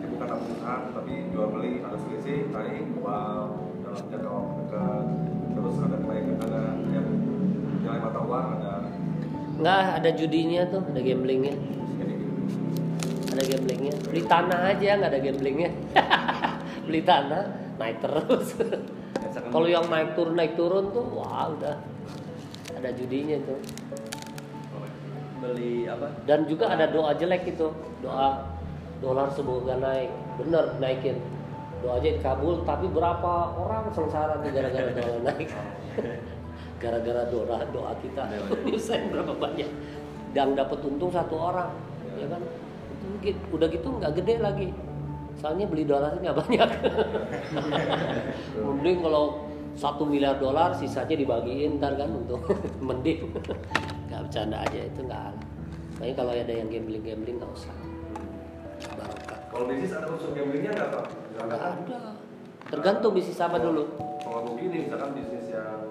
jadi 0.00 0.06
bukan 0.16 0.26
langsung 0.32 0.56
saham 0.64 0.82
tapi 0.96 1.12
jual 1.28 1.48
beli 1.52 1.84
ada 1.84 1.96
selisih 2.00 2.48
naik 2.48 2.96
uang 2.96 3.48
dalam 3.84 4.04
jangka 4.08 4.30
waktu 4.32 4.52
dekat, 4.64 5.04
terus 5.52 5.76
ada 5.84 5.96
kenaikan 6.00 6.36
ada 6.48 6.62
yang 6.88 7.08
nilai 7.84 8.00
mata 8.00 8.20
uang 8.24 8.46
ada 8.56 8.72
Nggak 9.58 9.84
ada 10.00 10.10
judinya 10.14 10.62
tuh, 10.70 10.80
ada 10.86 11.00
gamblingnya. 11.02 11.54
jadi 11.98 12.14
Ada 13.36 13.42
gamblingnya. 13.42 13.94
Beli 14.06 14.22
tanah 14.24 14.60
aja 14.70 14.88
nggak 14.96 15.10
ada 15.12 15.20
gamblingnya. 15.20 15.70
Beli 16.88 17.00
tanah 17.04 17.44
naik 17.76 17.98
terus. 18.00 18.54
Misalkan 19.18 19.50
Kalau 19.50 19.66
yang 19.68 19.84
naik 19.90 20.14
turun 20.14 20.34
naik 20.38 20.54
turun 20.54 20.94
tuh, 20.94 21.04
wah 21.10 21.50
udah 21.52 21.76
ada 22.78 22.90
judinya 22.96 23.36
tuh. 23.44 23.58
Beli 25.48 25.88
apa? 25.88 26.12
Dan 26.28 26.44
juga 26.44 26.68
ada 26.68 26.84
doa 26.92 27.16
jelek 27.16 27.56
itu, 27.56 27.72
doa 28.04 28.44
dolar 29.00 29.32
semoga 29.32 29.74
naik, 29.80 30.10
bener 30.36 30.76
naikin. 30.76 31.16
Doa 31.78 32.02
aja 32.02 32.10
dikabul, 32.10 32.66
tapi 32.66 32.90
berapa 32.90 33.54
orang 33.54 33.88
sengsara 33.94 34.42
tuh 34.42 34.50
gara-gara 34.50 34.90
dolar 34.92 35.20
naik. 35.32 35.48
Gara-gara 36.82 37.26
doa 37.26 37.58
doa 37.74 37.92
kita 37.98 38.22
nyusahin 38.66 39.10
berapa 39.10 39.34
banyak. 39.34 39.70
Dan 40.36 40.54
dapat 40.54 40.78
untung 40.84 41.10
satu 41.10 41.34
orang, 41.40 41.72
ya 42.20 42.28
kan? 42.28 42.42
Itu 43.24 43.40
udah 43.56 43.66
gitu 43.72 43.88
nggak 43.98 44.12
gede 44.22 44.34
lagi. 44.38 44.68
Soalnya 45.38 45.70
beli 45.70 45.86
dolar 45.86 46.18
nggak 46.18 46.36
banyak. 46.38 46.68
Mending 48.58 48.98
kalau 49.02 49.48
satu 49.78 50.02
miliar 50.02 50.42
dolar 50.42 50.74
sisanya 50.74 51.14
dibagiin 51.14 51.78
ntar 51.78 51.94
kan 51.94 52.10
untuk 52.10 52.42
mending 52.82 53.30
nggak 54.18 54.34
bercanda 54.34 54.58
aja 54.66 54.80
itu 54.82 55.00
nggak 55.06 55.22
ada 55.30 55.42
makanya 55.94 56.14
kalau 56.18 56.32
ada 56.34 56.54
yang 56.58 56.68
gambling 56.74 57.04
gambling 57.06 57.36
nggak 57.38 57.52
usah. 57.54 57.74
Barokah. 58.98 59.38
Kalau 59.46 59.64
bisnis 59.70 59.90
ada 59.94 60.06
unsur 60.10 60.30
gamblingnya 60.34 60.70
nggak 60.74 60.88
pak? 60.90 61.04
nggak 61.38 61.58
ada. 61.62 61.98
tergantung 62.66 63.14
bisnis 63.14 63.38
apa 63.38 63.62
dulu. 63.62 63.86
Kalau 64.18 64.40
begini 64.50 64.90
misalkan 64.90 65.14
bisnis 65.14 65.46
yang 65.54 65.86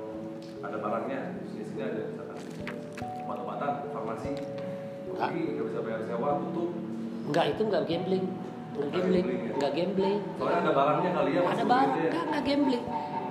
ada 0.60 0.76
barangnya, 0.76 1.20
bisnis 1.40 1.72
ini 1.72 1.82
ada 1.88 2.00
misalkan 2.04 2.38
obat-obatan, 3.24 3.72
farmasi, 3.96 4.32
nggak. 5.16 5.30
bisa 5.32 5.80
bayar 5.88 6.02
sewa, 6.04 6.30
tutup. 6.44 6.70
nggak 7.32 7.46
itu 7.56 7.62
nggak 7.64 7.84
gambling. 7.88 8.26
Nggak 8.76 8.90
gambling. 8.92 9.24
gambling 9.24 9.40
ya? 9.40 9.54
nggak 9.56 9.72
gambling. 9.72 10.20
Soalnya 10.36 10.60
ada 10.60 10.72
barangnya 10.76 11.10
kali 11.16 11.32
ya 11.32 11.42
ada 11.48 11.64
barang 11.64 11.92
ya. 11.96 12.10
nggak 12.12 12.24
nggak 12.28 12.44
gambling 12.44 12.84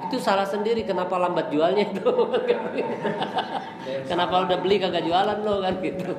itu 0.06 0.22
salah 0.22 0.46
sendiri 0.46 0.86
kenapa 0.86 1.18
lambat 1.18 1.50
jualnya 1.50 1.90
itu? 1.90 2.06
Kenapa 4.10 4.46
udah 4.46 4.58
beli 4.62 4.78
kagak 4.78 5.06
jualan 5.06 5.38
lo 5.42 5.62
kan 5.62 5.74
gitu. 5.82 6.10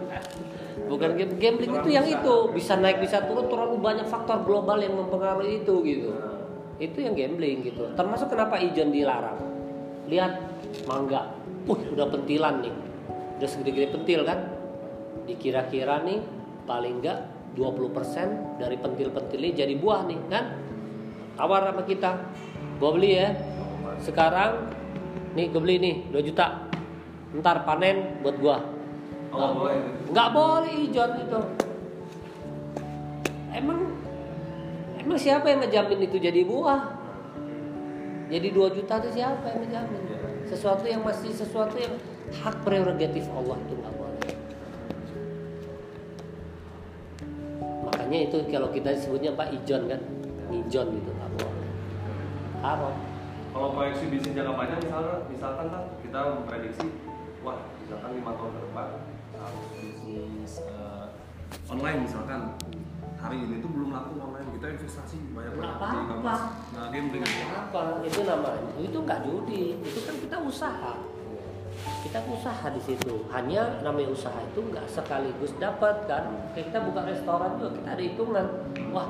Bukan 0.88 1.20
game 1.20 1.34
gambling 1.36 1.74
itu 1.84 1.90
yang 1.92 2.08
itu. 2.08 2.36
Bisa 2.56 2.80
naik 2.80 3.04
bisa 3.04 3.28
turun 3.28 3.52
terlalu 3.52 3.80
banyak 3.80 4.08
faktor 4.08 4.44
global 4.48 4.80
yang 4.80 4.96
mempengaruhi 4.96 5.64
itu 5.64 5.76
gitu. 5.84 6.12
Itu 6.80 6.98
yang 7.04 7.16
gambling 7.16 7.68
gitu. 7.68 7.92
Termasuk 7.96 8.32
kenapa 8.32 8.60
ijon 8.64 8.92
dilarang? 8.92 9.40
Lihat 10.08 10.34
mangga. 10.88 11.36
Uh 11.68 11.80
udah 11.92 12.08
pentilan 12.08 12.64
nih. 12.64 12.76
Udah 13.40 13.50
segede-gede 13.52 13.92
pentil 13.92 14.24
kan? 14.24 14.40
Dikira-kira 15.28 16.08
nih 16.08 16.24
paling 16.64 17.04
enggak 17.04 17.28
20% 17.60 18.62
dari 18.64 18.80
pentil-pentilnya 18.80 19.52
jadi 19.68 19.74
buah 19.76 20.08
nih 20.08 20.20
kan? 20.32 20.46
Tawar 21.36 21.68
sama 21.68 21.84
kita. 21.84 22.12
Gua 22.80 22.94
beli 22.96 23.20
ya 23.20 23.34
sekarang 24.02 24.70
nih 25.38 25.54
gue 25.54 25.62
beli 25.62 25.76
nih 25.78 25.96
2 26.10 26.28
juta. 26.28 26.68
Ntar 27.38 27.68
panen 27.68 28.24
buat 28.24 28.40
gua. 28.40 28.58
Oh, 29.30 29.36
nggak 29.36 29.52
boleh. 29.54 29.78
nggak 30.10 30.30
boleh 30.32 30.74
ijon 30.88 31.12
itu. 31.20 31.42
Emang 33.52 33.80
emang 34.96 35.20
siapa 35.20 35.52
yang 35.52 35.60
ngejamin 35.62 36.08
itu 36.08 36.18
jadi 36.18 36.42
buah? 36.48 36.82
Jadi 38.32 38.48
2 38.52 38.78
juta 38.80 38.94
itu 39.04 39.10
siapa 39.20 39.44
yang 39.52 39.60
ngejamin? 39.68 40.02
Sesuatu 40.48 40.88
yang 40.88 41.04
masih 41.04 41.36
sesuatu 41.36 41.76
yang 41.76 41.94
hak 42.32 42.64
prerogatif 42.64 43.28
Allah 43.36 43.60
itu 43.68 43.74
nggak 43.76 43.94
boleh. 44.00 44.34
Makanya 47.92 48.20
itu 48.32 48.38
kalau 48.48 48.72
kita 48.72 48.96
sebutnya 48.96 49.36
apa 49.36 49.52
ijon 49.52 49.92
kan 49.92 50.00
ijon 50.56 50.88
gitu 50.96 51.10
nggak 51.12 51.32
boleh. 51.36 51.68
Haram 52.64 52.96
Kalau 53.58 53.74
proyeksi 53.74 54.06
bisnis 54.14 54.38
jangka 54.38 54.54
panjang 54.54 54.78
misalnya, 54.86 55.18
misalkan 55.34 55.66
kan 55.74 55.84
kita 56.06 56.20
memprediksi, 56.30 56.88
wah 57.42 57.58
misalkan 57.82 58.10
lima 58.14 58.32
tahun 58.38 58.52
ke 58.54 58.60
depan 58.70 58.88
harus 59.34 59.66
bisnis 59.82 60.52
eh, 60.62 61.06
online 61.66 62.06
misalkan 62.06 62.54
hari 63.18 63.38
ini 63.42 63.58
tuh 63.58 63.74
belum 63.74 63.98
laku 63.98 64.14
online 64.22 64.46
kita 64.62 64.78
investasi 64.78 65.18
banyak 65.34 65.58
banget 65.58 65.74
di 65.74 65.74
apa-apa. 65.74 65.98
e-commerce. 66.06 66.46
nah 66.70 66.86
gambling 66.94 67.24
apa 67.26 67.82
itu 68.06 68.22
namanya 68.30 68.72
itu 68.78 68.98
nggak 69.02 69.20
judi 69.26 69.64
itu 69.82 70.00
kan 70.06 70.16
kita 70.22 70.38
usaha 70.38 70.94
kita 72.06 72.20
usaha 72.30 72.66
di 72.70 72.82
situ 72.86 73.14
hanya 73.34 73.82
namanya 73.82 74.10
usaha 74.14 74.38
itu 74.54 74.60
nggak 74.70 74.86
sekaligus 74.86 75.50
dapat 75.58 76.06
kan 76.06 76.30
kita 76.54 76.78
buka 76.78 77.10
restoran 77.10 77.58
juga 77.58 77.74
kita 77.74 77.90
ada 77.90 78.04
hitungan 78.06 78.46
wah 78.94 79.10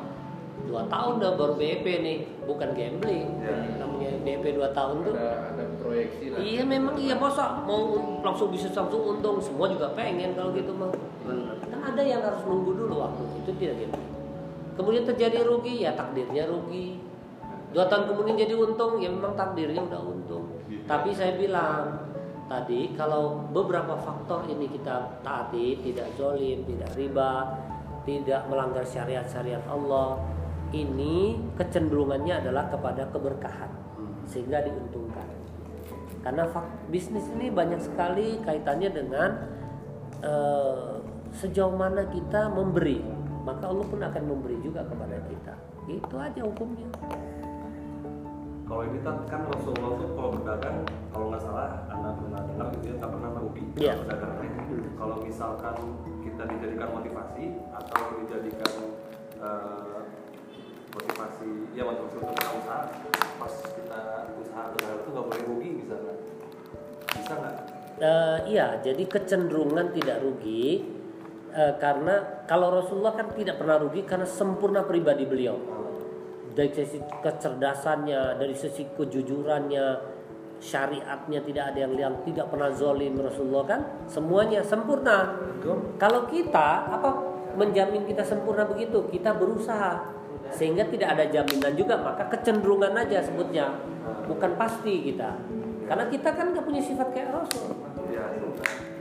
dua 0.68 0.84
tahun 0.92 1.24
udah 1.24 1.32
baru 1.40 1.54
BEP 1.56 1.86
nih 2.04 2.18
bukan 2.44 2.70
gambling 2.76 3.28
Ya. 3.40 3.56
namanya 3.80 4.12
BEP 4.22 4.46
dua 4.60 4.70
tahun 4.76 4.96
tuh 5.08 5.14
ada 5.16 5.56
ada 5.56 5.64
proyeksi 5.80 6.26
lah 6.36 6.38
Iya 6.44 6.64
memang 6.68 6.96
iya 7.00 7.16
masa 7.16 7.64
mau 7.64 7.96
langsung 8.20 8.52
bisa 8.52 8.68
langsung 8.70 9.16
untung 9.18 9.40
semua 9.40 9.72
juga 9.72 9.96
pengen 9.96 10.36
kalau 10.36 10.52
gitu 10.52 10.76
mah. 10.76 10.92
Kan 11.64 11.82
ada 11.82 12.02
yang 12.04 12.20
harus 12.20 12.44
nunggu 12.44 12.76
dulu 12.76 12.96
waktu 13.00 13.24
itu 13.44 13.52
tidak 13.58 13.76
gitu. 13.88 14.00
Kemudian 14.78 15.04
terjadi 15.08 15.48
rugi 15.48 15.88
ya 15.88 15.96
takdirnya 15.96 16.46
rugi. 16.46 17.00
Dua 17.72 17.88
tahun 17.88 18.12
kemudian 18.14 18.36
jadi 18.36 18.54
untung 18.54 19.00
ya 19.00 19.10
memang 19.10 19.34
takdirnya 19.34 19.82
udah 19.88 20.02
untung. 20.04 20.46
Tapi 20.86 21.16
saya 21.16 21.36
bilang 21.40 22.06
tadi 22.48 22.96
kalau 22.96 23.44
beberapa 23.52 23.96
faktor 24.00 24.48
ini 24.48 24.72
kita 24.72 25.20
taati 25.24 25.84
tidak 25.84 26.08
zolim, 26.16 26.64
tidak 26.64 26.92
riba, 26.96 27.60
tidak 28.08 28.48
melanggar 28.48 28.88
syariat-syariat 28.88 29.64
Allah, 29.68 30.16
ini 30.86 31.16
kecenderungannya 31.58 32.46
adalah 32.46 32.70
kepada 32.70 33.10
keberkahan 33.10 33.72
sehingga 34.28 34.62
diuntungkan 34.62 35.26
karena 36.22 36.44
bisnis 36.92 37.24
ini 37.40 37.48
banyak 37.48 37.80
sekali 37.80 38.38
kaitannya 38.44 38.90
dengan 38.92 39.30
eh, 40.22 41.00
sejauh 41.32 41.74
mana 41.76 42.04
kita 42.12 42.52
memberi 42.52 43.00
maka 43.48 43.72
Allah 43.72 43.86
pun 43.88 44.00
akan 44.04 44.24
memberi 44.28 44.60
juga 44.60 44.84
kepada 44.84 45.18
kita 45.32 45.54
itu 45.88 46.16
aja 46.20 46.42
hukumnya 46.44 46.88
Kalau 48.68 48.84
ini 48.84 49.00
kan, 49.00 49.24
kan 49.32 49.48
Rasulullah 49.48 49.96
tuh 49.96 50.12
kalau 50.12 50.30
berdagang, 50.36 50.84
kalau 51.16 51.32
nggak 51.32 51.40
salah, 51.40 51.88
anda 51.88 52.12
pernah 52.20 52.42
dengar 52.52 52.68
gitu 52.76 52.86
ya, 52.92 52.96
nggak 53.00 53.12
pernah 53.16 53.30
rugi 53.40 53.64
Iya. 53.64 53.94
dalam 53.96 54.00
berdagang. 54.04 54.36
Kalau 55.00 55.16
misalkan 55.24 55.76
kita 56.20 56.44
dijadikan 56.52 56.90
motivasi 56.92 57.46
atau 57.72 58.02
dijadikan 58.20 58.74
eh, 59.40 60.00
motivasi, 60.98 61.50
ya 61.78 61.84
motivasi 61.86 62.16
untuk 62.18 62.34
kita 62.34 62.48
usaha, 62.58 62.82
pas 63.38 63.54
kita 63.54 64.02
usaha 64.42 64.64
berdagang 64.74 65.00
itu 65.00 65.10
nggak 65.14 65.26
boleh 65.30 65.44
rugi 65.46 65.70
misalnya, 65.86 66.16
bisa 67.14 67.34
nggak? 67.38 67.56
Eh, 67.98 68.38
iya 68.54 68.68
jadi 68.82 69.04
kecenderungan 69.10 69.90
tidak 69.94 70.22
rugi 70.22 70.86
eh, 71.54 71.74
karena 71.82 72.46
kalau 72.46 72.70
Rasulullah 72.70 73.18
kan 73.18 73.34
tidak 73.34 73.58
pernah 73.58 73.82
rugi 73.82 74.06
karena 74.06 74.26
sempurna 74.30 74.86
pribadi 74.86 75.26
beliau 75.26 75.58
dari 76.58 76.74
sisi 76.74 76.98
kecerdasannya, 76.98 78.42
dari 78.42 78.58
sisi 78.58 78.82
kejujurannya, 78.98 79.86
syariatnya 80.58 81.40
tidak 81.46 81.64
ada 81.70 81.80
yang 81.86 81.94
yang 81.94 82.16
tidak 82.26 82.50
pernah 82.50 82.74
zolim 82.74 83.14
Rasulullah 83.14 83.66
kan 83.70 83.82
semuanya 84.10 84.66
sempurna. 84.66 85.38
Kalau 86.02 86.26
kita 86.26 86.90
apa 86.98 87.37
menjamin 87.58 88.06
kita 88.06 88.22
sempurna 88.22 88.64
begitu? 88.70 89.10
Kita 89.10 89.34
berusaha 89.34 90.16
sehingga 90.54 90.88
tidak 90.88 91.18
ada 91.18 91.26
jaminan 91.28 91.76
juga 91.76 92.00
maka 92.00 92.24
kecenderungan 92.32 92.96
aja 92.96 93.20
sebutnya 93.20 93.68
bukan 94.32 94.56
pasti 94.56 95.12
kita 95.12 95.36
karena 95.88 96.08
kita 96.08 96.30
kan 96.36 96.52
nggak 96.52 96.66
punya 96.68 96.84
sifat 96.84 97.08
kayak 97.16 97.32
Rasul. 97.32 97.72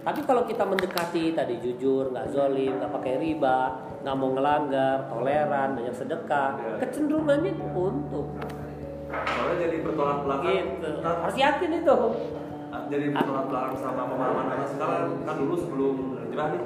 Tapi 0.07 0.20
kalau 0.22 0.46
kita 0.46 0.62
mendekati 0.62 1.34
tadi 1.34 1.59
jujur, 1.59 2.14
nggak 2.14 2.30
zolim, 2.30 2.78
nggak 2.78 2.94
pakai 2.94 3.18
riba, 3.18 3.74
nggak 4.07 4.14
mau 4.14 4.30
ngelanggar, 4.38 5.11
toleran, 5.11 5.74
banyak 5.74 5.94
sedekah, 5.98 6.78
kecenderungannya 6.78 7.59
untuk 7.74 8.38
soalnya 9.07 9.57
jadi 9.66 9.76
bertolak 9.82 10.18
belakang. 10.26 10.50
gitu. 10.78 10.88
Harus 11.02 11.36
yakin 11.38 11.70
itu. 11.82 11.98
jadi 12.86 13.07
bertolak 13.11 13.46
belakang 13.50 13.76
sama 13.82 14.02
pemahaman 14.07 14.46
karena 14.46 14.66
sekarang 14.70 15.07
kan 15.26 15.34
dulu 15.42 15.54
sebelum 15.59 15.94
hijrah 16.22 16.48
nih 16.54 16.62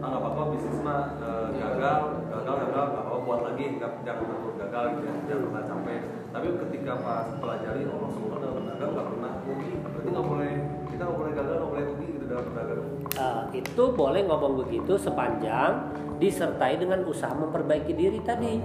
ah 0.00 0.06
nggak 0.06 0.22
apa-apa 0.22 0.42
bisnis 0.50 0.80
mah 0.80 1.00
eh, 1.14 1.46
gagal 1.54 1.98
gagal 2.26 2.54
gagal 2.58 2.84
nggak 2.86 3.02
apa-apa 3.02 3.18
buat 3.20 3.40
lagi 3.42 3.64
nggak 3.76 3.90
jangan 4.00 4.24
takut 4.24 4.54
gagal 4.56 4.82
gitu 4.90 5.02
ya 5.02 5.14
jangan 5.22 5.42
pernah 5.44 5.64
capek 5.66 6.00
tapi 6.30 6.46
ketika 6.58 6.92
pas 6.98 7.26
pelajari 7.36 7.82
oh 7.86 8.08
semua 8.08 8.36
dalam 8.38 8.54
berdagang 8.58 8.90
nggak 8.90 9.06
pernah 9.06 9.32
rugi 9.42 9.72
berarti 9.78 10.08
nggak 10.08 10.26
boleh 10.26 10.52
kita 10.86 11.02
nggak 11.02 11.18
boleh 11.18 11.32
gagal 11.32 11.54
nggak 11.54 11.70
boleh 11.70 11.84
rugi 11.86 12.06
gitu 12.10 12.24
dalam 12.26 12.44
berdagang 12.46 12.78
Eh, 13.10 13.42
itu 13.58 13.84
boleh 13.90 14.22
ngomong 14.22 14.54
begitu 14.56 14.92
sepanjang 14.96 15.72
disertai 16.16 16.78
dengan 16.78 17.02
usaha 17.02 17.34
memperbaiki 17.34 17.90
diri 17.90 18.22
tadi. 18.22 18.62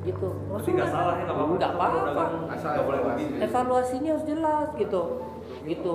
Gitu. 0.00 0.22
tapi 0.48 0.70
nggak 0.72 0.86
salah 0.88 1.14
ya 1.14 1.24
nggak 1.24 1.34
apa-apa 1.34 1.54
Nggak 1.56 1.72
apa-apa. 1.72 2.22
rugi 2.24 2.46
evaluasi. 2.78 3.24
evaluasinya 3.42 4.10
harus 4.14 4.24
jelas 4.24 4.68
gitu 4.76 5.02
gitu 5.64 5.92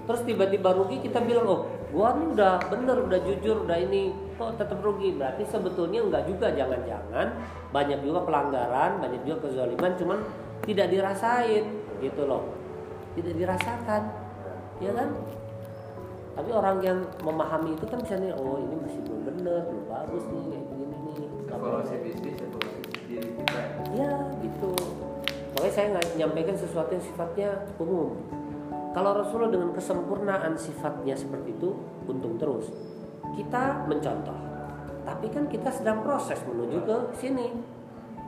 terus 0.00 0.20
tiba-tiba 0.22 0.68
rugi 0.72 0.96
kita 1.00 1.18
bilang 1.20 1.42
oh 1.44 1.60
gua 1.88 2.14
nih 2.20 2.26
udah 2.36 2.54
bener 2.68 2.96
udah 3.00 3.20
jujur 3.24 3.64
udah 3.64 3.78
ini 3.80 4.12
kok 4.36 4.60
tetap 4.60 4.78
rugi? 4.84 5.16
Berarti 5.16 5.42
sebetulnya 5.48 6.04
enggak 6.04 6.24
juga 6.28 6.52
jangan-jangan 6.52 7.26
banyak 7.72 8.00
juga 8.04 8.24
pelanggaran 8.24 9.00
banyak 9.00 9.20
juga 9.24 9.48
kezaliman 9.48 9.92
cuman 9.96 10.18
tidak 10.64 10.86
dirasain 10.92 11.64
gitu 12.04 12.22
loh. 12.28 12.44
Tidak 13.16 13.34
dirasakan 13.34 14.02
ya 14.78 14.92
kan? 14.94 15.08
Tapi 16.38 16.50
orang 16.54 16.78
yang 16.86 16.98
memahami 17.26 17.74
itu 17.74 17.82
kan 17.90 17.98
misalnya 17.98 18.30
oh 18.38 18.62
ini 18.62 18.78
masih 18.78 19.00
belum 19.02 19.20
bener 19.26 19.60
belum 19.66 19.84
bagus 19.90 20.22
nih 20.30 20.42
kayak 20.46 20.64
gini 20.70 20.96
nih. 21.02 21.28
Evaluasi 21.50 21.94
bisnis 22.04 22.36
evaluasi 22.38 22.80
diri 23.10 23.30
kita. 23.34 23.60
Ya 23.96 24.12
gitu. 24.38 24.72
Makanya 25.58 25.74
saya 25.74 25.86
nggak 25.98 26.06
menyampaikan 26.14 26.54
sesuatu 26.54 26.90
yang 26.94 27.02
sifatnya 27.02 27.48
umum. 27.82 28.14
Kalau 28.96 29.12
Rasulullah 29.12 29.52
dengan 29.52 29.70
kesempurnaan 29.76 30.56
sifatnya 30.56 31.14
seperti 31.14 31.54
itu, 31.54 31.76
untung 32.08 32.40
terus. 32.40 32.72
Kita 33.36 33.84
mencontoh. 33.84 34.38
Tapi 35.04 35.26
kan 35.32 35.48
kita 35.48 35.72
sedang 35.72 36.04
proses 36.04 36.40
menuju 36.44 36.78
ke 36.84 36.96
sini. 37.16 37.52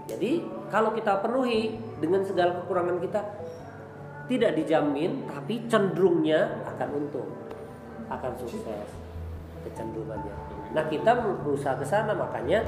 Jadi 0.09 0.43
kalau 0.73 0.93
kita 0.93 1.21
penuhi 1.21 1.77
dengan 2.01 2.25
segala 2.25 2.61
kekurangan 2.63 2.99
kita, 3.01 3.21
tidak 4.31 4.53
dijamin, 4.57 5.27
tapi 5.27 5.67
cenderungnya 5.67 6.63
akan 6.67 6.89
untung, 7.03 7.29
akan 8.07 8.33
sukses 8.39 8.89
kecenderungannya. 9.67 10.35
Nah 10.73 10.85
kita 10.87 11.19
berusaha 11.43 11.77
ke 11.77 11.87
sana 11.87 12.15
makanya 12.15 12.63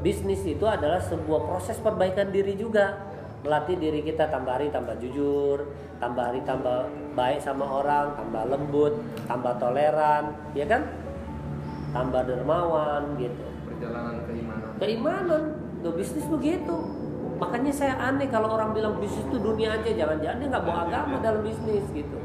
bisnis 0.00 0.42
itu 0.46 0.64
adalah 0.64 0.98
sebuah 1.02 1.46
proses 1.46 1.76
perbaikan 1.78 2.30
diri 2.30 2.56
juga 2.56 3.11
melatih 3.42 3.76
diri 3.78 4.06
kita 4.06 4.30
tambah 4.30 4.54
hari 4.54 4.70
tambah 4.70 4.94
jujur 5.02 5.66
tambah 5.98 6.30
hari 6.30 6.42
tambah 6.46 6.86
baik 7.14 7.42
sama 7.42 7.66
orang 7.66 8.14
tambah 8.18 8.42
lembut 8.50 8.94
tambah 9.26 9.54
toleran 9.62 10.34
ya 10.54 10.66
kan? 10.66 10.82
Tambah 11.92 12.24
dermawan 12.24 13.20
gitu. 13.20 13.44
Perjalanan 13.68 14.24
keimanan. 14.24 14.70
Keimanan. 14.80 15.42
Tuh 15.84 15.92
bisnis 15.92 16.24
begitu. 16.24 16.76
Makanya 17.36 17.72
saya 17.74 17.94
aneh 18.00 18.32
kalau 18.32 18.54
orang 18.56 18.72
bilang 18.72 18.96
bisnis 18.96 19.28
itu 19.28 19.36
dunia 19.36 19.76
aja. 19.76 19.92
Jangan-jangan 19.92 20.40
dia 20.40 20.48
nggak 20.48 20.64
bawa 20.64 20.88
agama 20.88 21.20
dalam 21.20 21.44
bisnis 21.44 21.84
gitu. 21.92 22.16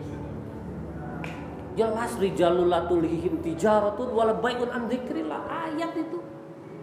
Jelas 1.76 2.15
rijalul 2.18 2.72
la 2.72 2.88
tulhihim 2.88 3.43
tijaratun 3.43 4.09
wala 4.15 4.39
bai'un 4.39 4.72
an 4.72 4.88
dzikrillah. 4.88 5.41
Ayat 5.45 5.93
itu. 5.99 6.24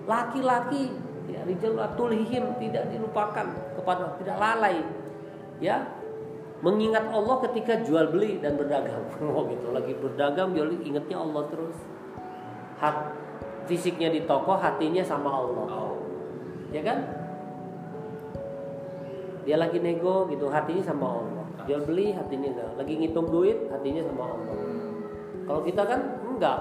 Laki-laki 0.05 0.93
ya 1.33 1.41
rijalul 1.49 1.81
la 1.81 1.89
tulhihim 1.97 2.53
tidak 2.61 2.93
dilupakan 2.93 3.74
kepada 3.85 4.17
tidak 4.17 4.37
lalai 4.41 4.81
ya. 5.61 5.85
Mengingat 6.65 7.13
Allah 7.13 7.45
ketika 7.45 7.85
jual 7.85 8.09
beli 8.09 8.41
dan 8.41 8.57
berdagang. 8.57 9.05
Oh 9.21 9.45
gitu. 9.53 9.69
Lagi 9.69 9.93
berdagang 10.01 10.57
jual 10.57 10.73
beli 10.73 10.89
ingatnya 10.89 11.21
Allah 11.21 11.45
terus. 11.53 11.77
Hat 12.81 13.13
fisiknya 13.69 14.09
di 14.09 14.25
toko 14.25 14.57
hatinya 14.57 15.05
sama 15.05 15.29
Allah. 15.29 15.93
Ya 16.73 16.81
kan? 16.81 17.05
Dia 19.45 19.61
lagi 19.61 19.77
nego 19.77 20.25
gitu. 20.33 20.49
Hatinya 20.49 20.81
sama 20.81 21.21
Allah. 21.21 21.45
Jual 21.69 21.85
beli 21.85 22.17
hatinya 22.17 22.49
enggak. 22.49 22.71
Lagi 22.81 22.93
ngitung 22.97 23.29
duit 23.29 23.69
hatinya 23.69 24.03
sama 24.09 24.25
Allah. 24.25 24.57
Kalau 25.45 25.61
kita 25.69 25.83
kan 25.85 26.01
enggak. 26.25 26.61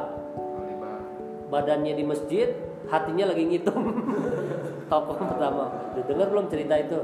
Badannya 1.47 1.95
di 1.95 2.03
masjid 2.03 2.51
hatinya 2.91 3.31
lagi 3.31 3.47
ngitung 3.47 3.79
toko 4.87 5.11
pertama. 5.15 5.65
Udah 5.93 6.03
dengar 6.07 6.27
belum 6.31 6.45
cerita 6.51 6.75
itu? 6.79 6.99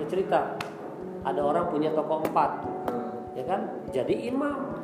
Ya 0.00 0.04
cerita 0.10 0.40
ada 1.24 1.40
orang 1.40 1.72
punya 1.72 1.90
toko 1.96 2.20
empat 2.24 2.50
ya 3.34 3.44
kan? 3.46 3.60
Jadi 3.90 4.30
imam. 4.30 4.80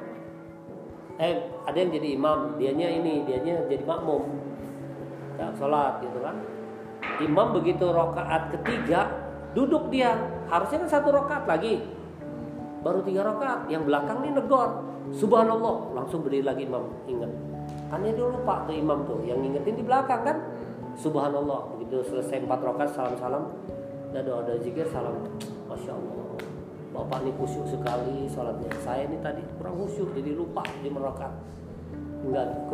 Eh 1.21 1.37
ada 1.69 1.77
yang 1.77 1.91
jadi 1.93 2.09
imam 2.17 2.57
dianya 2.57 2.89
ini 2.89 3.25
dianya 3.29 3.65
jadi 3.69 3.85
makmum. 3.85 4.23
Ya, 5.41 5.49
sholat 5.57 6.05
gitu 6.05 6.21
kan? 6.21 6.37
Imam 7.21 7.57
begitu 7.57 7.89
rokaat 7.89 8.53
ketiga 8.53 9.09
duduk 9.57 9.89
dia. 9.89 10.17
Harusnya 10.49 10.85
kan 10.85 10.91
satu 11.01 11.09
rokaat 11.13 11.45
lagi. 11.49 11.81
Baru 12.81 13.05
tiga 13.05 13.25
rokaat 13.25 13.69
yang 13.69 13.85
belakang 13.85 14.25
nih 14.25 14.33
negor. 14.33 14.85
Subhanallah 15.11 15.97
langsung 15.97 16.25
berdiri 16.25 16.45
lagi 16.45 16.65
imam. 16.69 16.85
Ingat. 17.09 17.33
Dia 17.91 18.13
dulu 18.15 18.41
lupa 18.41 18.65
tuh 18.65 18.77
imam 18.77 19.03
tuh 19.05 19.19
yang 19.27 19.43
ngingetin 19.43 19.75
di 19.77 19.85
belakang 19.85 20.23
kan 20.23 20.37
subhanallah 21.01 21.73
begitu 21.77 22.05
selesai 22.05 22.45
empat 22.45 22.61
rokaat 22.61 22.93
salam 22.93 23.17
salam 23.17 23.45
dan 24.13 24.21
doa 24.29 24.45
doa 24.45 24.61
zikir 24.61 24.85
salam 24.93 25.25
masya 25.65 25.97
allah 25.97 26.37
bapak 26.93 27.25
ini 27.25 27.33
khusyuk 27.41 27.65
sekali 27.65 28.29
sholatnya 28.29 28.69
saya 28.85 29.09
ini 29.09 29.17
tadi 29.25 29.41
kurang 29.57 29.81
khusyuk 29.81 30.13
jadi 30.13 30.37
lupa 30.37 30.61
di 30.85 30.93
merokat 30.93 31.33
enggak 32.21 32.69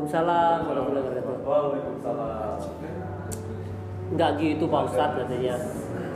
Waalaikumsalam. 1.47 2.59
Enggak 4.11 4.31
gitu 4.43 4.67
Pak 4.67 4.83
Ustadz 4.91 5.19
katanya. 5.23 5.55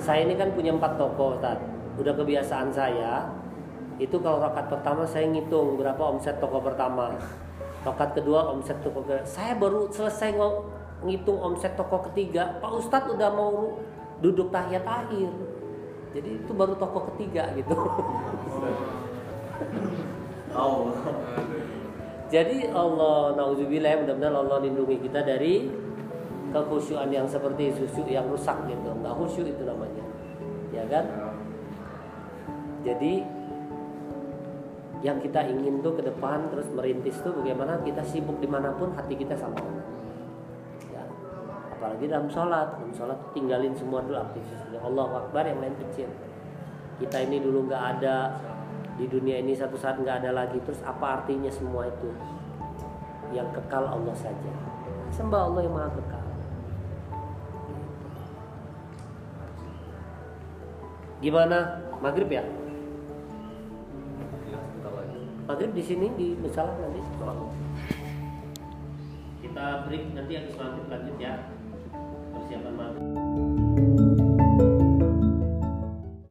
Saya 0.02 0.26
ini 0.26 0.34
kan 0.34 0.50
punya 0.50 0.74
empat 0.74 0.98
toko 0.98 1.38
Ustadz. 1.38 1.62
Udah 1.98 2.14
kebiasaan 2.18 2.74
saya 2.74 3.30
itu 4.02 4.16
kalau 4.18 4.42
rokat 4.42 4.66
pertama 4.66 5.06
saya 5.06 5.30
ngitung 5.30 5.78
berapa 5.78 6.00
omset 6.00 6.42
toko 6.42 6.58
pertama. 6.58 7.14
Rokat 7.86 8.18
kedua 8.18 8.50
omset 8.50 8.78
toko 8.82 9.06
kedua. 9.06 9.22
Saya 9.22 9.54
baru 9.54 9.86
selesai 9.92 10.34
ngo- 10.34 10.79
ngitung 11.04 11.38
omset 11.40 11.76
toko 11.76 12.04
ketiga. 12.10 12.60
Pak 12.60 12.72
Ustadz 12.76 13.12
udah 13.12 13.30
mau 13.32 13.80
duduk 14.20 14.52
tahiyat 14.52 14.84
akhir. 14.84 15.30
Jadi 16.12 16.30
itu 16.42 16.52
baru 16.52 16.74
toko 16.76 17.14
ketiga 17.14 17.54
gitu. 17.56 17.74
Allah. 20.52 20.96
Jadi 22.34 22.70
Allah 22.70 23.34
nauzubillah 23.34 24.06
mudah-mudahan 24.06 24.36
Allah 24.38 24.58
lindungi 24.62 25.02
kita 25.02 25.26
dari 25.26 25.66
kekhusyuan 26.54 27.10
yang 27.10 27.26
seperti 27.26 27.74
susu 27.74 28.06
yang 28.06 28.30
rusak 28.30 28.54
gitu. 28.70 28.90
Enggak 28.94 29.14
khusyuk 29.18 29.46
itu 29.50 29.62
namanya. 29.66 30.04
Ya 30.70 30.86
kan? 30.86 31.04
Jadi 32.86 33.26
yang 35.00 35.18
kita 35.18 35.42
ingin 35.48 35.80
tuh 35.80 35.96
ke 35.96 36.02
depan 36.04 36.52
terus 36.52 36.68
merintis 36.70 37.16
tuh 37.24 37.32
bagaimana 37.32 37.80
kita 37.82 38.04
sibuk 38.04 38.36
di 38.38 38.46
mana 38.46 38.76
pun 38.76 38.92
hati 38.94 39.18
kita 39.18 39.34
sama 39.34 39.58
Allah. 39.58 39.99
Apalagi 41.80 42.12
dalam 42.12 42.28
sholat, 42.28 42.76
dalam 42.76 42.92
sholat 42.92 43.16
tinggalin 43.32 43.72
semua 43.72 44.04
dulu 44.04 44.20
aktivitasnya. 44.20 44.84
Allah 44.84 45.16
Akbar 45.16 45.48
yang 45.48 45.64
lain 45.64 45.72
kecil. 45.80 46.12
Kita 47.00 47.24
ini 47.24 47.40
dulu 47.40 47.72
nggak 47.72 47.84
ada 47.96 48.36
di 49.00 49.08
dunia 49.08 49.40
ini 49.40 49.56
satu 49.56 49.80
saat 49.80 49.96
nggak 49.96 50.20
ada 50.20 50.44
lagi. 50.44 50.60
Terus 50.60 50.84
apa 50.84 51.24
artinya 51.24 51.48
semua 51.48 51.88
itu? 51.88 52.12
Yang 53.32 53.48
kekal 53.56 53.88
Allah 53.96 54.12
saja. 54.12 54.52
Sembah 55.08 55.40
Allah 55.48 55.60
yang 55.64 55.72
maha 55.72 55.88
kekal. 55.96 56.24
Gimana? 61.24 61.58
Maghrib 62.04 62.28
ya? 62.28 62.44
Maghrib 65.48 65.72
di 65.72 65.80
sini 65.80 66.12
di 66.12 66.36
misalnya 66.36 66.76
nanti. 66.76 67.00
Kita 69.40 69.88
break 69.88 70.12
nanti 70.12 70.32
habis 70.36 70.52
maghrib 70.60 70.84
lanjut 70.92 71.16
ya 71.16 71.40
persiapan 72.50 72.74
mati 72.74 73.69